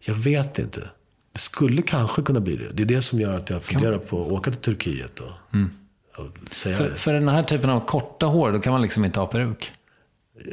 [0.00, 0.80] Jag vet inte.
[1.32, 2.68] Det skulle kanske kunna bli det.
[2.72, 5.32] Det är det som gör att jag funderar på att åka till Turkiet och,
[6.16, 9.20] och säga För, för den här typen av korta hår, då kan man liksom inte
[9.20, 9.72] ha peruk.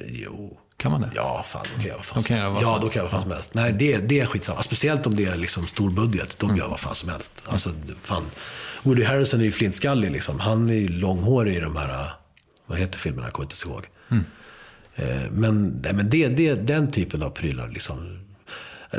[0.07, 0.57] Jo.
[0.84, 1.11] Kan man det?
[1.15, 2.61] Ja, fan, då kan jag vara fan som helst.
[2.61, 3.53] Ja, då kan jag vara fan som helst.
[3.53, 4.64] Nej, det, det är skitsamma.
[4.64, 6.39] Speciellt om det är liksom stor budget.
[6.39, 7.43] Då gör jag vad fan som helst.
[7.47, 7.69] Alltså,
[8.01, 8.23] fan.
[8.84, 10.39] Woody Harrison är ju flintskallig liksom.
[10.39, 12.10] Han är ju långhårig i de här,
[12.65, 13.27] vad heter filmerna?
[13.27, 13.85] Jag kommer inte ihåg.
[14.95, 18.19] Eh, Men, nej, men det, det, den typen av prylar liksom.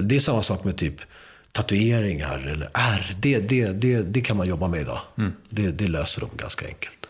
[0.00, 0.96] Det är samma sak med typ
[1.52, 3.16] tatueringar eller ärr.
[3.20, 5.00] Det, det, det, det kan man jobba med idag.
[5.50, 7.06] Det, det löser de ganska enkelt.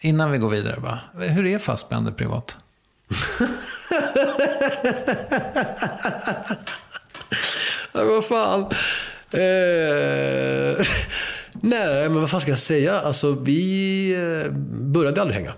[0.00, 1.00] Innan vi går vidare bara.
[1.28, 2.56] Hur är Fassbender privat?
[7.92, 8.60] Ja, vad fan.
[9.30, 9.40] Eh,
[11.60, 13.00] nej, men vad fan ska jag säga?
[13.00, 14.52] Alltså, vi eh,
[14.86, 15.52] började aldrig hänga.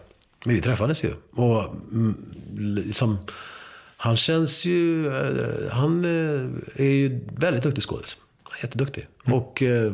[0.45, 1.13] Men vi träffades ju.
[1.33, 2.15] Och mm,
[2.59, 3.19] liksom,
[3.97, 5.07] han känns ju...
[5.07, 8.17] Eh, han eh, är ju väldigt duktig skådis.
[8.43, 9.07] Han är jätteduktig.
[9.25, 9.93] Och eh,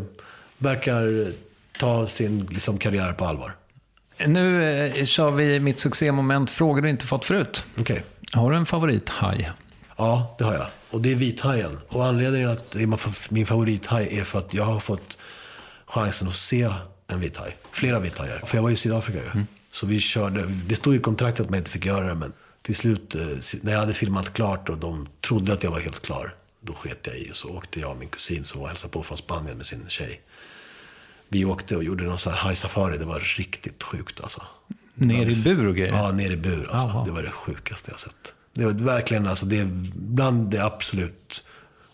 [0.59, 1.33] verkar
[1.79, 3.57] ta sin liksom, karriär på allvar.
[4.27, 7.65] Nu eh, kör vi mitt succémoment Frågor du inte fått förut.
[7.79, 8.05] Okej.
[8.33, 9.51] Har du en favorithaj?
[9.97, 10.67] Ja, det har jag.
[10.91, 11.79] Och det är vithajen.
[11.89, 15.19] Och anledningen att det är min favorithaj är för att jag har fått
[15.87, 16.71] chansen att se
[17.07, 17.57] en vithaj.
[17.71, 18.43] Flera vithajar.
[18.47, 19.45] För jag var i Sydafrika ju.
[19.73, 22.15] Så vi körde, det stod i kontraktet att man inte fick göra det.
[22.15, 22.33] Men
[22.63, 23.21] till slut, eh,
[23.63, 26.35] när jag hade filmat klart och de trodde att jag var helt klar.
[26.61, 28.93] Då sket jag i och så åkte jag och min kusin som var och hälsade
[28.93, 30.21] på från Spanien med sin tjej.
[31.29, 32.99] Vi åkte och gjorde någon sån här high safari.
[32.99, 34.43] Det var riktigt sjukt alltså.
[34.95, 35.93] Ner i bur och grejer?
[35.93, 36.69] Ja, ner i bur.
[36.71, 37.05] Alltså.
[37.05, 38.35] Det var det sjukaste jag sett.
[38.53, 39.65] Det var verkligen alltså, det är
[39.95, 41.45] bland det absolut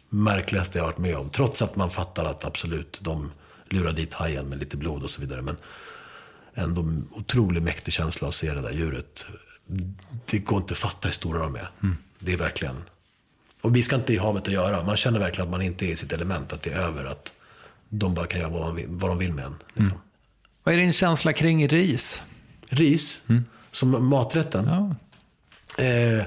[0.09, 1.31] märkligaste jag har varit med om.
[1.31, 3.33] Trots att man fattar att absolut, de
[3.69, 5.43] lurar dit hajen med lite blod och så vidare.
[5.43, 5.57] Men
[6.55, 9.27] ändå otroligt mäktig känsla att se det där djuret.
[10.27, 11.71] Det går inte att fatta hur stora de är.
[12.19, 12.77] Det är verkligen
[13.63, 14.85] Och vi ska inte i havet att göra.
[14.85, 17.05] Man känner verkligen att man inte är i sitt element, att det är över.
[17.05, 17.33] Att
[17.99, 19.55] de bara kan göra vad, man vill, vad de vill med en.
[19.69, 19.87] Liksom.
[19.87, 19.99] Mm.
[20.63, 22.23] Vad är din känsla kring ris?
[22.69, 23.23] Ris?
[23.29, 23.45] Mm.
[23.71, 24.67] Som maträtten?
[24.67, 24.95] Ja.
[25.85, 26.27] Eh,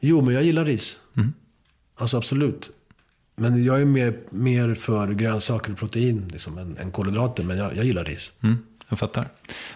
[0.00, 0.96] jo, men jag gillar ris.
[1.16, 1.32] Mm.
[1.96, 2.70] Alltså absolut.
[3.36, 7.44] Men jag är mer, mer för grönsaker och protein liksom, än, än kolhydrater.
[7.44, 8.32] Men jag, jag gillar ris.
[8.42, 8.58] Mm,
[8.88, 9.28] jag fattar.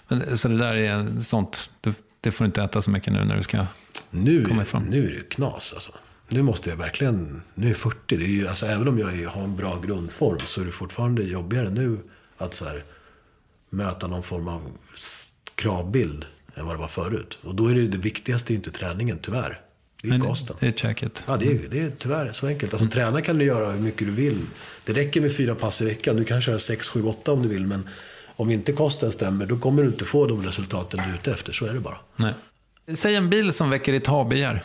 [0.09, 3.25] Men, så det där är sånt, det, det får du inte äta så mycket nu
[3.25, 3.67] när du ska
[4.11, 4.83] nu, komma ifrån?
[4.83, 5.93] Nu är det ju knas alltså.
[6.29, 8.17] Nu måste jag verkligen, nu är jag 40.
[8.17, 10.73] Det är ju, alltså, även om jag är, har en bra grundform så är det
[10.73, 11.99] fortfarande jobbigare nu
[12.39, 12.83] att så här,
[13.71, 14.63] möta någon form av
[15.55, 17.39] kravbild än vad det var förut.
[17.43, 19.61] Och då är det det viktigaste inte träningen, tyvärr.
[20.03, 20.57] Det är Men kosten.
[20.61, 21.25] Det är käket.
[21.27, 22.75] Ja, det är, det är tyvärr så enkelt.
[22.75, 24.47] Alltså, Träna kan du göra hur mycket du vill.
[24.85, 26.17] Det räcker med fyra pass i veckan.
[26.17, 27.67] Du kan köra sex, sju, åtta om du vill.
[27.67, 27.89] Men
[28.37, 31.53] om inte kosten stämmer, då kommer du inte få de resultaten du är ute efter.
[31.53, 31.99] Så är det bara.
[32.17, 32.35] Nej.
[32.95, 34.65] Säg en bil som väcker ditt habegär.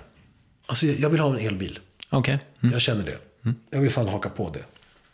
[0.65, 1.79] Alltså, jag vill ha en elbil.
[2.09, 2.39] Okej.
[2.61, 2.73] Mm.
[2.73, 3.17] Jag känner det.
[3.69, 4.63] Jag vill fan haka på det.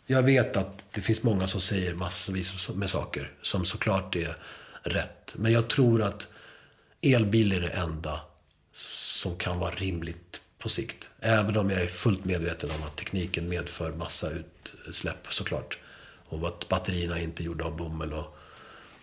[0.06, 4.36] Jag vet att det finns många som säger massvis med saker som såklart är
[4.82, 5.34] rätt.
[5.36, 6.28] Men jag tror att
[7.02, 8.20] elbil är det enda
[8.72, 11.08] som kan vara rimligt på sikt.
[11.20, 14.30] Även om jag är fullt medveten om att tekniken medför massa
[14.86, 15.78] utsläpp såklart.
[16.28, 18.36] Och att batterierna inte är gjorda av bomull och,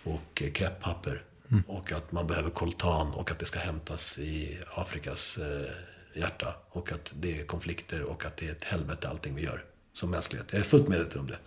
[0.04, 1.24] och kräpppapper.
[1.52, 1.64] Mm.
[1.68, 5.72] Och att man behöver koltan och att det ska hämtas i Afrikas eh,
[6.20, 6.56] hjärta.
[6.70, 9.64] Och att det är konflikter och att det är ett helvete allting vi gör
[9.94, 10.48] som mänsklighet.
[10.52, 11.38] Jag är fullt medveten om det.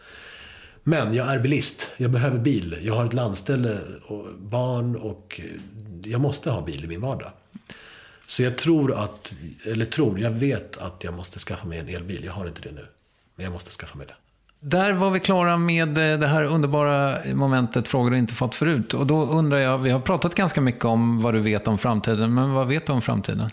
[0.83, 1.91] Men jag är bilist.
[1.97, 2.79] Jag behöver bil.
[2.83, 5.41] Jag har ett landställe och barn och
[6.05, 7.31] jag måste ha bil i min vardag.
[8.27, 9.35] Så jag tror att,
[9.65, 12.25] eller tror, jag vet att jag måste skaffa mig en elbil.
[12.25, 12.87] Jag har inte det nu.
[13.35, 14.15] Men jag måste skaffa mig det.
[14.61, 18.95] Där var vi klara med eh, det här underbara momentet frågor du inte fått förut.
[18.95, 22.35] Och då undrar jag, vi har pratat ganska mycket om vad du vet om framtiden,
[22.35, 23.51] men vad vet du om framtiden?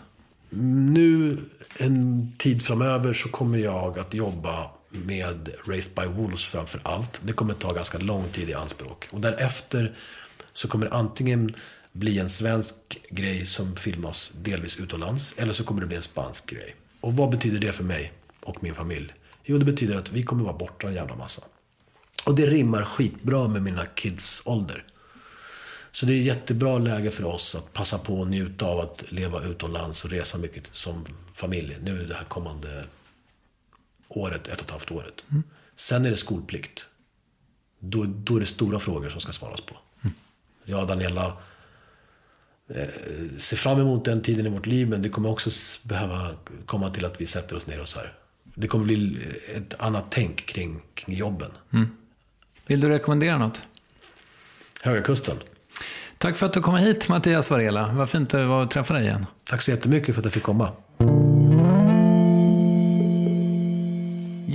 [0.50, 1.38] Nu,
[1.78, 7.20] en tid framöver, så kommer jag att jobba med Raised by Wolves framför allt.
[7.24, 9.08] Det kommer ta ganska lång tid i anspråk.
[9.10, 9.96] Och därefter
[10.52, 11.54] så kommer det antingen
[11.92, 12.74] bli en svensk
[13.10, 15.34] grej som filmas delvis utomlands.
[15.36, 16.76] Eller så kommer det bli en spansk grej.
[17.00, 18.12] Och vad betyder det för mig
[18.42, 19.14] och min familj?
[19.44, 21.42] Jo, det betyder att vi kommer vara borta en jävla massa.
[22.24, 24.84] Och det rimmar skitbra med mina kids ålder.
[25.98, 29.42] Så det är jättebra läge för oss att passa på och njuta av att leva
[29.42, 31.76] utomlands och resa mycket som familj.
[31.82, 32.84] Nu det här kommande
[34.08, 35.24] året, ett och ett halvt året.
[35.30, 35.42] Mm.
[35.76, 36.86] Sen är det skolplikt.
[37.78, 39.76] Då, då är det stora frågor som ska svaras på.
[40.02, 40.14] Mm.
[40.64, 41.26] Jag och Daniela
[42.68, 42.88] eh,
[43.38, 45.50] ser fram emot den tiden i vårt liv, men det kommer också
[45.82, 46.34] behöva
[46.66, 48.14] komma till att vi sätter oss ner och så här.
[48.44, 49.18] Det kommer bli
[49.54, 51.50] ett annat tänk kring, kring jobben.
[51.72, 51.88] Mm.
[52.66, 53.62] Vill du rekommendera något?
[54.82, 55.36] Höga Kusten.
[56.18, 57.90] Tack för att du kom hit, Mattias Varela.
[57.92, 59.26] Vad fint det var att träffa dig igen.
[59.50, 60.72] Tack så jättemycket för att jag fick komma.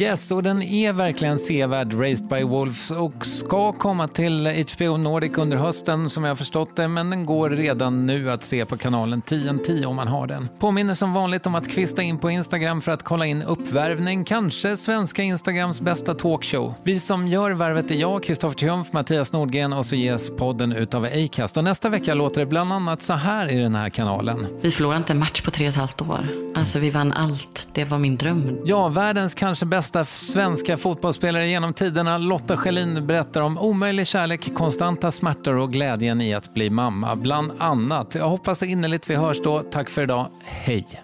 [0.03, 5.37] Yes, och den är verkligen sevärd, Raised by Wolves, och ska komma till HBO Nordic
[5.37, 8.77] under hösten som jag har förstått det, men den går redan nu att se på
[8.77, 10.49] kanalen TNT om man har den.
[10.59, 14.77] Påminner som vanligt om att kvista in på Instagram för att kolla in uppvärvning, kanske
[14.77, 16.73] svenska Instagrams bästa talkshow.
[16.83, 21.05] Vi som gör värvet är jag, Kristoffer Triumf, Mattias Nordgren och så ges podden utav
[21.05, 21.57] Acast.
[21.57, 24.47] Och nästa vecka låter det bland annat så här i den här kanalen.
[24.61, 26.27] Vi förlorade inte en match på tre och ett halvt år.
[26.55, 27.67] Alltså vi vann allt.
[27.73, 28.57] Det var min dröm.
[28.65, 35.11] Ja, världens kanske bästa svenska fotbollsspelare genom tiderna, Lotta Schelin, berättar om omöjlig kärlek, konstanta
[35.11, 38.15] smärtor och glädjen i att bli mamma, bland annat.
[38.15, 39.61] Jag hoppas innerligt vi hörs då.
[39.61, 40.27] Tack för idag.
[40.43, 41.03] Hej!